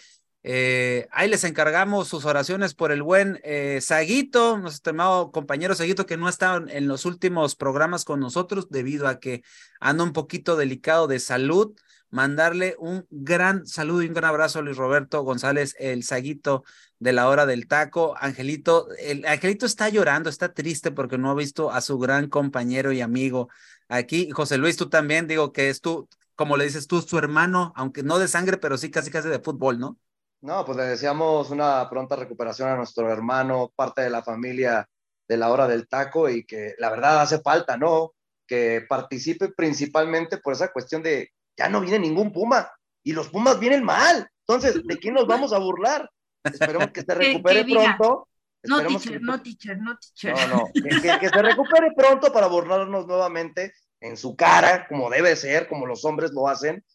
eh, 0.48 1.08
ahí 1.12 1.28
les 1.28 1.44
encargamos 1.44 2.08
sus 2.08 2.24
oraciones 2.24 2.76
por 2.76 2.92
el 2.92 3.02
buen 3.02 3.40
eh, 3.44 3.80
Saguito, 3.82 4.60
nuestro 4.60 4.92
estimado 4.92 5.32
compañero 5.32 5.74
Saguito, 5.74 6.06
que 6.06 6.18
no 6.18 6.30
está 6.30 6.64
en 6.68 6.88
los 6.88 7.06
últimos 7.06 7.56
programas 7.56 8.06
con 8.06 8.20
nosotros 8.20 8.70
debido 8.70 9.08
a 9.08 9.20
que 9.20 9.42
anda 9.80 10.04
un 10.04 10.14
poquito 10.14 10.56
delicado 10.56 11.08
de 11.08 11.18
salud. 11.18 11.76
Mandarle 12.12 12.76
un 12.78 13.08
gran 13.10 13.66
saludo 13.66 14.04
y 14.04 14.08
un 14.08 14.14
gran 14.14 14.30
abrazo 14.30 14.60
a 14.60 14.62
Luis 14.62 14.78
Roberto 14.78 15.24
González, 15.24 15.76
el 15.80 16.04
Saguito 16.04 16.64
de 17.00 17.14
la 17.14 17.28
hora 17.28 17.48
del 17.48 17.68
taco. 17.68 18.14
Angelito, 18.16 18.88
el 19.00 19.26
Angelito 19.26 19.66
está 19.66 19.90
llorando, 19.90 20.30
está 20.30 20.54
triste 20.54 20.92
porque 20.92 21.18
no 21.18 21.32
ha 21.32 21.34
visto 21.34 21.72
a 21.72 21.82
su 21.82 21.98
gran 21.98 22.30
compañero 22.30 22.92
y 22.92 23.02
amigo 23.02 23.50
aquí. 23.88 24.30
José 24.30 24.60
Luis, 24.60 24.78
tú 24.78 24.90
también, 24.90 25.26
digo 25.26 25.52
que 25.52 25.70
es 25.70 25.82
tú, 25.82 26.08
como 26.36 26.56
le 26.56 26.66
dices 26.66 26.86
tú, 26.86 27.02
su 27.02 27.18
hermano, 27.18 27.74
aunque 27.76 28.04
no 28.04 28.20
de 28.20 28.28
sangre, 28.28 28.58
pero 28.58 28.78
sí 28.78 28.92
casi 28.92 29.10
casi 29.10 29.28
de 29.28 29.40
fútbol, 29.40 29.80
¿no? 29.80 29.98
No, 30.46 30.64
pues 30.64 30.78
le 30.78 30.84
deseamos 30.84 31.50
una 31.50 31.90
pronta 31.90 32.16
recuperación 32.16 32.70
a 32.70 32.76
nuestro 32.76 33.12
hermano, 33.12 33.74
parte 33.76 34.04
de 34.04 34.12
la 34.12 34.22
familia 34.22 34.88
de 35.28 35.38
la 35.38 35.50
hora 35.50 35.68
del 35.68 35.88
taco 35.88 36.30
y 36.30 36.46
que 36.46 36.76
la 36.78 36.92
verdad 36.92 37.20
hace 37.20 37.40
falta, 37.40 37.78
¿no? 37.78 38.14
Que 38.46 38.86
participe 38.88 39.50
principalmente 39.50 40.38
por 40.38 40.54
esa 40.54 40.72
cuestión 40.72 41.02
de 41.02 41.32
ya 41.58 41.68
no 41.68 41.82
viene 41.82 41.98
ningún 41.98 42.32
Puma 42.32 42.72
y 43.04 43.14
los 43.14 43.30
Pumas 43.30 43.60
vienen 43.60 43.84
mal. 43.84 44.30
Entonces, 44.48 44.86
¿de 44.86 44.98
quién 45.00 45.16
nos 45.16 45.26
vamos 45.26 45.52
a 45.52 45.58
burlar? 45.58 46.08
Esperemos 46.44 46.92
que 46.92 47.02
se 47.02 47.16
recupere 47.16 47.66
pronto. 47.66 48.28
No, 48.66 48.86
teacher, 48.86 49.22
no, 49.24 49.42
teacher, 49.42 49.80
no, 49.80 49.98
teacher. 49.98 50.48
No, 50.48 50.58
no, 50.58 51.20
que, 51.20 51.30
se 51.30 51.42
recupere 51.42 51.92
pronto 51.98 52.32
para 52.32 52.46
burlarnos 52.46 53.08
nuevamente 53.08 53.74
en 54.00 54.16
su 54.16 54.36
cara, 54.36 54.88
como 54.88 55.10
debe 55.10 55.36
ser, 55.36 55.68
como 55.68 55.88
los 55.88 56.06
hombres 56.06 56.32
lo 56.34 56.48
hacen, 56.48 56.86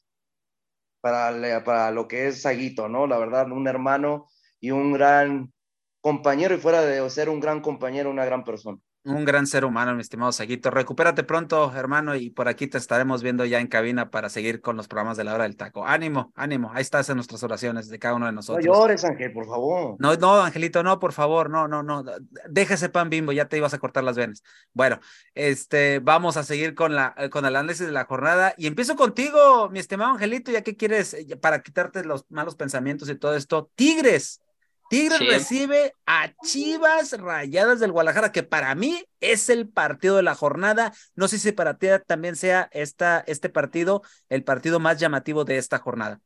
para, 1.00 1.64
para 1.64 1.90
lo 1.90 2.08
que 2.08 2.28
es 2.28 2.42
Saguito, 2.42 2.88
¿no? 2.88 3.06
La 3.06 3.18
verdad, 3.18 3.50
un 3.50 3.66
hermano 3.68 4.28
y 4.60 4.70
un 4.70 4.92
gran 4.92 5.52
compañero 6.00 6.54
y 6.54 6.58
fuera 6.58 6.82
de 6.82 7.08
ser 7.10 7.28
un 7.28 7.40
gran 7.40 7.60
compañero, 7.60 8.10
una 8.10 8.24
gran 8.24 8.44
persona. 8.44 8.78
Un 9.02 9.24
gran 9.24 9.46
ser 9.46 9.64
humano, 9.64 9.94
mi 9.94 10.02
estimado 10.02 10.30
Saguito. 10.30 10.70
Recupérate 10.70 11.24
pronto, 11.24 11.72
hermano, 11.74 12.16
y 12.16 12.28
por 12.28 12.48
aquí 12.48 12.66
te 12.66 12.76
estaremos 12.76 13.22
viendo 13.22 13.46
ya 13.46 13.58
en 13.58 13.66
cabina 13.66 14.10
para 14.10 14.28
seguir 14.28 14.60
con 14.60 14.76
los 14.76 14.88
programas 14.88 15.16
de 15.16 15.24
la 15.24 15.32
hora 15.32 15.44
del 15.44 15.56
taco. 15.56 15.86
Ánimo, 15.86 16.32
ánimo. 16.34 16.70
Ahí 16.74 16.82
estás 16.82 17.08
en 17.08 17.16
nuestras 17.16 17.42
oraciones 17.42 17.88
de 17.88 17.98
cada 17.98 18.14
uno 18.14 18.26
de 18.26 18.32
nosotros. 18.32 18.62
No 18.66 18.74
llores, 18.74 19.02
Ángel, 19.04 19.32
por 19.32 19.46
favor. 19.46 19.96
No, 19.98 20.14
no, 20.16 20.42
Angelito, 20.42 20.82
no, 20.82 20.98
por 20.98 21.14
favor, 21.14 21.48
no, 21.48 21.66
no, 21.66 21.82
no. 21.82 22.04
Deja 22.50 22.74
ese 22.74 22.90
pan 22.90 23.08
bimbo, 23.08 23.32
ya 23.32 23.48
te 23.48 23.56
ibas 23.56 23.72
a 23.72 23.78
cortar 23.78 24.04
las 24.04 24.16
venas. 24.16 24.42
Bueno, 24.74 25.00
este, 25.34 26.00
vamos 26.00 26.36
a 26.36 26.42
seguir 26.42 26.74
con 26.74 26.94
la, 26.94 27.14
con 27.30 27.46
el 27.46 27.56
análisis 27.56 27.86
de 27.86 27.92
la 27.92 28.04
jornada. 28.04 28.52
Y 28.58 28.66
empiezo 28.66 28.96
contigo, 28.96 29.70
mi 29.70 29.78
estimado 29.78 30.10
Angelito, 30.10 30.52
ya 30.52 30.60
que 30.60 30.76
quieres, 30.76 31.16
para 31.40 31.62
quitarte 31.62 32.04
los 32.04 32.26
malos 32.28 32.54
pensamientos 32.54 33.08
y 33.08 33.14
todo 33.14 33.34
esto. 33.34 33.70
Tigres 33.76 34.42
Tigres 34.90 35.20
recibe 35.20 35.94
a 36.04 36.32
Chivas 36.44 37.12
Rayadas 37.12 37.78
del 37.78 37.92
Guadalajara, 37.92 38.32
que 38.32 38.42
para 38.42 38.74
mí 38.74 39.00
es 39.20 39.48
el 39.48 39.68
partido 39.68 40.16
de 40.16 40.24
la 40.24 40.34
jornada. 40.34 40.92
No 41.14 41.28
sé 41.28 41.38
si 41.38 41.52
para 41.52 41.78
ti 41.78 41.86
también 42.08 42.34
sea 42.34 42.68
esta, 42.72 43.20
este 43.28 43.50
partido 43.50 44.02
el 44.28 44.42
partido 44.42 44.80
más 44.80 44.98
llamativo 44.98 45.44
de 45.44 45.58
esta 45.58 45.78
jornada. 45.78 46.20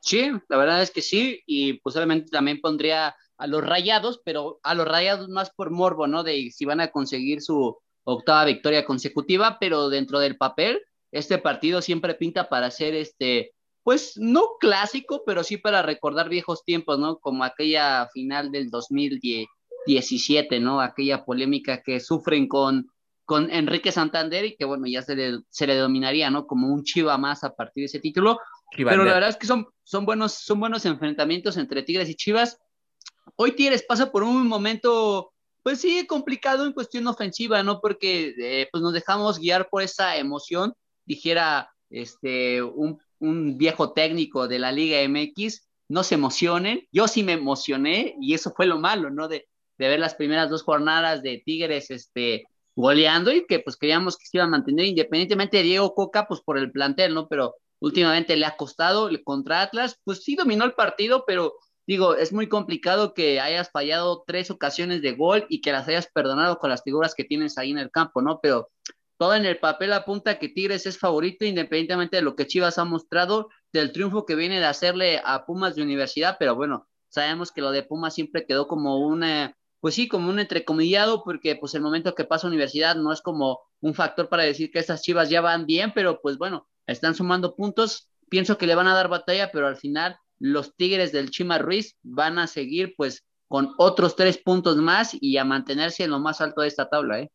Sí, 0.00 0.28
la 0.48 0.56
verdad 0.56 0.82
es 0.82 0.90
que 0.90 1.02
sí, 1.02 1.40
y 1.46 1.74
posiblemente 1.74 2.30
también 2.32 2.60
pondría 2.60 3.14
a 3.38 3.46
los 3.46 3.62
Rayados, 3.62 4.20
pero 4.24 4.58
a 4.64 4.74
los 4.74 4.88
Rayados 4.88 5.28
más 5.28 5.50
por 5.50 5.70
morbo, 5.70 6.08
¿no? 6.08 6.24
De 6.24 6.50
si 6.50 6.64
van 6.64 6.80
a 6.80 6.90
conseguir 6.90 7.40
su 7.40 7.78
octava 8.02 8.44
victoria 8.44 8.84
consecutiva, 8.84 9.58
pero 9.60 9.88
dentro 9.88 10.18
del 10.18 10.36
papel, 10.36 10.82
este 11.12 11.38
partido 11.38 11.80
siempre 11.80 12.14
pinta 12.14 12.48
para 12.48 12.72
ser 12.72 12.96
este 12.96 13.52
pues 13.82 14.16
no 14.16 14.56
clásico, 14.60 15.22
pero 15.24 15.42
sí 15.42 15.56
para 15.56 15.82
recordar 15.82 16.28
viejos 16.28 16.64
tiempos, 16.64 16.98
¿no? 16.98 17.18
Como 17.18 17.44
aquella 17.44 18.08
final 18.12 18.52
del 18.52 18.70
2017, 18.70 20.60
¿no? 20.60 20.80
Aquella 20.80 21.24
polémica 21.24 21.82
que 21.82 22.00
sufren 22.00 22.46
con, 22.46 22.90
con 23.24 23.50
Enrique 23.50 23.92
Santander 23.92 24.44
y 24.44 24.56
que, 24.56 24.64
bueno, 24.64 24.86
ya 24.86 25.02
se 25.02 25.16
le, 25.16 25.40
se 25.48 25.66
le 25.66 25.76
dominaría, 25.76 26.30
¿no? 26.30 26.46
Como 26.46 26.68
un 26.68 26.84
chiva 26.84 27.16
más 27.16 27.42
a 27.42 27.54
partir 27.54 27.82
de 27.82 27.86
ese 27.86 28.00
título. 28.00 28.38
Pero 28.76 29.04
la 29.04 29.14
verdad 29.14 29.30
es 29.30 29.36
que 29.36 29.46
son, 29.46 29.66
son, 29.82 30.04
buenos, 30.04 30.32
son 30.32 30.60
buenos 30.60 30.84
enfrentamientos 30.84 31.56
entre 31.56 31.82
Tigres 31.82 32.08
y 32.08 32.14
Chivas. 32.14 32.58
Hoy 33.36 33.52
Tigres 33.52 33.82
pasa 33.82 34.12
por 34.12 34.22
un 34.22 34.46
momento, 34.46 35.32
pues 35.62 35.80
sí, 35.80 36.06
complicado 36.06 36.66
en 36.66 36.72
cuestión 36.72 37.06
ofensiva, 37.06 37.62
¿no? 37.62 37.80
Porque 37.80 38.34
eh, 38.38 38.68
pues 38.70 38.82
nos 38.82 38.92
dejamos 38.92 39.38
guiar 39.38 39.68
por 39.70 39.82
esa 39.82 40.16
emoción, 40.16 40.74
dijera 41.04 41.72
este, 41.88 42.62
un 42.62 43.00
un 43.20 43.56
viejo 43.56 43.92
técnico 43.92 44.48
de 44.48 44.58
la 44.58 44.72
Liga 44.72 44.98
MX, 45.08 45.68
no 45.88 46.02
se 46.02 46.14
emocionen. 46.14 46.86
Yo 46.92 47.08
sí 47.08 47.22
me 47.22 47.32
emocioné 47.32 48.16
y 48.20 48.34
eso 48.34 48.52
fue 48.56 48.66
lo 48.66 48.78
malo, 48.78 49.10
¿no? 49.10 49.28
De, 49.28 49.46
ver 49.78 49.98
las 49.98 50.14
primeras 50.14 50.50
dos 50.50 50.62
jornadas 50.62 51.22
de 51.22 51.42
Tigres 51.42 51.90
este, 51.90 52.44
goleando 52.76 53.32
y 53.32 53.46
que 53.46 53.60
pues 53.60 53.78
creíamos 53.78 54.18
que 54.18 54.26
se 54.26 54.36
iba 54.36 54.44
a 54.44 54.48
mantener 54.48 54.84
independientemente 54.84 55.56
de 55.56 55.62
Diego 55.62 55.94
Coca, 55.94 56.26
pues 56.28 56.42
por 56.42 56.58
el 56.58 56.70
plantel, 56.70 57.14
¿no? 57.14 57.28
Pero 57.28 57.54
últimamente 57.78 58.36
le 58.36 58.44
ha 58.44 58.56
costado 58.58 59.08
contra 59.24 59.62
Atlas, 59.62 59.98
pues 60.04 60.22
sí 60.22 60.36
dominó 60.36 60.66
el 60.66 60.74
partido, 60.74 61.24
pero 61.26 61.54
digo, 61.86 62.14
es 62.14 62.30
muy 62.30 62.46
complicado 62.46 63.14
que 63.14 63.40
hayas 63.40 63.70
fallado 63.70 64.22
tres 64.26 64.50
ocasiones 64.50 65.00
de 65.00 65.12
gol 65.12 65.46
y 65.48 65.62
que 65.62 65.72
las 65.72 65.88
hayas 65.88 66.08
perdonado 66.12 66.58
con 66.58 66.68
las 66.68 66.82
figuras 66.82 67.14
que 67.14 67.24
tienes 67.24 67.56
ahí 67.56 67.70
en 67.70 67.78
el 67.78 67.90
campo, 67.90 68.20
¿no? 68.20 68.38
Pero 68.42 68.68
todo 69.20 69.34
en 69.34 69.44
el 69.44 69.58
papel 69.58 69.92
apunta 69.92 70.38
que 70.38 70.48
Tigres 70.48 70.86
es 70.86 70.98
favorito 70.98 71.44
independientemente 71.44 72.16
de 72.16 72.22
lo 72.22 72.34
que 72.36 72.46
Chivas 72.46 72.78
ha 72.78 72.86
mostrado, 72.86 73.50
del 73.70 73.92
triunfo 73.92 74.24
que 74.24 74.34
viene 74.34 74.60
de 74.60 74.64
hacerle 74.64 75.20
a 75.22 75.44
Pumas 75.44 75.74
de 75.74 75.82
universidad, 75.82 76.36
pero 76.38 76.54
bueno, 76.54 76.88
sabemos 77.10 77.52
que 77.52 77.60
lo 77.60 77.70
de 77.70 77.82
Pumas 77.82 78.14
siempre 78.14 78.46
quedó 78.46 78.66
como 78.66 79.06
una, 79.06 79.58
pues 79.80 79.94
sí, 79.94 80.08
como 80.08 80.30
un 80.30 80.38
entrecomillado, 80.38 81.22
porque 81.22 81.54
pues 81.54 81.74
el 81.74 81.82
momento 81.82 82.14
que 82.14 82.24
pasa 82.24 82.46
universidad 82.46 82.96
no 82.96 83.12
es 83.12 83.20
como 83.20 83.60
un 83.80 83.92
factor 83.92 84.30
para 84.30 84.44
decir 84.44 84.70
que 84.70 84.78
estas 84.78 85.02
Chivas 85.02 85.28
ya 85.28 85.42
van 85.42 85.66
bien, 85.66 85.92
pero 85.94 86.22
pues 86.22 86.38
bueno, 86.38 86.66
están 86.86 87.14
sumando 87.14 87.54
puntos, 87.54 88.08
pienso 88.30 88.56
que 88.56 88.66
le 88.66 88.74
van 88.74 88.88
a 88.88 88.94
dar 88.94 89.08
batalla, 89.08 89.52
pero 89.52 89.66
al 89.66 89.76
final 89.76 90.16
los 90.38 90.74
Tigres 90.76 91.12
del 91.12 91.28
Chima 91.28 91.58
Ruiz 91.58 91.94
van 92.02 92.38
a 92.38 92.46
seguir 92.46 92.94
pues 92.96 93.26
con 93.48 93.74
otros 93.76 94.16
tres 94.16 94.38
puntos 94.38 94.78
más 94.78 95.10
y 95.12 95.36
a 95.36 95.44
mantenerse 95.44 96.04
en 96.04 96.10
lo 96.10 96.20
más 96.20 96.40
alto 96.40 96.62
de 96.62 96.68
esta 96.68 96.88
tabla, 96.88 97.20
¿eh? 97.20 97.30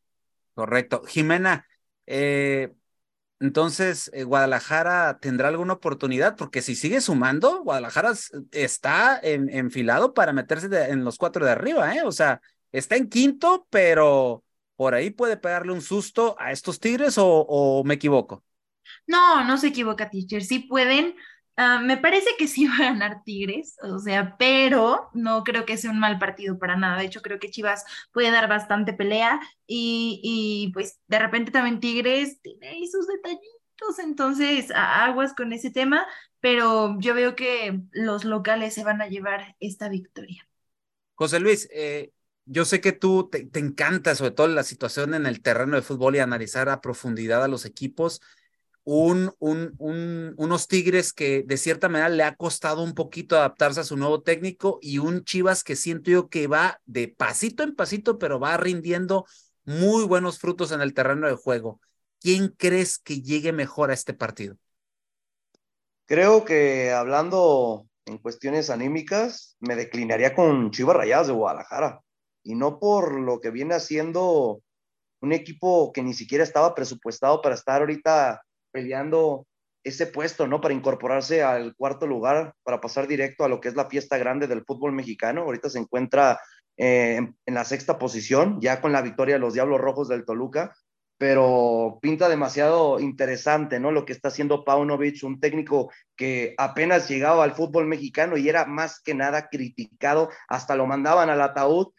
Correcto. 0.56 1.04
Jimena, 1.06 1.68
eh, 2.08 2.74
entonces, 3.40 4.10
eh, 4.14 4.24
¿Guadalajara 4.24 5.20
tendrá 5.20 5.50
alguna 5.50 5.74
oportunidad? 5.74 6.36
Porque 6.38 6.62
si 6.62 6.76
sigue 6.76 7.02
sumando, 7.02 7.64
Guadalajara 7.64 8.14
está 8.52 9.20
enfilado 9.22 10.14
para 10.14 10.32
meterse 10.32 10.68
en 10.90 11.04
los 11.04 11.18
cuatro 11.18 11.46
de 11.46 11.52
arriba, 11.52 11.96
¿eh? 11.96 12.04
O 12.04 12.12
sea, 12.12 12.42
está 12.72 12.96
en 12.96 13.10
quinto, 13.10 13.68
pero 13.70 14.44
por 14.76 14.94
ahí 14.94 15.10
puede 15.10 15.38
pegarle 15.38 15.74
un 15.74 15.82
susto 15.82 16.36
a 16.40 16.52
estos 16.52 16.80
Tigres 16.80 17.16
o, 17.18 17.84
me 17.86 17.96
equivoco. 17.96 18.44
No, 19.08 19.44
no 19.44 19.58
se 19.58 19.68
equivoca, 19.68 20.10
teacher. 20.10 20.44
Sí 20.44 20.60
pueden. 20.60 21.16
Ah, 21.58 21.80
me 21.80 21.98
parece 21.98 22.30
que 22.38 22.48
sí 22.48 22.68
va 22.68 22.76
a 22.76 22.92
ganar 22.92 23.24
Tigres, 23.24 23.78
o 23.82 24.00
sea, 24.00 24.36
pero 24.38 25.10
no 25.14 25.44
creo 25.44 25.66
que 25.66 25.78
sea 25.78 25.92
un 25.92 26.00
mal 26.00 26.20
partido 26.20 26.60
para 26.60 26.76
nada. 26.76 27.00
De 27.00 27.06
hecho, 27.06 27.22
creo 27.22 27.40
que 27.40 27.50
Chivas 27.50 27.86
puede 28.12 28.32
dar 28.32 28.48
bastante 28.50 28.94
pelea 28.94 29.40
y, 29.66 30.20
y 30.24 30.72
pues 30.74 31.00
de 31.08 31.20
repente 31.20 31.52
también 31.52 31.80
Tigres 31.80 32.42
tiene 32.42 32.86
sus 32.92 33.08
detallitos, 33.08 34.00
entonces 34.00 34.72
aguas 34.76 35.34
con 35.34 35.54
ese 35.54 35.72
tema, 35.72 36.06
pero 36.40 37.00
yo 37.00 37.14
veo 37.14 37.36
que 37.36 37.82
los 37.92 38.26
locales 38.26 38.74
se 38.74 38.84
van 38.84 39.02
a 39.02 39.08
llevar 39.08 39.56
esta 39.60 39.90
victoria. 39.90 40.48
José 41.16 41.40
Luis, 41.40 41.70
eh, 41.72 42.12
yo 42.46 42.66
sé 42.66 42.82
que 42.82 42.92
tú 42.92 43.30
te, 43.30 43.50
encanta 43.60 44.14
sobre 44.16 44.32
todo 44.32 44.48
la 44.48 44.64
situación 44.64 45.14
en 45.14 45.26
el 45.26 45.42
terreno 45.42 45.76
de 45.76 45.82
fútbol 45.82 46.16
y 46.16 46.20
analizar 46.20 46.70
a 46.70 46.82
profundidad 46.82 47.44
a 47.44 47.48
los 47.48 47.66
equipos. 47.66 48.22
Un, 48.88 49.34
un, 49.40 49.74
un, 49.80 50.36
unos 50.38 50.68
Tigres 50.68 51.12
que 51.12 51.44
de 51.44 51.58
cierta 51.58 51.90
manera 51.90 52.08
le 52.08 52.24
ha 52.24 52.36
costado 52.36 52.84
un 52.84 52.94
poquito 52.94 53.36
adaptarse 53.36 53.80
a 53.80 53.84
su 53.84 53.98
nuevo 53.98 54.22
técnico 54.22 54.78
y 54.82 55.00
un 55.00 55.24
Chivas 55.24 55.64
que 55.64 55.76
siento 55.76 56.12
yo 56.12 56.30
que 56.30 56.46
va 56.48 56.80
de 56.86 57.08
pasito 57.08 57.64
en 57.64 57.76
pasito, 57.76 58.20
pero 58.20 58.40
va 58.40 58.56
rindiendo 58.58 59.26
muy 59.66 60.06
buenos 60.06 60.40
frutos 60.40 60.72
en 60.72 60.82
el 60.82 60.94
terreno 60.94 61.28
de 61.28 61.34
juego. 61.34 61.82
¿Quién 62.22 62.50
crees 62.50 63.00
que 63.00 63.22
llegue 63.22 63.52
mejor 63.54 63.90
a 63.90 63.96
este 63.96 64.14
partido? 64.14 64.56
Creo 66.06 66.46
que 66.46 66.92
hablando 66.92 67.88
en 68.06 68.20
cuestiones 68.20 68.70
anímicas, 68.70 69.58
me 69.60 69.76
declinaría 69.76 70.36
con 70.36 70.70
Chivas 70.70 70.96
Rayadas 70.96 71.28
de 71.28 71.34
Guadalajara 71.34 72.02
y 72.44 72.54
no 72.54 72.80
por 72.80 73.20
lo 73.20 73.42
que 73.42 73.50
viene 73.50 73.74
haciendo 73.74 74.62
un 75.22 75.34
equipo 75.34 75.92
que 75.92 76.04
ni 76.04 76.14
siquiera 76.14 76.44
estaba 76.44 76.76
presupuestado 76.76 77.42
para 77.42 77.56
estar 77.56 77.82
ahorita 77.82 78.44
peleando 78.76 79.48
ese 79.86 80.08
puesto, 80.08 80.48
¿no? 80.48 80.60
Para 80.60 80.74
incorporarse 80.74 81.42
al 81.42 81.76
cuarto 81.78 82.06
lugar, 82.08 82.54
para 82.62 82.82
pasar 82.82 83.08
directo 83.08 83.46
a 83.46 83.48
lo 83.48 83.62
que 83.62 83.70
es 83.70 83.76
la 83.76 83.86
fiesta 83.86 84.18
grande 84.18 84.48
del 84.48 84.66
fútbol 84.66 84.92
mexicano. 84.92 85.44
Ahorita 85.44 85.70
se 85.70 85.80
encuentra 85.80 86.42
eh, 86.76 87.22
en, 87.46 87.54
la 87.54 87.64
sexta 87.64 87.98
posición, 87.98 88.60
ya 88.60 88.82
con 88.82 88.92
la 88.92 89.02
victoria 89.02 89.36
de 89.36 89.40
los 89.40 89.54
Diablos 89.54 89.80
Rojos 89.80 90.10
del 90.10 90.26
Toluca, 90.26 90.76
pero 91.18 92.00
pinta 92.02 92.28
demasiado 92.28 93.00
interesante, 93.00 93.80
¿no? 93.80 93.92
Lo 93.92 94.04
que 94.04 94.12
está 94.12 94.28
haciendo 94.28 94.66
Paunovic, 94.66 95.24
un 95.24 95.40
técnico 95.40 95.90
que 96.18 96.54
apenas 96.58 97.08
llegaba 97.08 97.46
al 97.46 97.54
fútbol 97.54 97.86
mexicano 97.86 98.36
y 98.36 98.50
era 98.50 98.66
más 98.66 99.00
que 99.02 99.14
nada 99.14 99.48
criticado, 99.48 100.30
hasta 100.50 100.76
lo 100.76 100.86
mandaban 100.86 101.30
al 101.30 101.42
ataúd 101.42 101.94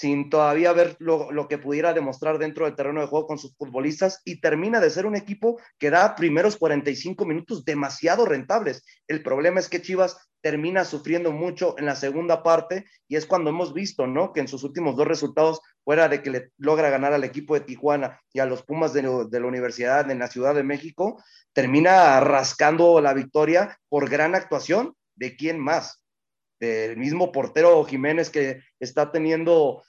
sin 0.00 0.30
todavía 0.30 0.72
ver 0.72 0.96
lo, 0.98 1.46
que 1.46 1.58
pudiera 1.58 1.92
demostrar 1.92 2.38
dentro 2.38 2.64
del 2.64 2.74
terreno 2.74 3.02
de 3.02 3.06
juego 3.06 3.26
con 3.26 3.38
sus 3.38 3.54
futbolistas 3.54 4.22
y 4.24 4.40
termina 4.40 4.80
de 4.80 4.88
ser 4.88 5.04
un 5.04 5.14
equipo 5.14 5.60
que 5.78 5.90
da 5.90 6.16
primeros 6.16 6.56
45 6.56 7.26
minutos 7.26 7.66
demasiado 7.66 8.24
rentables. 8.24 8.82
El 9.06 9.22
problema 9.22 9.60
es 9.60 9.68
que 9.68 9.82
Chivas 9.82 10.16
termina 10.40 10.86
sufriendo 10.86 11.32
mucho 11.32 11.74
en 11.76 11.84
la 11.84 11.96
segunda 11.96 12.42
parte 12.42 12.86
y 13.08 13.16
es 13.16 13.26
cuando 13.26 13.50
hemos 13.50 13.74
visto, 13.74 14.06
¿no? 14.06 14.32
Que 14.32 14.40
en 14.40 14.48
sus 14.48 14.64
últimos 14.64 14.96
dos 14.96 15.06
resultados, 15.06 15.60
fuera 15.84 16.08
de 16.08 16.22
que 16.22 16.30
le 16.30 16.50
logra 16.56 16.88
ganar 16.88 17.12
al 17.12 17.24
equipo 17.24 17.52
de 17.52 17.60
Tijuana 17.60 18.22
y 18.32 18.38
a 18.38 18.46
los 18.46 18.62
Pumas 18.62 18.94
de, 18.94 19.02
de 19.02 19.40
la 19.40 19.46
Universidad 19.46 20.10
en 20.10 20.18
la 20.18 20.28
Ciudad 20.28 20.54
de 20.54 20.62
México, 20.62 21.22
termina 21.52 22.20
rascando 22.20 23.02
la 23.02 23.12
victoria 23.12 23.78
por 23.90 24.08
gran 24.08 24.34
actuación 24.34 24.94
de 25.14 25.36
quién 25.36 25.58
más, 25.58 26.02
del 26.58 26.96
mismo 26.96 27.32
portero 27.32 27.84
Jiménez 27.84 28.30
que 28.30 28.62
está 28.78 29.12
teniendo 29.12 29.82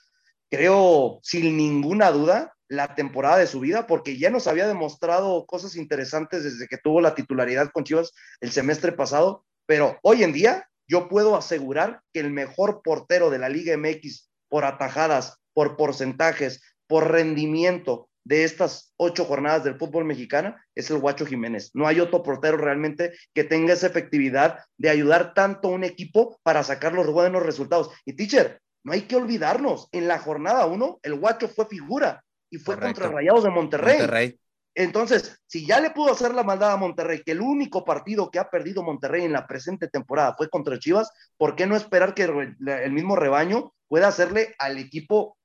creo, 0.52 1.18
sin 1.22 1.56
ninguna 1.56 2.10
duda, 2.10 2.54
la 2.68 2.94
temporada 2.94 3.38
de 3.38 3.46
su 3.46 3.58
vida, 3.58 3.86
porque 3.86 4.18
ya 4.18 4.28
nos 4.28 4.46
había 4.46 4.68
demostrado 4.68 5.46
cosas 5.46 5.76
interesantes 5.76 6.44
desde 6.44 6.68
que 6.68 6.76
tuvo 6.76 7.00
la 7.00 7.14
titularidad 7.14 7.70
con 7.72 7.84
Chivas 7.84 8.12
el 8.42 8.52
semestre 8.52 8.92
pasado, 8.92 9.46
pero 9.64 9.98
hoy 10.02 10.22
en 10.24 10.34
día 10.34 10.68
yo 10.86 11.08
puedo 11.08 11.36
asegurar 11.36 12.02
que 12.12 12.20
el 12.20 12.30
mejor 12.30 12.82
portero 12.84 13.30
de 13.30 13.38
la 13.38 13.48
Liga 13.48 13.74
MX 13.78 14.30
por 14.50 14.66
atajadas, 14.66 15.38
por 15.54 15.78
porcentajes, 15.78 16.60
por 16.86 17.10
rendimiento 17.10 18.10
de 18.24 18.44
estas 18.44 18.92
ocho 18.98 19.24
jornadas 19.24 19.64
del 19.64 19.78
fútbol 19.78 20.04
mexicano 20.04 20.54
es 20.74 20.90
el 20.90 20.98
Guacho 20.98 21.24
Jiménez. 21.24 21.70
No 21.72 21.86
hay 21.86 21.98
otro 21.98 22.22
portero 22.22 22.58
realmente 22.58 23.14
que 23.32 23.44
tenga 23.44 23.72
esa 23.72 23.86
efectividad 23.86 24.58
de 24.76 24.90
ayudar 24.90 25.32
tanto 25.32 25.68
a 25.68 25.72
un 25.72 25.82
equipo 25.82 26.38
para 26.42 26.62
sacar 26.62 26.92
los 26.92 27.06
buenos 27.06 27.42
resultados. 27.42 27.90
Y 28.04 28.12
teacher, 28.12 28.60
no 28.84 28.92
hay 28.92 29.02
que 29.02 29.16
olvidarnos, 29.16 29.88
en 29.92 30.08
la 30.08 30.18
jornada 30.18 30.66
uno, 30.66 30.98
el 31.02 31.14
Guacho 31.14 31.48
fue 31.48 31.66
figura 31.66 32.24
y 32.50 32.58
fue 32.58 32.78
contra 32.78 33.08
Rayados 33.08 33.44
de 33.44 33.50
Monterrey. 33.50 34.38
Entonces, 34.74 35.38
si 35.46 35.66
ya 35.66 35.80
le 35.80 35.90
pudo 35.90 36.12
hacer 36.12 36.34
la 36.34 36.44
maldad 36.44 36.72
a 36.72 36.76
Monterrey, 36.76 37.22
que 37.24 37.32
el 37.32 37.42
único 37.42 37.84
partido 37.84 38.30
que 38.30 38.38
ha 38.38 38.48
perdido 38.48 38.82
Monterrey 38.82 39.24
en 39.24 39.32
la 39.32 39.46
presente 39.46 39.88
temporada 39.88 40.34
fue 40.36 40.48
contra 40.48 40.78
Chivas, 40.78 41.10
¿por 41.36 41.56
qué 41.56 41.66
no 41.66 41.76
esperar 41.76 42.14
que 42.14 42.24
el 42.24 42.92
mismo 42.92 43.16
rebaño 43.16 43.74
pueda 43.86 44.08
hacerle 44.08 44.54
al 44.58 44.78
equipo 44.78 45.36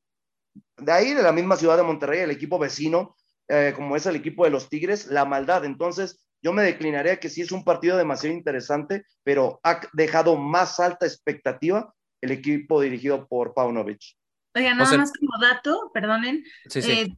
de 0.77 0.91
ahí, 0.91 1.13
de 1.13 1.23
la 1.23 1.33
misma 1.33 1.57
ciudad 1.57 1.75
de 1.75 1.83
Monterrey, 1.83 2.21
el 2.21 2.31
equipo 2.31 2.57
vecino, 2.57 3.15
eh, 3.49 3.73
como 3.75 3.95
es 3.95 4.05
el 4.05 4.15
equipo 4.15 4.45
de 4.45 4.51
los 4.51 4.69
Tigres, 4.69 5.07
la 5.07 5.25
maldad? 5.25 5.65
Entonces, 5.65 6.23
yo 6.41 6.53
me 6.53 6.63
declinaría 6.63 7.19
que 7.19 7.29
sí 7.29 7.41
es 7.41 7.51
un 7.51 7.65
partido 7.65 7.97
demasiado 7.97 8.35
interesante, 8.35 9.03
pero 9.23 9.59
ha 9.63 9.81
dejado 9.91 10.38
más 10.38 10.79
alta 10.79 11.05
expectativa 11.05 11.93
el 12.22 12.32
equipo 12.32 12.82
dirigido 12.82 13.28
por 13.28 13.53
Paunovic. 13.53 14.15
Oiga, 14.55 14.74
nada 14.74 14.97
más 14.97 15.11
como 15.13 15.39
dato, 15.39 15.91
perdonen. 15.93 16.43
Eh, 16.74 17.09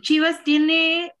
Chivas 0.00 0.42
tiene 0.42 1.12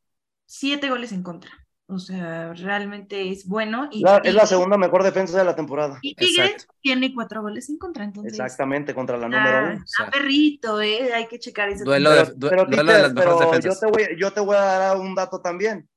siete 0.44 0.88
goles 0.88 1.12
en 1.12 1.22
contra. 1.22 1.50
O 1.86 1.98
sea, 1.98 2.54
realmente 2.54 3.30
es 3.30 3.46
bueno. 3.46 3.88
Y, 3.92 4.02
es 4.24 4.34
la 4.34 4.46
segunda 4.46 4.78
mejor 4.78 5.02
defensa 5.02 5.38
de 5.38 5.44
la 5.44 5.54
temporada. 5.54 5.98
Y 6.00 6.14
Tigres 6.14 6.66
tiene 6.80 7.12
cuatro 7.14 7.42
goles 7.42 7.68
en 7.68 7.76
contra, 7.76 8.04
entonces. 8.04 8.32
Exactamente, 8.32 8.94
contra 8.94 9.18
la 9.18 9.28
número 9.28 9.72
uno. 9.74 9.84
A 9.98 10.10
perrito, 10.10 10.80
eh, 10.80 11.12
hay 11.12 11.26
que 11.26 11.38
checar 11.38 11.68
ese. 11.68 11.84
Duelo, 11.84 12.10
de, 12.10 12.32
duelo 12.34 12.64
de 12.64 12.82
las 12.82 13.12
mejores 13.12 13.40
defensas. 13.40 13.74
Yo 13.74 13.80
te, 13.80 13.86
voy, 13.92 14.18
yo 14.18 14.32
te 14.32 14.40
voy 14.40 14.56
a 14.56 14.60
dar 14.60 14.96
un 14.96 15.14
dato 15.14 15.40
también. 15.42 15.88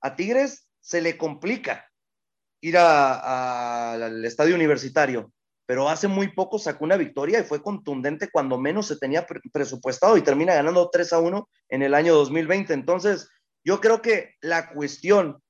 A 0.00 0.16
Tigres 0.16 0.68
se 0.80 1.00
le 1.00 1.16
complica 1.16 1.88
ir 2.60 2.76
al 2.76 4.24
estadio 4.24 4.54
universitario 4.54 5.33
pero 5.66 5.88
hace 5.88 6.08
muy 6.08 6.28
poco 6.28 6.58
sacó 6.58 6.84
una 6.84 6.96
victoria 6.96 7.40
y 7.40 7.44
fue 7.44 7.62
contundente 7.62 8.28
cuando 8.30 8.58
menos 8.58 8.86
se 8.86 8.98
tenía 8.98 9.26
presupuestado 9.52 10.16
y 10.16 10.22
termina 10.22 10.54
ganando 10.54 10.90
3 10.90 11.12
a 11.12 11.20
1 11.20 11.48
en 11.70 11.82
el 11.82 11.94
año 11.94 12.14
2020. 12.14 12.74
Entonces, 12.74 13.28
yo 13.64 13.80
creo 13.80 14.02
que 14.02 14.34
la 14.40 14.70
cuestión 14.70 15.42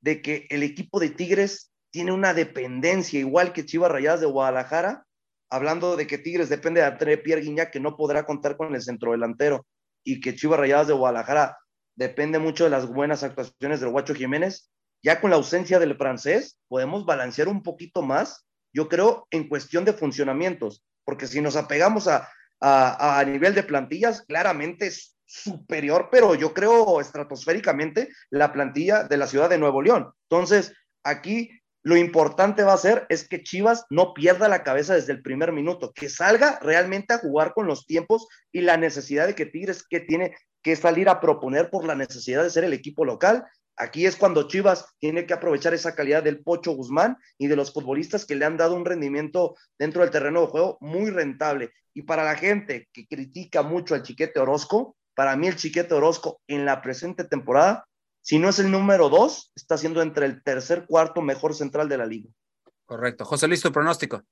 de 0.00 0.22
que 0.22 0.46
el 0.50 0.62
equipo 0.62 1.00
de 1.00 1.10
Tigres 1.10 1.72
tiene 1.90 2.12
una 2.12 2.34
dependencia 2.34 3.18
igual 3.20 3.52
que 3.52 3.66
Chivas 3.66 3.90
Rayadas 3.90 4.20
de 4.20 4.26
Guadalajara, 4.26 5.04
hablando 5.50 5.96
de 5.96 6.06
que 6.06 6.18
Tigres 6.18 6.48
depende 6.48 6.80
de 6.80 6.86
André 6.86 7.18
Pierre 7.18 7.42
Guignac, 7.42 7.70
que 7.70 7.80
no 7.80 7.96
podrá 7.96 8.24
contar 8.24 8.56
con 8.56 8.74
el 8.74 8.82
centro 8.82 9.12
delantero, 9.12 9.66
y 10.04 10.20
que 10.20 10.34
Chivas 10.34 10.60
Rayadas 10.60 10.86
de 10.86 10.94
Guadalajara 10.94 11.58
depende 11.96 12.38
mucho 12.38 12.64
de 12.64 12.70
las 12.70 12.86
buenas 12.86 13.22
actuaciones 13.22 13.80
del 13.80 13.90
Guacho 13.90 14.14
Jiménez, 14.14 14.70
ya 15.02 15.20
con 15.20 15.30
la 15.30 15.36
ausencia 15.36 15.78
del 15.78 15.96
francés, 15.96 16.58
podemos 16.68 17.04
balancear 17.04 17.48
un 17.48 17.62
poquito 17.62 18.02
más 18.02 18.47
yo 18.72 18.88
creo, 18.88 19.26
en 19.30 19.48
cuestión 19.48 19.84
de 19.84 19.92
funcionamientos, 19.92 20.84
porque 21.04 21.26
si 21.26 21.40
nos 21.40 21.56
apegamos 21.56 22.08
a, 22.08 22.28
a, 22.60 23.24
nivel 23.24 23.54
de 23.54 23.62
plantillas, 23.62 24.22
claramente 24.22 24.88
es 24.88 25.16
superior, 25.24 26.08
pero 26.10 26.34
yo 26.34 26.54
creo 26.54 27.00
estratosféricamente 27.00 28.08
la 28.30 28.52
plantilla 28.52 29.04
de 29.04 29.16
la 29.16 29.26
ciudad 29.26 29.50
de 29.50 29.58
Nuevo 29.58 29.82
León. 29.82 30.12
Entonces, 30.28 30.74
aquí 31.04 31.50
lo 31.82 31.96
importante 31.96 32.62
va 32.62 32.72
a 32.72 32.78
ser 32.78 33.06
es 33.08 33.28
que 33.28 33.42
Chivas 33.42 33.84
no 33.90 34.12
pierda 34.12 34.48
la 34.48 34.62
cabeza 34.62 34.94
desde 34.94 35.12
el 35.12 35.22
primer 35.22 35.52
minuto, 35.52 35.92
que 35.94 36.08
salga 36.08 36.58
realmente 36.60 37.14
a 37.14 37.18
jugar 37.18 37.52
con 37.54 37.66
los 37.66 37.86
tiempos 37.86 38.26
y 38.52 38.62
la 38.62 38.76
necesidad 38.76 39.26
de 39.26 39.34
que 39.34 39.46
Tigres 39.46 39.84
que 39.88 40.00
tiene 40.00 40.34
que 40.62 40.76
salir 40.76 41.08
a 41.08 41.20
proponer 41.20 41.70
por 41.70 41.84
la 41.84 41.94
necesidad 41.94 42.42
de 42.42 42.50
ser 42.50 42.64
el 42.64 42.72
equipo 42.72 43.04
local 43.04 43.46
Aquí 43.80 44.06
es 44.06 44.16
cuando 44.16 44.48
Chivas 44.48 44.86
tiene 44.98 45.24
que 45.24 45.34
aprovechar 45.34 45.72
esa 45.72 45.94
calidad 45.94 46.24
del 46.24 46.42
Pocho 46.42 46.72
Guzmán 46.72 47.16
y 47.38 47.46
de 47.46 47.54
los 47.54 47.72
futbolistas 47.72 48.26
que 48.26 48.34
le 48.34 48.44
han 48.44 48.56
dado 48.56 48.74
un 48.74 48.84
rendimiento 48.84 49.54
dentro 49.78 50.02
del 50.02 50.10
terreno 50.10 50.40
de 50.40 50.46
juego 50.48 50.78
muy 50.80 51.10
rentable. 51.10 51.70
Y 51.94 52.02
para 52.02 52.24
la 52.24 52.34
gente 52.34 52.88
que 52.92 53.06
critica 53.06 53.62
mucho 53.62 53.94
al 53.94 54.02
Chiquete 54.02 54.40
Orozco, 54.40 54.96
para 55.14 55.36
mí 55.36 55.46
el 55.46 55.54
Chiquete 55.54 55.94
Orozco 55.94 56.40
en 56.48 56.64
la 56.64 56.82
presente 56.82 57.22
temporada, 57.22 57.86
si 58.20 58.40
no 58.40 58.48
es 58.48 58.58
el 58.58 58.70
número 58.70 59.08
dos, 59.08 59.52
está 59.54 59.78
siendo 59.78 60.02
entre 60.02 60.26
el 60.26 60.42
tercer, 60.42 60.84
cuarto 60.86 61.22
mejor 61.22 61.54
central 61.54 61.88
de 61.88 61.98
la 61.98 62.06
liga. 62.06 62.30
Correcto. 62.84 63.24
José 63.24 63.46
Luis, 63.46 63.62
tu 63.62 63.70
pronóstico. 63.70 64.22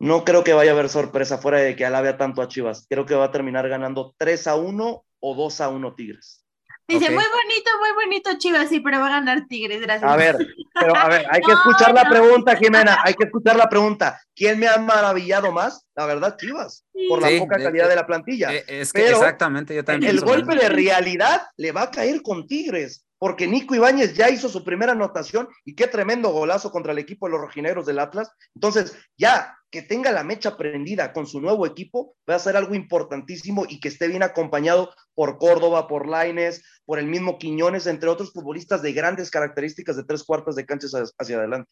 No 0.00 0.24
creo 0.24 0.42
que 0.42 0.52
vaya 0.52 0.72
a 0.72 0.74
haber 0.74 0.88
sorpresa 0.88 1.38
fuera 1.38 1.58
de 1.58 1.76
que 1.76 1.86
alabe 1.86 2.12
tanto 2.14 2.42
a 2.42 2.48
Chivas. 2.48 2.86
Creo 2.88 3.06
que 3.06 3.14
va 3.14 3.26
a 3.26 3.30
terminar 3.30 3.68
ganando 3.68 4.14
3 4.18 4.46
a 4.48 4.56
1 4.56 5.04
o 5.20 5.34
2 5.34 5.60
a 5.60 5.68
1 5.68 5.94
Tigres. 5.94 6.45
Dice, 6.88 7.10
muy 7.10 7.24
bonito, 7.24 7.70
muy 7.80 8.04
bonito 8.04 8.30
Chivas, 8.38 8.68
sí, 8.68 8.78
pero 8.80 9.00
va 9.00 9.06
a 9.06 9.10
ganar 9.10 9.46
Tigres, 9.48 9.80
gracias. 9.80 10.10
A 10.10 10.16
ver, 10.16 10.36
pero 10.72 10.94
a 10.94 11.08
ver, 11.08 11.26
hay 11.30 11.40
que 11.40 11.52
escuchar 11.52 11.92
la 11.92 12.08
pregunta, 12.08 12.56
Jimena, 12.56 12.98
hay 13.02 13.14
que 13.14 13.24
escuchar 13.24 13.56
la 13.56 13.68
pregunta. 13.68 14.20
¿Quién 14.34 14.60
me 14.60 14.68
ha 14.68 14.78
maravillado 14.78 15.50
más? 15.50 15.84
La 15.94 16.06
verdad, 16.06 16.36
Chivas, 16.36 16.84
por 17.08 17.22
la 17.22 17.36
poca 17.38 17.56
calidad 17.56 17.88
de, 17.88 17.96
la 17.96 18.06
plantilla. 18.06 18.52
Eh, 18.52 18.64
es 18.68 18.92
que 18.92 19.08
exactamente, 19.08 19.74
yo 19.74 19.84
también. 19.84 20.10
El 20.10 20.20
golpe 20.20 20.54
de 20.54 20.68
realidad 20.68 21.42
le 21.56 21.72
va 21.72 21.82
a 21.82 21.90
caer 21.90 22.22
con 22.22 22.46
Tigres 22.46 23.05
porque 23.18 23.46
Nico 23.46 23.74
Ibáñez 23.74 24.14
ya 24.14 24.28
hizo 24.28 24.48
su 24.48 24.62
primera 24.64 24.92
anotación 24.92 25.48
y 25.64 25.74
qué 25.74 25.86
tremendo 25.86 26.30
golazo 26.30 26.70
contra 26.70 26.92
el 26.92 26.98
equipo 26.98 27.26
de 27.26 27.32
los 27.32 27.40
rojinegros 27.40 27.86
del 27.86 27.98
Atlas. 27.98 28.30
Entonces, 28.54 28.96
ya 29.16 29.56
que 29.70 29.82
tenga 29.82 30.12
la 30.12 30.22
mecha 30.24 30.56
prendida 30.56 31.12
con 31.12 31.26
su 31.26 31.40
nuevo 31.40 31.66
equipo, 31.66 32.14
va 32.28 32.36
a 32.36 32.38
ser 32.40 32.56
algo 32.56 32.74
importantísimo 32.74 33.64
y 33.68 33.80
que 33.80 33.88
esté 33.88 34.08
bien 34.08 34.22
acompañado 34.22 34.94
por 35.14 35.38
Córdoba, 35.38 35.88
por 35.88 36.08
Laines, 36.08 36.62
por 36.84 36.98
el 36.98 37.06
mismo 37.06 37.38
Quiñones, 37.38 37.86
entre 37.86 38.08
otros 38.08 38.32
futbolistas 38.32 38.82
de 38.82 38.92
grandes 38.92 39.30
características 39.30 39.96
de 39.96 40.04
tres 40.04 40.22
cuartos 40.24 40.54
de 40.56 40.66
canchas 40.66 40.92
hacia 41.18 41.38
adelante. 41.38 41.70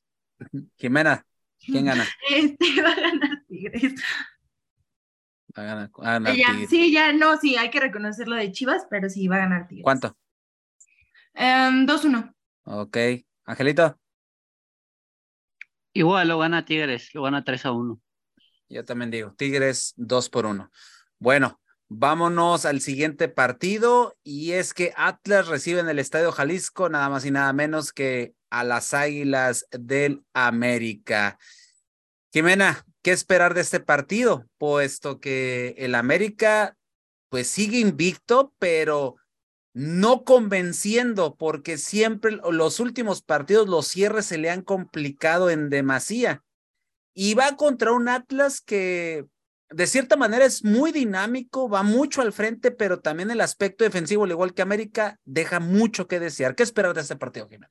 Jimena, 0.77 1.25
¿quién 1.59 1.85
gana? 1.87 2.07
Este 2.31 2.83
va 2.83 2.91
a 2.91 2.97
ganar 2.97 3.45
Tigres. 3.49 3.95
Va 5.57 5.63
a 5.63 5.67
ganar, 5.67 5.91
va 6.03 6.09
a 6.09 6.13
ganar 6.15 6.37
Ya, 6.37 6.47
Tigres. 6.47 6.71
sí, 6.71 6.93
ya 6.93 7.13
no, 7.13 7.39
sí, 7.39 7.57
hay 7.57 7.71
que 7.71 7.81
reconocer 7.81 8.27
lo 8.29 8.37
de 8.37 8.51
Chivas, 8.51 8.87
pero 8.91 9.09
sí 9.09 9.29
va 9.29 9.37
a 9.37 9.41
ganar 9.41 9.69
Tigres. 9.69 9.85
¿Cuánto? 9.85 10.17
Em, 11.35 11.87
2-1. 11.87 12.33
Ok. 12.65 12.97
Angelito, 13.45 13.99
Igual 15.97 16.27
lo 16.29 16.39
gana 16.39 16.65
Tigres, 16.65 17.15
lo 17.15 17.23
gana 17.23 17.45
3 17.45 17.67
a 17.67 17.73
1. 17.73 18.01
yo 18.69 18.85
también 18.85 19.11
digo, 19.13 19.33
Tigres 19.37 19.93
2 19.97 20.29
por 20.29 20.47
1. 20.47 20.69
Bueno, 21.21 21.61
vámonos 21.89 22.65
al 22.65 22.81
siguiente 22.81 23.29
partido 23.29 24.17
y 24.25 24.53
es 24.53 24.75
que 24.75 24.93
Atlas 24.97 25.47
recibe 25.47 25.79
en 25.81 25.89
el 25.89 26.01
Estadio 26.01 26.33
Jalisco 26.33 26.89
nada 26.89 27.09
más 27.09 27.25
y 27.25 27.31
nada 27.31 27.53
menos 27.53 27.93
que 27.93 28.35
a 28.51 28.65
las 28.65 28.93
Águilas 28.93 29.67
del 29.71 30.25
América. 30.33 31.39
Jimena, 32.33 32.85
¿qué 33.03 33.13
esperar 33.13 33.55
de 33.55 33.61
este 33.61 33.79
partido? 33.79 34.47
Puesto 34.59 35.21
que 35.21 35.77
el 35.79 35.95
América 35.95 36.77
pues 37.29 37.47
sigue 37.47 37.79
invicto, 37.79 38.53
pero 38.59 39.15
no 39.75 40.25
convenciendo, 40.25 41.35
porque 41.37 41.77
siempre 41.77 42.39
los 42.51 42.81
últimos 42.81 43.23
partidos, 43.23 43.69
los 43.69 43.89
cierres 43.89 44.27
se 44.27 44.39
le 44.39 44.49
han 44.49 44.63
complicado 44.63 45.51
en 45.51 45.69
demasía. 45.69 46.43
Y 47.13 47.35
va 47.35 47.57
contra 47.57 47.93
un 47.93 48.09
Atlas 48.09 48.61
que 48.61 49.27
de 49.71 49.87
cierta 49.87 50.17
manera 50.17 50.45
es 50.45 50.65
muy 50.65 50.93
dinámico, 50.93 51.69
va 51.69 51.83
mucho 51.83 52.23
al 52.23 52.33
frente, 52.33 52.71
pero 52.71 53.01
también 53.01 53.31
el 53.31 53.41
aspecto 53.41 53.83
defensivo, 53.83 54.25
al 54.25 54.31
igual 54.31 54.55
que 54.55 54.63
América, 54.63 55.19
deja 55.25 55.59
mucho 55.59 56.07
que 56.07 56.21
desear. 56.21 56.55
¿Qué 56.55 56.63
esperar 56.63 56.95
de 56.95 57.01
este 57.01 57.17
partido, 57.17 57.49
Jimena? 57.49 57.69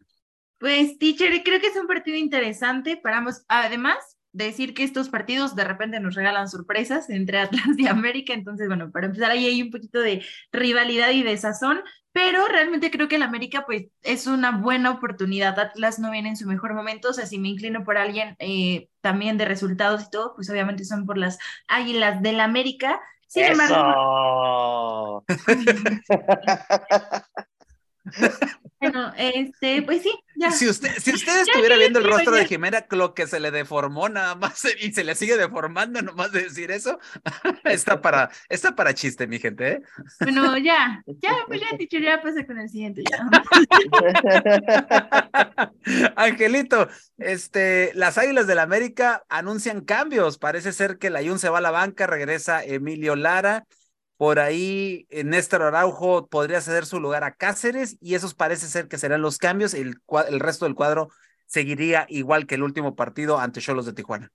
Pues, 0.60 0.97
teacher, 0.97 1.41
creo 1.43 1.62
que 1.62 1.68
es 1.68 1.76
un 1.78 1.88
partido 1.88 2.18
interesante 2.18 2.97
para 2.97 3.18
ambos. 3.18 3.45
Además, 3.47 4.18
decir 4.34 4.74
que 4.74 4.84
estos 4.84 5.10
partidos 5.10 5.56
de 5.56 5.64
repente 5.64 6.00
nos 6.00 6.16
regalan 6.16 6.50
sorpresas 6.50 7.10
entre 7.10 7.40
Atlas 7.40 7.66
y 7.78 7.88
América, 7.88 8.34
entonces, 8.34 8.68
bueno, 8.68 8.92
para 8.92 9.06
empezar 9.06 9.32
ahí 9.32 9.46
hay 9.46 9.62
un 9.62 9.72
poquito 9.72 10.00
de 10.00 10.26
rivalidad 10.52 11.12
y 11.12 11.24
de 11.24 11.38
sazón, 11.38 11.82
pero 12.12 12.48
realmente 12.48 12.92
creo 12.92 13.08
que 13.08 13.16
el 13.16 13.24
América 13.24 13.64
pues 13.66 13.86
es 14.02 14.28
una 14.28 14.52
buena 14.52 14.92
oportunidad. 14.92 15.60
Atlas 15.60 16.00
no 16.00 16.12
viene 16.12 16.30
en 16.30 16.38
su 16.38 16.48
mejor 16.48 16.74
momento, 16.74 17.10
o 17.10 17.14
sea, 17.14 17.26
si 17.26 17.40
me 17.40 17.50
inclino 17.50 17.84
por 17.84 17.98
alguien 17.98 18.36
eh, 18.40 18.90
también 19.02 19.38
de 19.38 19.46
resultados 19.46 20.04
y 20.04 20.10
todo, 20.10 20.36
pues 20.36 20.50
obviamente 20.50 20.86
son 20.86 21.06
por 21.06 21.18
las 21.18 21.40
Águilas 21.68 22.22
del 22.22 22.40
América. 22.40 23.02
Sin 23.28 23.46
embargo, 23.46 25.26
bueno, 28.82 29.14
este, 29.18 29.82
pues 29.82 30.04
sí, 30.04 30.12
ya. 30.36 30.51
Si 30.51 30.68
usted, 30.68 30.91
si 30.99 31.14
usted 31.14 31.41
estuviera 31.41 31.78
viendo 31.78 31.99
el 31.99 32.06
rostro 32.06 32.36
de 32.36 32.45
Jimena, 32.45 32.86
lo 32.91 33.14
que 33.14 33.28
se 33.28 33.39
le 33.39 33.51
deformó 33.51 34.10
nada 34.10 34.36
más 34.36 34.64
y 34.82 34.91
se 34.91 35.04
le 35.04 35.16
sigue 35.16 35.38
deformando 35.38 36.01
nomás 36.01 36.32
de 36.32 36.43
decir 36.43 36.72
eso, 36.72 36.99
está 37.64 38.01
para, 38.01 38.30
está 38.49 38.76
para 38.76 38.93
chiste, 38.93 39.28
mi 39.28 39.39
gente, 39.39 39.72
¿eh? 39.72 39.82
Bueno, 40.20 40.58
ya, 40.58 41.01
ya, 41.06 41.36
pues 41.47 41.62
ya, 41.62 41.78
teacher, 41.78 42.01
ya 42.01 42.22
pasa 42.22 42.45
con 42.45 42.60
el 42.60 42.70
siguiente, 42.70 43.04
ya. 43.10 43.30
Angelito, 46.16 46.89
este, 47.18 47.91
las 47.95 48.18
Águilas 48.18 48.47
del 48.47 48.60
América 48.60 49.24
anuncian 49.30 49.82
cambios. 49.82 50.38
Parece 50.38 50.74
ser 50.74 50.97
que 50.97 51.10
la 51.10 51.24
Jun 51.24 51.39
se 51.39 51.49
va 51.49 51.60
a 51.60 51.62
la 51.62 51.72
banca, 51.72 52.08
regresa 52.08 52.64
Emilio 52.64 53.16
Lara. 53.16 53.66
Por 54.18 54.39
ahí 54.39 55.07
eh, 55.09 55.24
Néstor 55.24 55.64
Araujo 55.64 56.28
podría 56.28 56.61
ceder 56.61 56.86
su 56.86 56.99
lugar 56.99 57.24
a 57.24 57.36
Cáceres 57.36 57.97
y 57.99 58.16
esos 58.16 58.34
parece 58.34 58.68
ser 58.68 58.88
que 58.88 58.97
serán 58.97 59.22
los 59.22 59.38
cambios. 59.38 59.74
El, 59.74 59.95
el 60.28 60.39
resto 60.39 60.66
del 60.66 60.76
cuadro 60.76 61.09
seguiría 61.45 62.05
igual 62.09 62.47
que 62.47 62.55
el 62.55 62.64
último 62.64 62.95
partido 62.95 63.39
ante 63.39 63.61
Cholos 63.61 63.86
de 63.86 63.93
Tijuana. 63.93 64.32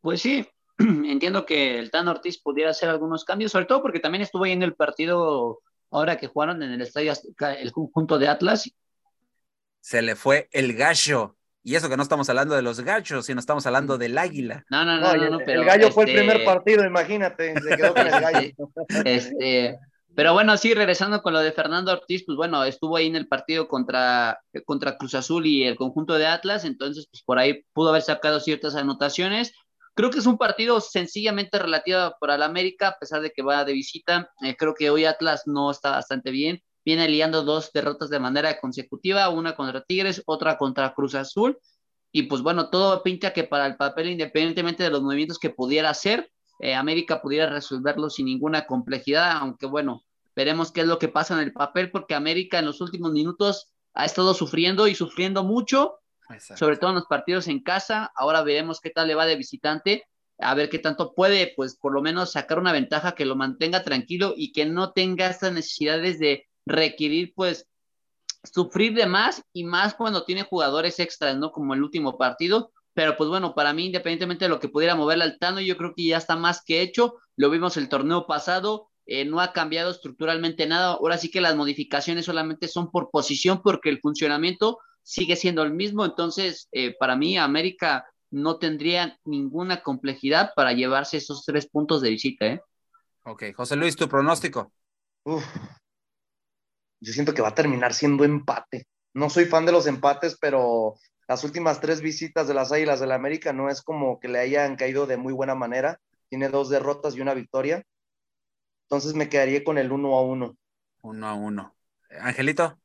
Pues 0.00 0.20
sí, 0.20 0.46
entiendo 0.78 1.46
que 1.46 1.78
el 1.78 1.90
Tan 1.90 2.08
Ortiz 2.08 2.40
pudiera 2.40 2.70
hacer 2.70 2.88
algunos 2.88 3.24
cambios, 3.24 3.52
sobre 3.52 3.66
todo 3.66 3.82
porque 3.82 4.00
también 4.00 4.22
estuvo 4.22 4.44
ahí 4.44 4.52
en 4.52 4.62
el 4.62 4.74
partido 4.74 5.60
ahora 5.90 6.16
que 6.16 6.26
jugaron 6.26 6.62
en 6.62 6.72
el 6.72 6.80
estadio 6.80 7.12
el 7.58 7.72
conjunto 7.72 8.18
de 8.18 8.28
Atlas. 8.28 8.70
Se 9.80 10.02
le 10.02 10.16
fue 10.16 10.48
el 10.52 10.74
gallo. 10.74 11.36
Y 11.64 11.76
eso 11.76 11.88
que 11.88 11.96
no 11.96 12.02
estamos 12.02 12.28
hablando 12.28 12.56
de 12.56 12.62
los 12.62 12.80
gachos, 12.80 13.26
sino 13.26 13.38
estamos 13.38 13.64
hablando 13.66 13.96
del 13.96 14.18
águila. 14.18 14.64
No, 14.68 14.84
no, 14.84 14.98
no, 14.98 15.14
no, 15.14 15.30
no 15.30 15.38
pero 15.38 15.60
el 15.60 15.66
gallo 15.66 15.88
este... 15.88 15.92
fue 15.92 16.04
el 16.04 16.16
primer 16.16 16.44
partido, 16.44 16.84
imagínate, 16.84 17.54
se 17.60 17.76
quedó 17.76 17.94
con 17.94 18.06
el 18.06 18.20
gallo. 18.20 18.50
Este, 19.04 19.78
pero 20.14 20.32
bueno, 20.32 20.56
sí, 20.56 20.74
regresando 20.74 21.22
con 21.22 21.32
lo 21.32 21.40
de 21.40 21.52
Fernando 21.52 21.92
Ortiz, 21.92 22.24
pues 22.26 22.36
bueno, 22.36 22.64
estuvo 22.64 22.96
ahí 22.96 23.06
en 23.06 23.16
el 23.16 23.28
partido 23.28 23.68
contra, 23.68 24.40
contra 24.66 24.96
Cruz 24.98 25.14
Azul 25.14 25.46
y 25.46 25.64
el 25.64 25.76
conjunto 25.76 26.14
de 26.14 26.26
Atlas, 26.26 26.64
entonces 26.64 27.06
pues 27.10 27.22
por 27.22 27.38
ahí 27.38 27.64
pudo 27.72 27.90
haber 27.90 28.02
sacado 28.02 28.40
ciertas 28.40 28.74
anotaciones. 28.74 29.52
Creo 29.94 30.10
que 30.10 30.18
es 30.18 30.26
un 30.26 30.38
partido 30.38 30.80
sencillamente 30.80 31.58
relativo 31.58 32.14
para 32.20 32.34
el 32.34 32.42
América, 32.42 32.88
a 32.88 32.98
pesar 32.98 33.20
de 33.20 33.30
que 33.30 33.42
va 33.42 33.64
de 33.64 33.72
visita. 33.72 34.30
Eh, 34.42 34.56
creo 34.56 34.74
que 34.74 34.90
hoy 34.90 35.04
Atlas 35.04 35.42
no 35.46 35.70
está 35.70 35.90
bastante 35.90 36.30
bien 36.30 36.62
viene 36.84 37.08
liando 37.08 37.42
dos 37.42 37.70
derrotas 37.72 38.10
de 38.10 38.18
manera 38.18 38.60
consecutiva, 38.60 39.28
una 39.28 39.54
contra 39.54 39.82
Tigres, 39.82 40.22
otra 40.26 40.58
contra 40.58 40.94
Cruz 40.94 41.14
Azul, 41.14 41.58
y 42.12 42.24
pues 42.24 42.42
bueno, 42.42 42.68
todo 42.68 43.02
pinta 43.02 43.32
que 43.32 43.44
para 43.44 43.66
el 43.66 43.76
papel, 43.76 44.10
independientemente 44.10 44.82
de 44.82 44.90
los 44.90 45.02
movimientos 45.02 45.38
que 45.38 45.50
pudiera 45.50 45.90
hacer, 45.90 46.30
eh, 46.60 46.74
América 46.74 47.22
pudiera 47.22 47.48
resolverlo 47.48 48.10
sin 48.10 48.26
ninguna 48.26 48.66
complejidad, 48.66 49.32
aunque 49.38 49.66
bueno, 49.66 50.04
veremos 50.36 50.72
qué 50.72 50.82
es 50.82 50.86
lo 50.86 50.98
que 50.98 51.08
pasa 51.08 51.34
en 51.34 51.40
el 51.40 51.52
papel, 51.52 51.90
porque 51.90 52.14
América 52.14 52.58
en 52.58 52.66
los 52.66 52.80
últimos 52.80 53.12
minutos 53.12 53.72
ha 53.94 54.04
estado 54.04 54.34
sufriendo 54.34 54.86
y 54.86 54.94
sufriendo 54.94 55.42
mucho, 55.42 55.98
Exacto. 56.28 56.64
sobre 56.64 56.76
todo 56.76 56.90
en 56.90 56.96
los 56.96 57.06
partidos 57.06 57.48
en 57.48 57.62
casa, 57.62 58.12
ahora 58.14 58.42
veremos 58.42 58.80
qué 58.80 58.90
tal 58.90 59.08
le 59.08 59.14
va 59.14 59.26
de 59.26 59.36
visitante, 59.36 60.04
a 60.38 60.54
ver 60.54 60.68
qué 60.68 60.78
tanto 60.78 61.14
puede, 61.14 61.52
pues 61.56 61.76
por 61.76 61.92
lo 61.92 62.02
menos 62.02 62.32
sacar 62.32 62.58
una 62.58 62.72
ventaja 62.72 63.12
que 63.12 63.24
lo 63.24 63.36
mantenga 63.36 63.82
tranquilo 63.82 64.34
y 64.36 64.52
que 64.52 64.66
no 64.66 64.92
tenga 64.92 65.28
estas 65.28 65.52
necesidades 65.52 66.18
de 66.18 66.46
requerir 66.66 67.32
pues 67.34 67.68
sufrir 68.44 68.94
de 68.94 69.06
más 69.06 69.42
y 69.52 69.64
más 69.64 69.94
cuando 69.94 70.24
tiene 70.24 70.42
jugadores 70.42 70.98
extras, 70.98 71.36
¿no? 71.36 71.52
Como 71.52 71.74
el 71.74 71.82
último 71.82 72.18
partido, 72.18 72.72
pero 72.94 73.16
pues 73.16 73.30
bueno, 73.30 73.54
para 73.54 73.72
mí 73.72 73.86
independientemente 73.86 74.44
de 74.44 74.48
lo 74.48 74.60
que 74.60 74.68
pudiera 74.68 74.94
mover 74.94 75.22
al 75.22 75.38
Tano, 75.38 75.60
yo 75.60 75.76
creo 75.76 75.94
que 75.94 76.04
ya 76.04 76.18
está 76.18 76.36
más 76.36 76.62
que 76.64 76.82
hecho, 76.82 77.16
lo 77.36 77.50
vimos 77.50 77.76
el 77.76 77.88
torneo 77.88 78.26
pasado, 78.26 78.90
eh, 79.06 79.24
no 79.24 79.40
ha 79.40 79.52
cambiado 79.52 79.90
estructuralmente 79.90 80.66
nada, 80.66 80.92
ahora 80.92 81.18
sí 81.18 81.30
que 81.30 81.40
las 81.40 81.56
modificaciones 81.56 82.24
solamente 82.24 82.68
son 82.68 82.90
por 82.90 83.10
posición 83.10 83.62
porque 83.62 83.88
el 83.90 84.00
funcionamiento 84.00 84.78
sigue 85.02 85.36
siendo 85.36 85.62
el 85.62 85.72
mismo, 85.72 86.04
entonces 86.04 86.68
eh, 86.72 86.94
para 86.98 87.16
mí 87.16 87.36
América 87.38 88.06
no 88.30 88.58
tendría 88.58 89.18
ninguna 89.24 89.82
complejidad 89.82 90.52
para 90.56 90.72
llevarse 90.72 91.18
esos 91.18 91.44
tres 91.44 91.68
puntos 91.68 92.00
de 92.00 92.10
visita, 92.10 92.46
¿eh? 92.46 92.60
Ok, 93.24 93.44
José 93.54 93.76
Luis, 93.76 93.94
tu 93.94 94.08
pronóstico. 94.08 94.72
Uf, 95.24 95.44
yo 97.02 97.12
siento 97.12 97.34
que 97.34 97.42
va 97.42 97.48
a 97.48 97.54
terminar 97.54 97.94
siendo 97.94 98.24
empate. 98.24 98.86
No 99.12 99.28
soy 99.28 99.46
fan 99.46 99.66
de 99.66 99.72
los 99.72 99.88
empates, 99.88 100.38
pero 100.40 100.94
las 101.26 101.42
últimas 101.42 101.80
tres 101.80 102.00
visitas 102.00 102.46
de 102.46 102.54
las 102.54 102.70
Águilas 102.70 103.00
del 103.00 103.08
la 103.08 103.16
América 103.16 103.52
no 103.52 103.68
es 103.68 103.82
como 103.82 104.20
que 104.20 104.28
le 104.28 104.38
hayan 104.38 104.76
caído 104.76 105.06
de 105.06 105.16
muy 105.16 105.32
buena 105.32 105.56
manera. 105.56 105.98
Tiene 106.28 106.48
dos 106.48 106.70
derrotas 106.70 107.16
y 107.16 107.20
una 107.20 107.34
victoria. 107.34 107.84
Entonces 108.84 109.14
me 109.14 109.28
quedaría 109.28 109.64
con 109.64 109.78
el 109.78 109.90
1 109.90 110.14
a 110.14 110.22
1. 110.22 110.56
1 111.02 111.26
a 111.26 111.34
1. 111.34 111.74
Angelito. 112.20 112.78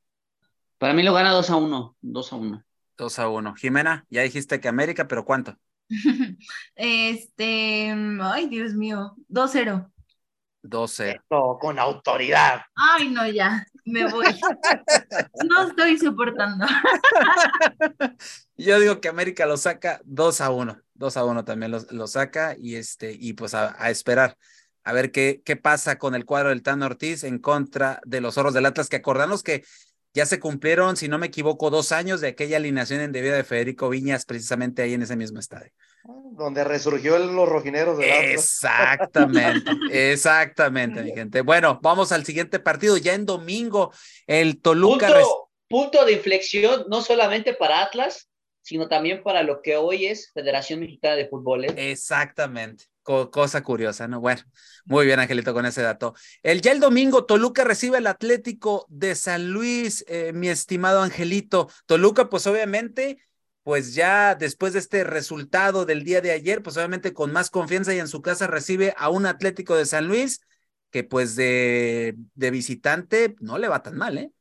Para 0.80 0.94
mí 0.94 1.04
lo 1.04 1.14
gana 1.14 1.32
2 1.32 1.50
a 1.52 1.56
1. 1.56 1.98
2 2.02 2.34
a 2.34 2.36
1. 2.36 2.66
2 2.98 3.20
a 3.20 3.30
1. 3.30 3.56
Jimena, 3.56 4.06
ya 4.10 4.24
dijiste 4.24 4.60
que 4.60 4.68
América, 4.68 5.08
pero 5.08 5.26
¿cuánto? 5.26 5.56
este, 6.76 7.96
ay, 8.22 8.48
Dios 8.50 8.74
mío, 8.74 9.16
2-0. 9.30 9.92
12. 10.64 11.22
No, 11.30 11.58
con 11.60 11.78
autoridad. 11.80 12.62
Ay, 12.76 13.10
no, 13.10 13.28
ya, 13.30 13.66
me 13.88 14.10
voy. 14.12 14.26
No 15.50 15.68
estoy 15.68 15.98
soportando. 15.98 16.66
Yo 18.58 18.80
digo 18.80 19.00
que 19.00 19.08
América 19.08 19.46
lo 19.46 19.58
saca 19.58 20.02
2 20.06 20.42
a 20.42 20.52
1. 20.52 20.82
2 20.94 21.18
a 21.18 21.26
1 21.26 21.46
también 21.46 21.72
lo, 21.72 21.80
lo 21.92 22.08
saca 22.08 22.56
y 22.58 22.76
este, 22.76 23.16
y 23.18 23.34
pues 23.34 23.54
a, 23.54 23.90
esperar. 23.90 24.38
A 24.84 24.94
ver 24.94 25.12
qué, 25.12 25.42
qué 25.44 25.56
pasa 25.56 25.98
con 25.98 26.16
el 26.16 26.26
cuadro 26.26 26.50
del 26.50 26.64
Tano 26.64 26.86
Ortiz 26.86 27.24
en 27.24 27.40
contra 27.40 28.00
de 28.06 28.22
los 28.22 28.36
zorros 28.36 28.54
del 28.54 28.66
Atlas, 28.66 28.90
que 28.90 28.96
acordamos 28.96 29.44
que 29.44 29.64
ya 30.14 30.26
se 30.26 30.40
cumplieron, 30.40 30.96
si 30.98 31.08
no 31.08 31.18
me 31.18 31.28
equivoco, 31.28 31.70
dos 31.70 31.92
años 31.92 32.22
de 32.22 32.30
aquella 32.30 32.58
alineación 32.58 33.02
en 33.02 33.12
debida 33.12 33.36
de 33.36 33.44
Federico 33.44 33.90
Viñas, 33.90 34.26
precisamente 34.26 34.82
ahí 34.82 34.94
en 34.94 35.04
ese 35.04 35.16
mismo 35.16 35.40
estadio. 35.40 35.72
Donde 36.32 36.64
resurgió 36.64 37.18
el, 37.18 37.36
los 37.36 37.50
rojineros 37.50 37.98
del 37.98 38.12
Atlas. 38.12 38.32
Exactamente, 38.34 39.72
exactamente, 40.12 41.04
mi 41.04 41.12
gente. 41.12 41.42
Bueno, 41.42 41.80
vamos 41.82 42.12
al 42.12 42.26
siguiente 42.26 42.60
partido, 42.60 42.96
ya 42.98 43.14
en 43.14 43.26
domingo, 43.26 43.92
el 44.26 44.62
Toluca. 44.62 45.08
Punto, 45.08 45.50
punto 45.68 46.06
de 46.06 46.14
inflexión, 46.14 46.86
no 46.88 47.02
solamente 47.02 47.54
para 47.54 47.82
Atlas, 47.82 48.30
sino 48.68 48.90
también 48.90 49.24
para 49.24 49.44
lo 49.44 49.62
que 49.62 49.78
hoy 49.78 50.08
es 50.08 50.32
Federación 50.34 50.82
Mexicana 50.82 51.16
de 51.16 51.28
Fútbol. 51.28 51.64
¿eh? 51.64 51.92
Exactamente. 51.92 52.86
Co 53.02 53.32
cosa 53.32 53.64
curiosa, 53.64 54.10
¿no? 54.10 54.20
Bueno, 54.20 54.42
muy 54.84 55.06
bien, 55.06 55.22
Angelito, 55.22 55.54
con 55.54 55.66
ese 55.66 55.82
dato. 55.82 56.14
El, 56.44 56.62
ya 56.62 56.74
el 56.74 56.82
domingo, 56.82 57.24
Toluca 57.26 57.64
recibe 57.64 58.00
el 58.00 58.08
Atlético 58.08 58.86
de 58.90 59.16
San 59.16 59.52
Luis, 59.52 60.04
eh, 60.10 60.34
mi 60.34 60.50
estimado 60.50 61.02
Angelito. 61.02 61.70
Toluca, 61.86 62.30
pues 62.30 62.46
obviamente, 62.48 63.20
pues 63.68 63.96
ya 63.96 64.34
después 64.34 64.72
de 64.72 64.80
este 64.80 65.04
resultado 65.04 65.84
del 65.84 66.06
día 66.06 66.22
de 66.22 66.32
ayer, 66.32 66.64
pues 66.64 66.78
obviamente 66.78 67.14
con 67.14 67.34
más 67.34 67.50
confianza 67.50 67.94
y 67.94 68.00
en 68.00 68.08
su 68.08 68.22
casa 68.22 68.48
recibe 68.48 68.94
a 68.96 69.10
un 69.10 69.26
Atlético 69.26 69.76
de 69.76 69.86
San 69.86 70.08
Luis 70.08 70.40
que 70.90 71.04
pues 71.04 71.36
de, 71.36 72.16
de 72.34 72.50
visitante 72.50 73.36
no 73.42 73.58
le 73.58 73.68
va 73.68 73.84
tan 73.84 73.98
mal, 73.98 74.20
¿eh? 74.20 74.32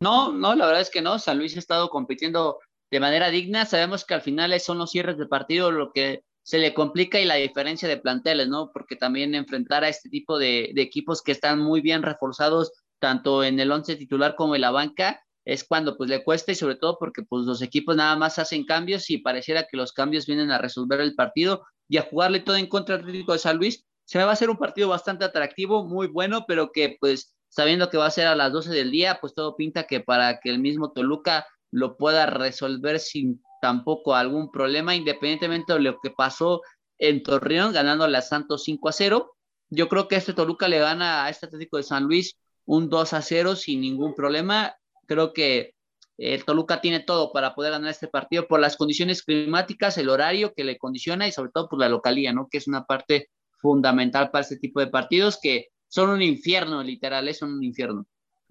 No, 0.00 0.34
no, 0.34 0.54
la 0.54 0.66
verdad 0.66 0.82
es 0.82 0.90
que 0.90 1.00
no. 1.00 1.18
San 1.18 1.38
Luis 1.38 1.56
ha 1.56 1.60
estado 1.60 1.88
compitiendo 1.88 2.58
de 2.90 3.00
manera 3.00 3.30
digna. 3.30 3.64
Sabemos 3.64 4.04
que 4.04 4.12
al 4.12 4.20
final 4.20 4.60
son 4.60 4.76
los 4.76 4.90
cierres 4.90 5.16
de 5.16 5.24
partido 5.24 5.72
lo 5.72 5.92
que 5.92 6.24
se 6.42 6.58
le 6.58 6.74
complica 6.74 7.20
y 7.20 7.24
la 7.24 7.36
diferencia 7.36 7.88
de 7.88 7.96
planteles, 7.96 8.48
¿no? 8.48 8.70
Porque 8.70 8.96
también 8.96 9.34
enfrentar 9.34 9.82
a 9.82 9.88
este 9.88 10.10
tipo 10.10 10.38
de, 10.38 10.72
de 10.74 10.82
equipos 10.82 11.22
que 11.22 11.32
están 11.32 11.58
muy 11.58 11.80
bien 11.80 12.02
reforzados, 12.02 12.70
tanto 12.98 13.42
en 13.42 13.58
el 13.60 13.72
once 13.72 13.96
titular 13.96 14.34
como 14.34 14.56
en 14.56 14.60
la 14.60 14.72
banca, 14.72 15.24
es 15.44 15.64
cuando 15.64 15.96
pues 15.96 16.08
le 16.08 16.22
cuesta 16.22 16.52
y 16.52 16.54
sobre 16.54 16.76
todo 16.76 16.98
porque 16.98 17.22
pues 17.22 17.44
los 17.44 17.62
equipos 17.62 17.96
nada 17.96 18.16
más 18.16 18.38
hacen 18.38 18.64
cambios 18.64 19.10
y 19.10 19.18
pareciera 19.18 19.66
que 19.70 19.76
los 19.76 19.92
cambios 19.92 20.26
vienen 20.26 20.50
a 20.50 20.58
resolver 20.58 21.00
el 21.00 21.14
partido 21.14 21.64
y 21.88 21.96
a 21.96 22.02
jugarle 22.02 22.40
todo 22.40 22.56
en 22.56 22.68
contra 22.68 22.94
al 22.94 23.02
Atlético 23.02 23.32
de 23.32 23.38
San 23.38 23.56
Luis. 23.56 23.84
Se 24.04 24.18
me 24.18 24.24
va 24.24 24.30
a 24.30 24.34
hacer 24.34 24.50
un 24.50 24.58
partido 24.58 24.88
bastante 24.88 25.24
atractivo, 25.24 25.84
muy 25.84 26.06
bueno, 26.06 26.44
pero 26.46 26.70
que 26.72 26.96
pues 27.00 27.34
sabiendo 27.48 27.90
que 27.90 27.98
va 27.98 28.06
a 28.06 28.10
ser 28.10 28.26
a 28.26 28.34
las 28.34 28.52
12 28.52 28.70
del 28.70 28.90
día, 28.90 29.18
pues 29.20 29.34
todo 29.34 29.56
pinta 29.56 29.84
que 29.84 30.00
para 30.00 30.40
que 30.40 30.50
el 30.50 30.58
mismo 30.58 30.92
Toluca 30.92 31.46
lo 31.70 31.96
pueda 31.96 32.26
resolver 32.26 32.98
sin 32.98 33.42
tampoco 33.60 34.14
algún 34.14 34.50
problema, 34.50 34.94
independientemente 34.94 35.72
de 35.72 35.80
lo 35.80 35.98
que 36.02 36.10
pasó 36.10 36.62
en 36.98 37.22
Torreón, 37.22 37.72
ganándole 37.72 38.16
a 38.16 38.22
Santos 38.22 38.64
5 38.64 38.88
a 38.88 38.92
0. 38.92 39.36
Yo 39.70 39.88
creo 39.88 40.08
que 40.08 40.16
este 40.16 40.34
Toluca 40.34 40.68
le 40.68 40.78
gana 40.78 41.24
a 41.24 41.30
este 41.30 41.46
Atlético 41.46 41.76
de 41.76 41.82
San 41.82 42.04
Luis 42.04 42.38
un 42.64 42.88
2 42.88 43.12
a 43.12 43.22
0 43.22 43.56
sin 43.56 43.80
ningún 43.80 44.14
problema. 44.14 44.74
Creo 45.12 45.32
que 45.32 45.74
el 46.16 46.44
Toluca 46.44 46.80
tiene 46.80 47.00
todo 47.00 47.32
para 47.32 47.54
poder 47.54 47.72
ganar 47.72 47.90
este 47.90 48.08
partido 48.08 48.46
por 48.46 48.60
las 48.60 48.76
condiciones 48.76 49.22
climáticas, 49.22 49.98
el 49.98 50.08
horario 50.08 50.54
que 50.54 50.64
le 50.64 50.78
condiciona 50.78 51.26
y 51.26 51.32
sobre 51.32 51.50
todo 51.52 51.68
por 51.68 51.78
la 51.78 51.88
localía, 51.88 52.32
¿no? 52.32 52.48
Que 52.48 52.58
es 52.58 52.68
una 52.68 52.84
parte 52.84 53.30
fundamental 53.58 54.30
para 54.30 54.42
este 54.42 54.56
tipo 54.56 54.80
de 54.80 54.86
partidos 54.86 55.38
que 55.40 55.68
son 55.88 56.10
un 56.10 56.22
infierno, 56.22 56.82
literal, 56.82 57.32
son 57.34 57.52
un 57.52 57.62
infierno. 57.62 58.06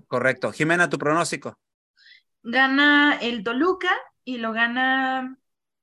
Correcto. 0.07 0.51
Jimena, 0.51 0.89
tu 0.89 0.97
pronóstico. 0.97 1.57
Gana 2.43 3.17
el 3.21 3.43
Toluca 3.43 3.89
y 4.23 4.37
lo 4.37 4.53
gana 4.53 5.37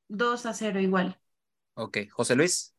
2 0.08 0.46
a 0.46 0.54
0 0.54 0.80
igual. 0.80 1.20
Ok. 1.74 1.98
José 2.10 2.36
Luis. 2.36 2.76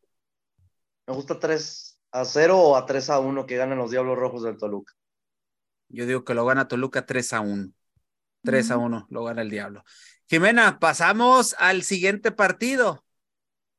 Me 1.07 1.13
gusta 1.13 1.39
3 1.39 2.01
a 2.11 2.23
0 2.23 2.57
o 2.57 2.75
a 2.77 2.85
3 2.85 3.09
a 3.09 3.19
1 3.19 3.45
que 3.45 3.57
ganen 3.57 3.77
los 3.77 3.91
Diablos 3.91 4.17
Rojos 4.17 4.43
del 4.43 4.57
Toluca. 4.57 4.93
Yo 5.89 6.05
digo 6.05 6.23
que 6.23 6.33
lo 6.33 6.45
gana 6.45 6.67
Toluca 6.67 7.05
3 7.05 7.33
a 7.33 7.41
1. 7.41 7.73
3 8.43 8.71
a 8.71 8.77
1 8.77 9.07
lo 9.09 9.23
gana 9.23 9.41
el 9.41 9.49
Diablo. 9.49 9.83
Jimena, 10.27 10.79
pasamos 10.79 11.55
al 11.57 11.83
siguiente 11.83 12.31
partido. 12.31 13.03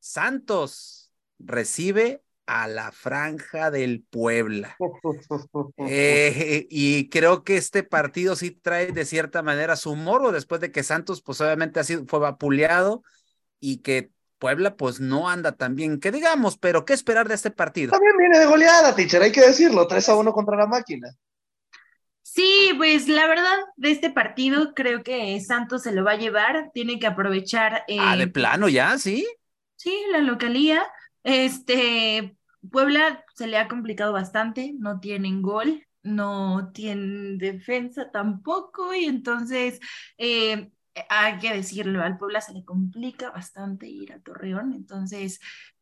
Santos 0.00 1.12
recibe 1.38 2.22
a 2.46 2.66
la 2.66 2.90
franja 2.90 3.70
del 3.70 4.04
Puebla. 4.11 4.76
Eh, 5.78 6.66
y 6.68 7.08
creo 7.08 7.42
que 7.42 7.56
este 7.56 7.82
partido 7.82 8.36
sí 8.36 8.50
trae 8.50 8.92
de 8.92 9.04
cierta 9.06 9.42
manera 9.42 9.76
su 9.76 9.96
morbo 9.96 10.30
después 10.30 10.61
de 10.61 10.70
que 10.70 10.82
Santos 10.82 11.22
pues 11.22 11.40
obviamente 11.40 11.80
ha 11.80 11.84
sido, 11.84 12.04
fue 12.06 12.18
vapuleado 12.18 13.02
y 13.61 13.78
que 13.78 14.11
Puebla 14.38 14.76
pues 14.76 15.00
no 15.00 15.28
anda 15.28 15.52
tan 15.52 15.74
bien 15.74 16.00
que 16.00 16.12
digamos, 16.12 16.58
pero 16.58 16.84
¿qué 16.84 16.92
esperar 16.92 17.28
de 17.28 17.34
este 17.34 17.50
partido? 17.50 17.92
También 17.92 18.16
viene 18.18 18.38
de 18.38 18.46
goleada, 18.46 18.94
teacher, 18.94 19.22
hay 19.22 19.32
que 19.32 19.40
decirlo, 19.40 19.86
3 19.86 20.08
a 20.11 20.16
1 20.16 20.32
contra 20.32 20.56
la 20.56 20.66
máquina. 20.66 21.08
Sí, 22.32 22.72
pues 22.76 23.08
la 23.08 23.26
verdad 23.26 23.58
de 23.74 23.90
este 23.90 24.08
partido 24.08 24.72
creo 24.72 25.02
que 25.02 25.40
Santos 25.40 25.82
se 25.82 25.90
lo 25.90 26.04
va 26.04 26.12
a 26.12 26.16
llevar, 26.16 26.70
tiene 26.72 27.00
que 27.00 27.08
aprovechar. 27.08 27.82
Eh, 27.88 27.96
ah, 27.98 28.16
de 28.16 28.28
plano 28.28 28.68
ya, 28.68 28.96
sí. 28.98 29.26
Sí, 29.74 29.92
la 30.12 30.18
localía. 30.18 30.86
Este, 31.24 32.36
Puebla 32.70 33.24
se 33.34 33.48
le 33.48 33.58
ha 33.58 33.66
complicado 33.66 34.12
bastante, 34.12 34.72
no 34.78 35.00
tienen 35.00 35.42
gol, 35.42 35.84
no 36.04 36.70
tienen 36.72 37.36
defensa 37.36 38.12
tampoco, 38.12 38.94
y 38.94 39.06
entonces 39.06 39.80
eh, 40.16 40.70
hay 41.08 41.38
que 41.40 41.52
decirlo, 41.52 42.00
al 42.00 42.16
Puebla 42.16 42.40
se 42.40 42.54
le 42.54 42.64
complica 42.64 43.30
bastante 43.30 43.88
ir 43.88 44.12
a 44.12 44.20
Torreón, 44.20 44.72
entonces 44.72 45.40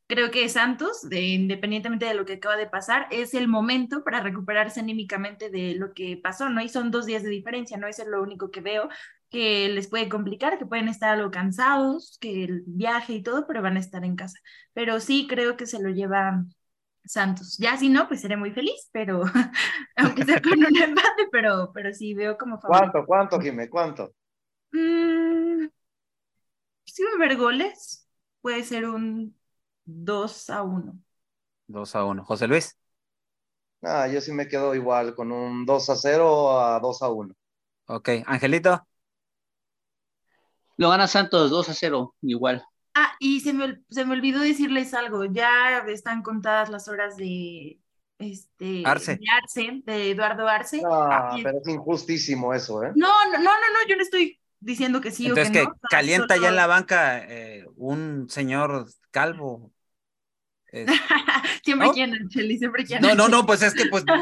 creo 0.08 0.30
que 0.30 0.48
Santos, 0.48 1.08
de, 1.08 1.20
independientemente 1.20 2.06
de 2.06 2.14
lo 2.14 2.24
que 2.24 2.34
acaba 2.34 2.56
de 2.56 2.66
pasar, 2.66 3.06
es 3.10 3.34
el 3.34 3.46
momento 3.46 4.02
para 4.02 4.20
recuperarse 4.20 4.80
anímicamente 4.80 5.50
de 5.50 5.74
lo 5.74 5.92
que 5.92 6.16
pasó, 6.16 6.48
¿no? 6.48 6.62
Y 6.62 6.68
son 6.68 6.90
dos 6.90 7.06
días 7.06 7.22
de 7.22 7.28
diferencia, 7.28 7.76
¿no? 7.76 7.86
Eso 7.86 8.02
es 8.02 8.08
lo 8.08 8.22
único 8.22 8.50
que 8.50 8.60
veo 8.60 8.88
que 9.30 9.68
les 9.68 9.88
puede 9.88 10.08
complicar, 10.08 10.58
que 10.58 10.64
pueden 10.64 10.88
estar 10.88 11.10
algo 11.10 11.30
cansados, 11.30 12.16
que 12.20 12.44
el 12.44 12.62
viaje 12.66 13.12
y 13.12 13.22
todo, 13.22 13.46
pero 13.46 13.60
van 13.60 13.76
a 13.76 13.80
estar 13.80 14.02
en 14.02 14.16
casa. 14.16 14.38
Pero 14.72 14.98
sí 15.00 15.26
creo 15.28 15.58
que 15.58 15.66
se 15.66 15.82
lo 15.82 15.90
lleva 15.90 16.42
Santos. 17.04 17.58
Ya 17.58 17.76
si 17.76 17.90
no, 17.90 18.08
pues 18.08 18.22
seré 18.22 18.38
muy 18.38 18.50
feliz, 18.52 18.88
pero 18.92 19.24
aunque 19.96 20.24
sea 20.24 20.40
con 20.40 20.58
un 20.58 20.76
empate, 20.76 21.28
pero, 21.30 21.70
pero 21.74 21.92
sí 21.92 22.14
veo 22.14 22.38
como 22.38 22.58
favorito. 22.58 22.92
¿Cuánto, 22.92 23.06
cuánto, 23.06 23.40
Jimé? 23.40 23.68
¿Cuánto? 23.68 24.14
Mm, 24.72 25.66
si 26.84 27.02
va 27.02 27.10
a 27.10 27.14
haber 27.16 27.36
goles, 27.36 28.08
puede 28.40 28.62
ser 28.64 28.86
un 28.86 29.37
2 29.88 30.50
a 30.50 30.62
1. 30.62 31.00
2 31.66 31.96
a 31.96 32.04
1. 32.04 32.24
José 32.24 32.46
Luis. 32.46 32.76
Ah, 33.82 34.06
yo 34.06 34.20
sí 34.20 34.32
me 34.32 34.46
quedo 34.46 34.74
igual, 34.74 35.14
con 35.14 35.32
un 35.32 35.64
2 35.64 35.90
a 35.90 35.96
0 35.96 36.60
a 36.60 36.78
2 36.78 37.02
a 37.02 37.08
1. 37.08 37.34
Ok, 37.86 38.10
Angelito. 38.26 38.86
Lo 40.76 40.90
gana 40.90 41.06
Santos 41.06 41.50
2 41.50 41.70
a 41.70 41.74
0, 41.74 42.14
igual. 42.22 42.64
Ah, 42.94 43.12
y 43.18 43.40
se 43.40 43.54
me, 43.54 43.80
se 43.88 44.04
me 44.04 44.12
olvidó 44.12 44.40
decirles 44.40 44.92
algo, 44.92 45.24
ya 45.24 45.78
están 45.88 46.22
contadas 46.22 46.68
las 46.68 46.88
horas 46.88 47.16
de 47.16 47.80
este 48.18 48.82
Arce. 48.84 49.16
De, 49.16 49.24
Arce, 49.42 49.82
de 49.86 50.10
Eduardo 50.10 50.46
Arce. 50.48 50.82
Ah, 50.84 51.34
pero 51.42 51.60
es 51.60 51.68
injustísimo 51.68 52.52
eso, 52.52 52.82
¿eh? 52.84 52.92
No, 52.94 53.08
no, 53.30 53.38
no, 53.38 53.38
no, 53.38 53.50
no, 53.50 53.88
yo 53.88 53.96
no 53.96 54.02
estoy 54.02 54.38
diciendo 54.60 55.00
que 55.00 55.12
sí 55.12 55.26
Entonces 55.26 55.48
o 55.48 55.52
que, 55.52 55.60
que 55.60 55.64
no. 55.66 55.78
calienta 55.88 56.34
solo... 56.34 56.42
ya 56.42 56.48
en 56.50 56.56
la 56.56 56.66
banca 56.66 57.24
eh, 57.26 57.64
un 57.76 58.28
señor 58.28 58.86
calvo. 59.10 59.72
Es... 60.72 60.90
siempre 61.64 61.88
¿no? 61.88 61.92
quieren, 61.92 62.28
Cheli, 62.28 62.58
siempre 62.58 62.84
quieren. 62.84 63.06
No, 63.08 63.14
no, 63.14 63.28
no, 63.28 63.46
pues 63.46 63.62
es 63.62 63.74
que 63.74 63.86
pues. 63.86 64.04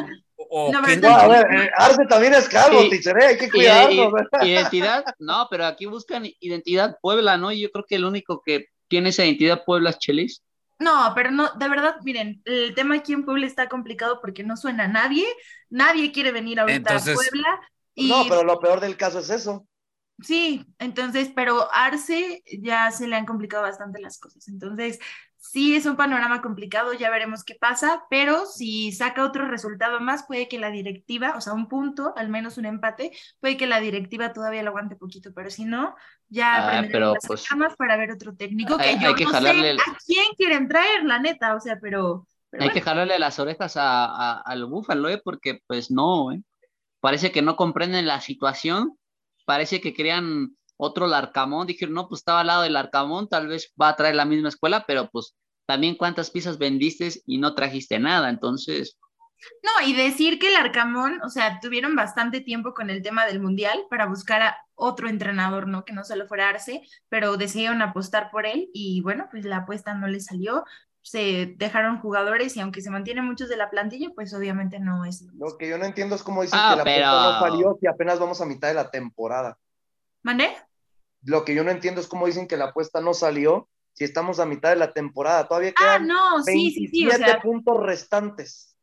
O, 0.48 0.70
no, 0.70 0.80
no, 0.80 1.08
a 1.16 1.26
ver, 1.26 1.46
eh, 1.54 1.70
Arce 1.76 2.04
también 2.08 2.32
es 2.34 2.48
calvo, 2.48 2.82
sí. 2.82 2.90
teacher, 2.90 3.16
hay 3.16 3.36
que 3.36 3.50
cuidarlo. 3.50 4.12
Identidad, 4.42 5.04
no, 5.18 5.48
pero 5.50 5.64
aquí 5.66 5.86
buscan 5.86 6.24
identidad 6.38 6.98
Puebla, 7.00 7.36
¿no? 7.36 7.50
Y 7.50 7.62
yo 7.62 7.72
creo 7.72 7.84
que 7.84 7.96
el 7.96 8.04
único 8.04 8.42
que 8.44 8.66
tiene 8.86 9.08
esa 9.08 9.24
identidad 9.24 9.64
Puebla 9.64 9.90
es 9.90 9.98
Chelis. 9.98 10.44
No, 10.78 11.12
pero 11.14 11.30
no, 11.30 11.50
de 11.54 11.68
verdad, 11.68 11.96
miren, 12.04 12.42
el 12.44 12.74
tema 12.74 12.96
aquí 12.96 13.12
en 13.12 13.24
Puebla 13.24 13.46
está 13.46 13.68
complicado 13.68 14.20
porque 14.20 14.44
no 14.44 14.56
suena 14.56 14.84
a 14.84 14.88
nadie, 14.88 15.26
nadie 15.70 16.12
quiere 16.12 16.32
venir 16.32 16.60
ahorita 16.60 16.76
entonces, 16.76 17.14
a 17.14 17.14
Puebla. 17.14 17.60
Y... 17.94 18.08
No, 18.08 18.24
pero 18.28 18.44
lo 18.44 18.60
peor 18.60 18.80
del 18.80 18.96
caso 18.96 19.20
es 19.20 19.30
eso. 19.30 19.66
Sí, 20.22 20.64
entonces, 20.78 21.30
pero 21.34 21.68
Arce 21.72 22.42
ya 22.62 22.90
se 22.90 23.06
le 23.06 23.16
han 23.16 23.26
complicado 23.26 23.62
bastante 23.62 24.00
las 24.00 24.18
cosas. 24.18 24.48
Entonces, 24.48 24.98
sí 25.56 25.74
es 25.74 25.86
un 25.86 25.96
panorama 25.96 26.42
complicado, 26.42 26.92
ya 26.92 27.08
veremos 27.08 27.42
qué 27.42 27.54
pasa, 27.54 28.04
pero 28.10 28.44
si 28.44 28.92
saca 28.92 29.24
otro 29.24 29.48
resultado 29.48 30.00
más, 30.00 30.26
puede 30.26 30.48
que 30.48 30.58
la 30.58 30.70
directiva, 30.70 31.32
o 31.34 31.40
sea, 31.40 31.54
un 31.54 31.66
punto, 31.66 32.12
al 32.14 32.28
menos 32.28 32.58
un 32.58 32.66
empate, 32.66 33.12
puede 33.40 33.56
que 33.56 33.66
la 33.66 33.80
directiva 33.80 34.34
todavía 34.34 34.62
lo 34.62 34.68
aguante 34.68 34.96
poquito, 34.96 35.32
pero 35.34 35.48
si 35.48 35.64
no, 35.64 35.96
ya 36.28 36.80
ah, 36.80 36.84
pero 36.92 37.14
las 37.14 37.26
pues, 37.26 37.48
para 37.78 37.96
ver 37.96 38.12
otro 38.12 38.36
técnico 38.36 38.76
que 38.76 38.84
hay, 38.84 39.00
yo 39.00 39.08
hay 39.08 39.14
que 39.14 39.24
no 39.24 39.30
jalarle 39.30 39.76
sé 39.76 39.80
a 39.80 39.96
quién 40.04 40.26
quieren 40.36 40.68
traer, 40.68 41.04
la 41.04 41.20
neta, 41.20 41.54
o 41.54 41.60
sea, 41.60 41.78
pero 41.80 42.26
Hay 42.52 42.68
que 42.68 42.82
jalarle 42.82 43.18
las 43.18 43.38
orejas 43.38 43.78
a, 43.78 44.42
al 44.42 44.66
Búfalo, 44.66 45.08
¿eh? 45.08 45.22
porque 45.24 45.62
pues 45.66 45.90
no, 45.90 46.32
¿eh? 46.32 46.42
parece 47.00 47.32
que 47.32 47.40
no 47.40 47.56
comprenden 47.56 48.06
la 48.06 48.20
situación, 48.20 48.98
parece 49.46 49.80
que 49.80 49.94
crean 49.94 50.54
otro 50.76 51.06
Larcamón, 51.06 51.66
dijeron, 51.66 51.94
no, 51.94 52.08
pues 52.10 52.20
estaba 52.20 52.40
al 52.40 52.48
lado 52.48 52.62
del 52.64 52.74
Larcamón, 52.74 53.26
tal 53.26 53.46
vez 53.46 53.72
va 53.80 53.88
a 53.88 53.96
traer 53.96 54.16
la 54.16 54.26
misma 54.26 54.50
escuela, 54.50 54.84
pero 54.86 55.08
pues 55.08 55.34
también 55.66 55.96
cuántas 55.96 56.30
piezas 56.30 56.58
vendiste 56.58 57.10
y 57.26 57.38
no 57.38 57.54
trajiste 57.54 57.98
nada, 57.98 58.30
entonces... 58.30 58.98
No, 59.62 59.86
y 59.86 59.92
decir 59.92 60.38
que 60.38 60.48
el 60.48 60.56
Arcamón, 60.56 61.20
o 61.22 61.28
sea, 61.28 61.60
tuvieron 61.60 61.94
bastante 61.94 62.40
tiempo 62.40 62.72
con 62.72 62.88
el 62.88 63.02
tema 63.02 63.26
del 63.26 63.40
Mundial 63.40 63.84
para 63.90 64.06
buscar 64.06 64.42
a 64.42 64.56
otro 64.74 65.08
entrenador, 65.08 65.68
¿no? 65.68 65.84
Que 65.84 65.92
no 65.92 66.04
solo 66.04 66.26
fuera 66.26 66.48
Arce, 66.48 66.82
pero 67.08 67.36
decidieron 67.36 67.82
apostar 67.82 68.30
por 68.30 68.46
él 68.46 68.70
y 68.72 69.02
bueno, 69.02 69.28
pues 69.30 69.44
la 69.44 69.58
apuesta 69.58 69.94
no 69.94 70.08
le 70.08 70.20
salió, 70.20 70.64
se 71.02 71.54
dejaron 71.58 72.00
jugadores 72.00 72.56
y 72.56 72.60
aunque 72.60 72.80
se 72.80 72.90
mantienen 72.90 73.24
muchos 73.24 73.48
de 73.48 73.56
la 73.56 73.70
plantilla, 73.70 74.10
pues 74.14 74.34
obviamente 74.34 74.80
no 74.80 75.04
es. 75.04 75.22
Lo 75.34 75.56
que 75.56 75.68
yo 75.68 75.78
no 75.78 75.84
entiendo 75.84 76.16
es 76.16 76.22
cómo 76.22 76.42
dicen 76.42 76.58
ah, 76.60 76.70
que 76.70 76.76
la 76.76 76.82
apuesta 76.82 77.10
no 77.12 77.40
salió 77.40 77.78
si 77.80 77.86
apenas 77.86 78.18
vamos 78.18 78.40
a 78.40 78.46
mitad 78.46 78.68
de 78.68 78.74
la 78.74 78.90
temporada. 78.90 79.58
¿Mandé? 80.22 80.56
Lo 81.22 81.44
que 81.44 81.54
yo 81.54 81.62
no 81.62 81.70
entiendo 81.70 82.00
es 82.00 82.08
cómo 82.08 82.26
dicen 82.26 82.48
que 82.48 82.56
la 82.56 82.66
apuesta 82.66 83.00
no 83.00 83.14
salió 83.14 83.68
si 83.96 84.04
estamos 84.04 84.38
a 84.40 84.46
mitad 84.46 84.70
de 84.70 84.76
la 84.76 84.92
temporada. 84.92 85.48
Todavía 85.48 85.70
ah, 85.70 85.74
quedan 85.78 86.02
ah, 86.02 86.14
no, 86.36 86.42
sí, 86.42 86.70
sí, 86.70 86.88
sí, 86.88 87.08
puntos 87.42 87.82
restantes. 87.82 88.76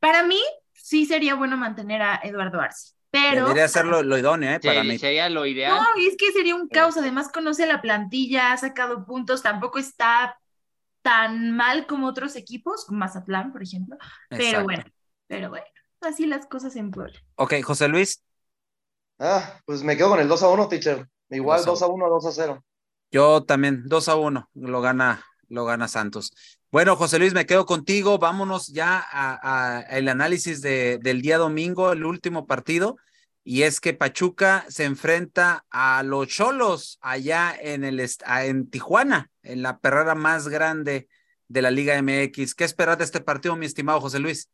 Para 0.00 0.24
mí, 0.24 0.40
sí 0.72 1.06
sería 1.06 1.36
bueno 1.36 1.56
mantener 1.56 2.02
a 2.02 2.20
Eduardo 2.24 2.60
Arce. 2.60 2.94
Pero. 3.12 3.42
Debería 3.42 3.68
ser 3.68 3.86
lo, 3.86 4.18
idóneo, 4.18 4.52
¿eh? 4.52 4.60
Para 4.60 4.82
mí. 4.82 4.98
Sería 4.98 5.28
lo 5.28 5.46
ideal. 5.46 5.76
No, 5.76 5.84
es 6.00 6.16
que 6.16 6.32
sería 6.32 6.56
un 6.56 6.68
caos. 6.68 6.96
Además, 6.96 7.30
conoce 7.32 7.64
la 7.66 7.80
plantilla, 7.80 8.52
ha 8.52 8.56
sacado 8.56 9.06
puntos, 9.06 9.42
tampoco 9.42 9.78
está 9.78 10.36
tan 11.02 11.52
mal 11.52 11.86
como 11.86 12.08
otros 12.08 12.34
equipos, 12.34 12.84
como 12.86 12.98
Mazatlán, 12.98 13.52
por 13.52 13.62
ejemplo. 13.62 13.96
Pero 14.28 14.64
bueno, 14.64 14.84
pero 15.28 15.48
bueno, 15.48 15.66
así 16.00 16.26
las 16.26 16.46
cosas 16.46 16.74
en 16.74 16.90
Puebla. 16.90 17.18
Ok, 17.36 17.54
José 17.62 17.86
Luis. 17.86 18.22
Ah, 19.20 19.60
pues 19.64 19.84
me 19.84 19.96
quedo 19.96 20.08
con 20.08 20.20
el 20.20 20.28
2 20.28 20.42
a 20.42 20.48
1, 20.48 20.68
teacher. 20.68 21.08
Igual 21.28 21.64
2 21.64 21.82
a 21.82 21.86
1, 21.86 22.08
2 22.08 22.26
a 22.26 22.32
0. 22.32 22.64
Yo 23.10 23.42
también, 23.42 23.84
2 23.86 24.08
a 24.08 24.16
1, 24.16 24.50
lo 24.54 24.80
gana, 24.80 25.24
lo 25.48 25.64
gana 25.64 25.88
Santos. 25.88 26.32
Bueno, 26.70 26.94
José 26.94 27.18
Luis, 27.18 27.34
me 27.34 27.46
quedo 27.46 27.66
contigo. 27.66 28.18
Vámonos 28.18 28.68
ya 28.68 28.98
al 28.98 30.08
análisis 30.08 30.62
de, 30.62 30.98
del 31.02 31.20
día 31.20 31.36
domingo, 31.38 31.92
el 31.92 32.04
último 32.04 32.46
partido. 32.46 32.96
Y 33.42 33.62
es 33.62 33.80
que 33.80 33.94
Pachuca 33.94 34.64
se 34.68 34.84
enfrenta 34.84 35.64
a 35.70 36.02
los 36.04 36.28
Cholos 36.28 36.98
allá 37.00 37.52
en, 37.58 37.82
el, 37.82 38.00
en 38.00 38.70
Tijuana, 38.70 39.30
en 39.42 39.62
la 39.62 39.80
perrera 39.80 40.14
más 40.14 40.46
grande 40.46 41.08
de 41.48 41.62
la 41.62 41.72
Liga 41.72 42.00
MX. 42.00 42.54
¿Qué 42.54 42.64
esperas 42.64 42.98
de 42.98 43.04
este 43.04 43.20
partido, 43.20 43.56
mi 43.56 43.66
estimado 43.66 44.00
José 44.00 44.20
Luis? 44.20 44.48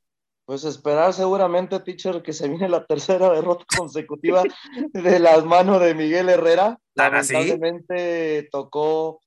Pues 0.46 0.62
esperar 0.64 1.12
seguramente, 1.12 1.80
teacher, 1.80 2.22
que 2.22 2.32
se 2.32 2.48
viene 2.48 2.68
la 2.68 2.86
tercera 2.86 3.30
derrota 3.30 3.64
consecutiva 3.76 4.44
de 4.92 5.18
las 5.18 5.44
manos 5.44 5.80
de 5.80 5.94
Miguel 5.94 6.28
Herrera. 6.28 6.78
Lamentablemente 6.94 8.48
tocó, 8.50 9.20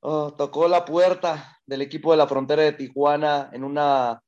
oh, 0.00 0.32
tocó 0.32 0.66
la 0.66 0.86
puerta 0.86 1.60
del 1.66 1.82
equipo 1.82 2.12
de 2.12 2.16
la 2.16 2.26
frontera 2.26 2.62
de 2.62 2.72
Tijuana 2.72 3.50
en 3.52 3.62
una 3.62 4.22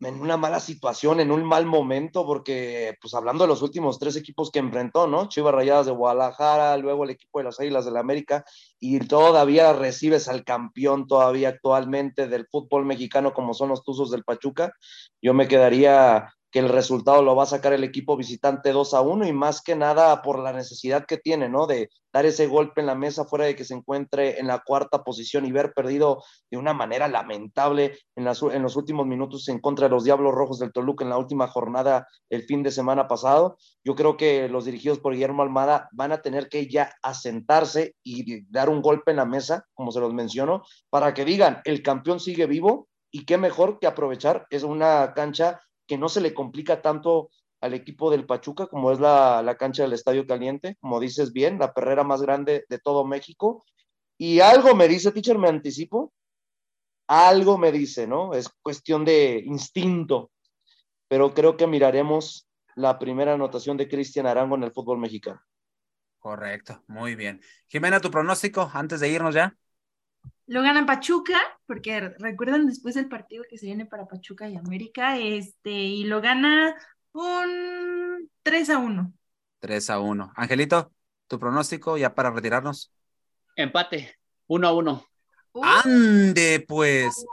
en 0.00 0.20
una 0.20 0.36
mala 0.36 0.60
situación, 0.60 1.20
en 1.20 1.30
un 1.30 1.44
mal 1.44 1.66
momento, 1.66 2.24
porque, 2.24 2.96
pues 3.00 3.12
hablando 3.14 3.44
de 3.44 3.48
los 3.48 3.62
últimos 3.62 3.98
tres 3.98 4.16
equipos 4.16 4.50
que 4.50 4.58
enfrentó, 4.58 5.06
¿no? 5.06 5.28
Chivas 5.28 5.54
Rayadas 5.54 5.86
de 5.86 5.92
Guadalajara, 5.92 6.76
luego 6.78 7.04
el 7.04 7.10
equipo 7.10 7.38
de 7.38 7.44
las 7.44 7.60
Águilas 7.60 7.84
del 7.84 7.94
la 7.94 8.00
América, 8.00 8.44
y 8.78 8.98
todavía 9.00 9.72
recibes 9.74 10.28
al 10.28 10.44
campeón 10.44 11.06
todavía 11.06 11.50
actualmente 11.50 12.28
del 12.28 12.46
fútbol 12.50 12.86
mexicano, 12.86 13.34
como 13.34 13.52
son 13.52 13.68
los 13.68 13.82
Tuzos 13.82 14.10
del 14.10 14.24
Pachuca, 14.24 14.72
yo 15.20 15.34
me 15.34 15.48
quedaría 15.48 16.32
que 16.50 16.58
el 16.58 16.68
resultado 16.68 17.22
lo 17.22 17.36
va 17.36 17.44
a 17.44 17.46
sacar 17.46 17.72
el 17.72 17.84
equipo 17.84 18.16
visitante 18.16 18.72
2 18.72 18.94
a 18.94 19.00
1 19.00 19.26
y 19.26 19.32
más 19.32 19.62
que 19.62 19.76
nada 19.76 20.20
por 20.22 20.38
la 20.38 20.52
necesidad 20.52 21.06
que 21.06 21.16
tiene, 21.16 21.48
¿no? 21.48 21.66
De 21.66 21.90
dar 22.12 22.26
ese 22.26 22.48
golpe 22.48 22.80
en 22.80 22.88
la 22.88 22.96
mesa 22.96 23.24
fuera 23.24 23.44
de 23.44 23.54
que 23.54 23.64
se 23.64 23.74
encuentre 23.74 24.40
en 24.40 24.48
la 24.48 24.58
cuarta 24.58 25.04
posición 25.04 25.44
y 25.44 25.52
ver 25.52 25.72
perdido 25.72 26.24
de 26.50 26.58
una 26.58 26.72
manera 26.72 27.06
lamentable 27.06 27.98
en, 28.16 28.26
en 28.26 28.62
los 28.62 28.76
últimos 28.76 29.06
minutos 29.06 29.48
en 29.48 29.60
contra 29.60 29.86
de 29.86 29.94
los 29.94 30.04
Diablos 30.04 30.34
Rojos 30.34 30.58
del 30.58 30.72
Toluca 30.72 31.04
en 31.04 31.10
la 31.10 31.18
última 31.18 31.46
jornada 31.46 32.08
el 32.28 32.42
fin 32.42 32.62
de 32.62 32.72
semana 32.72 33.06
pasado. 33.06 33.56
Yo 33.84 33.94
creo 33.94 34.16
que 34.16 34.48
los 34.48 34.64
dirigidos 34.64 34.98
por 34.98 35.12
Guillermo 35.12 35.42
Almada 35.42 35.88
van 35.92 36.10
a 36.10 36.20
tener 36.22 36.48
que 36.48 36.68
ya 36.68 36.92
asentarse 37.02 37.94
y 38.02 38.44
dar 38.50 38.68
un 38.68 38.82
golpe 38.82 39.12
en 39.12 39.18
la 39.18 39.24
mesa, 39.24 39.66
como 39.74 39.92
se 39.92 40.00
los 40.00 40.12
menciono, 40.12 40.64
para 40.88 41.14
que 41.14 41.24
digan, 41.24 41.60
el 41.64 41.82
campeón 41.82 42.18
sigue 42.18 42.46
vivo 42.46 42.88
y 43.12 43.24
qué 43.24 43.38
mejor 43.38 43.78
que 43.78 43.86
aprovechar 43.86 44.46
es 44.50 44.62
una 44.62 45.12
cancha 45.14 45.60
que 45.90 45.98
no 45.98 46.08
se 46.08 46.20
le 46.20 46.32
complica 46.32 46.82
tanto 46.82 47.30
al 47.60 47.74
equipo 47.74 48.12
del 48.12 48.24
Pachuca, 48.24 48.68
como 48.68 48.92
es 48.92 49.00
la, 49.00 49.56
cancha 49.58 49.82
del 49.82 49.92
Estadio 49.92 50.24
Caliente, 50.24 50.76
como 50.78 51.00
dices 51.00 51.32
bien, 51.32 51.58
la 51.58 51.74
perrera 51.74 52.04
más 52.04 52.22
grande 52.22 52.64
de 52.68 52.78
todo 52.78 53.04
México. 53.04 53.64
Y 54.16 54.38
algo 54.38 54.76
me 54.76 54.86
dice, 54.86 55.10
teacher, 55.10 55.36
me 55.36 55.48
anticipo, 55.48 56.12
algo 57.08 57.58
me 57.58 57.72
dice, 57.72 58.06
¿no? 58.06 58.34
Es 58.34 58.48
cuestión 58.62 59.04
de 59.04 59.42
instinto, 59.44 60.30
pero 61.08 61.34
creo 61.34 61.56
que 61.56 61.66
miraremos 61.66 62.46
la 62.76 62.96
primera 62.96 63.34
anotación 63.34 63.76
de 63.76 63.88
Cristian 63.88 64.28
Arango 64.28 64.54
en 64.54 64.62
el 64.62 64.70
fútbol 64.70 64.98
mexicano. 64.98 65.40
Correcto, 66.20 66.84
muy 66.86 67.16
bien. 67.16 67.40
Jimena, 67.66 68.00
tu 68.00 68.12
pronóstico 68.12 68.70
antes 68.74 69.00
de 69.00 69.08
irnos 69.08 69.34
ya. 69.34 69.56
Lo 70.50 70.62
gana 70.62 70.84
Pachuca, 70.84 71.38
porque 71.64 72.00
recuerdan 72.18 72.66
después 72.66 72.96
del 72.96 73.08
partido 73.08 73.44
que 73.48 73.56
se 73.56 73.66
viene 73.66 73.86
para 73.86 74.08
Pachuca 74.08 74.48
y 74.48 74.56
América, 74.56 75.16
este, 75.16 75.70
y 75.70 76.02
lo 76.02 76.20
gana 76.20 76.74
un 77.12 78.28
3 78.42 78.70
a 78.70 78.78
1. 78.78 79.12
3 79.60 79.90
a 79.90 80.00
1. 80.00 80.32
Angelito, 80.34 80.90
tu 81.28 81.38
pronóstico 81.38 81.96
ya 81.96 82.16
para 82.16 82.32
retirarnos. 82.32 82.92
Empate, 83.54 84.18
1 84.48 84.66
a 84.66 84.72
1. 84.74 85.04
Ande, 85.84 86.64
pues. 86.66 87.24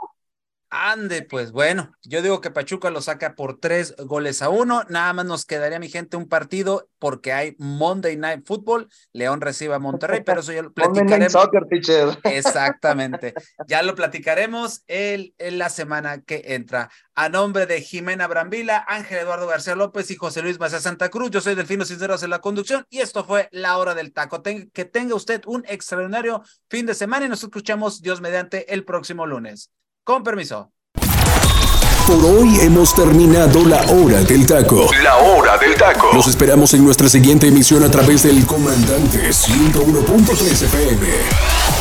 Ande, 0.70 1.22
pues 1.22 1.50
bueno, 1.50 1.92
yo 2.02 2.20
digo 2.20 2.42
que 2.42 2.50
Pachuca 2.50 2.90
lo 2.90 3.00
saca 3.00 3.34
por 3.34 3.58
tres 3.58 3.96
goles 3.96 4.42
a 4.42 4.50
uno. 4.50 4.84
Nada 4.90 5.14
más 5.14 5.24
nos 5.24 5.46
quedaría, 5.46 5.78
mi 5.78 5.88
gente, 5.88 6.18
un 6.18 6.28
partido 6.28 6.90
porque 6.98 7.32
hay 7.32 7.56
Monday 7.58 8.18
Night 8.18 8.44
Football. 8.44 8.88
León 9.14 9.40
recibe 9.40 9.74
a 9.74 9.78
Monterrey, 9.78 10.22
pero 10.24 10.40
eso 10.40 10.52
ya 10.52 10.62
lo 10.62 10.72
platicaremos. 10.74 11.32
Soccer, 11.32 11.62
Exactamente. 12.24 13.32
Ya 13.66 13.82
lo 13.82 13.94
platicaremos 13.94 14.82
el, 14.88 15.34
en 15.38 15.58
la 15.58 15.70
semana 15.70 16.20
que 16.20 16.42
entra. 16.48 16.90
A 17.14 17.30
nombre 17.30 17.64
de 17.64 17.80
Jimena 17.80 18.26
Brambila, 18.26 18.84
Ángel 18.86 19.18
Eduardo 19.18 19.46
García 19.46 19.74
López 19.74 20.10
y 20.10 20.16
José 20.16 20.42
Luis 20.42 20.60
Macías 20.60 20.82
Santa 20.82 21.08
Cruz, 21.08 21.30
yo 21.30 21.40
soy 21.40 21.54
Delfino 21.54 21.86
Sinceros 21.86 22.22
en 22.22 22.30
la 22.30 22.40
conducción 22.40 22.86
y 22.90 22.98
esto 22.98 23.24
fue 23.24 23.48
La 23.52 23.78
Hora 23.78 23.94
del 23.94 24.12
Taco. 24.12 24.42
que 24.42 24.84
tenga 24.84 25.14
usted 25.14 25.42
un 25.46 25.64
extraordinario 25.66 26.42
fin 26.68 26.84
de 26.84 26.94
semana 26.94 27.24
y 27.24 27.28
nos 27.30 27.42
escuchamos, 27.42 28.02
Dios 28.02 28.20
mediante, 28.20 28.72
el 28.72 28.84
próximo 28.84 29.26
lunes. 29.26 29.72
Con 30.08 30.24
permiso. 30.24 30.70
Por 32.06 32.24
hoy 32.24 32.60
hemos 32.62 32.94
terminado 32.94 33.62
la 33.66 33.82
hora 33.92 34.22
del 34.22 34.46
taco. 34.46 34.88
La 35.02 35.18
hora 35.18 35.58
del 35.58 35.74
taco. 35.74 36.08
Nos 36.14 36.26
esperamos 36.28 36.72
en 36.72 36.82
nuestra 36.82 37.10
siguiente 37.10 37.48
emisión 37.48 37.84
a 37.84 37.90
través 37.90 38.22
del 38.22 38.46
Comandante 38.46 39.28
101.3 39.28 40.62
FM. 40.62 41.77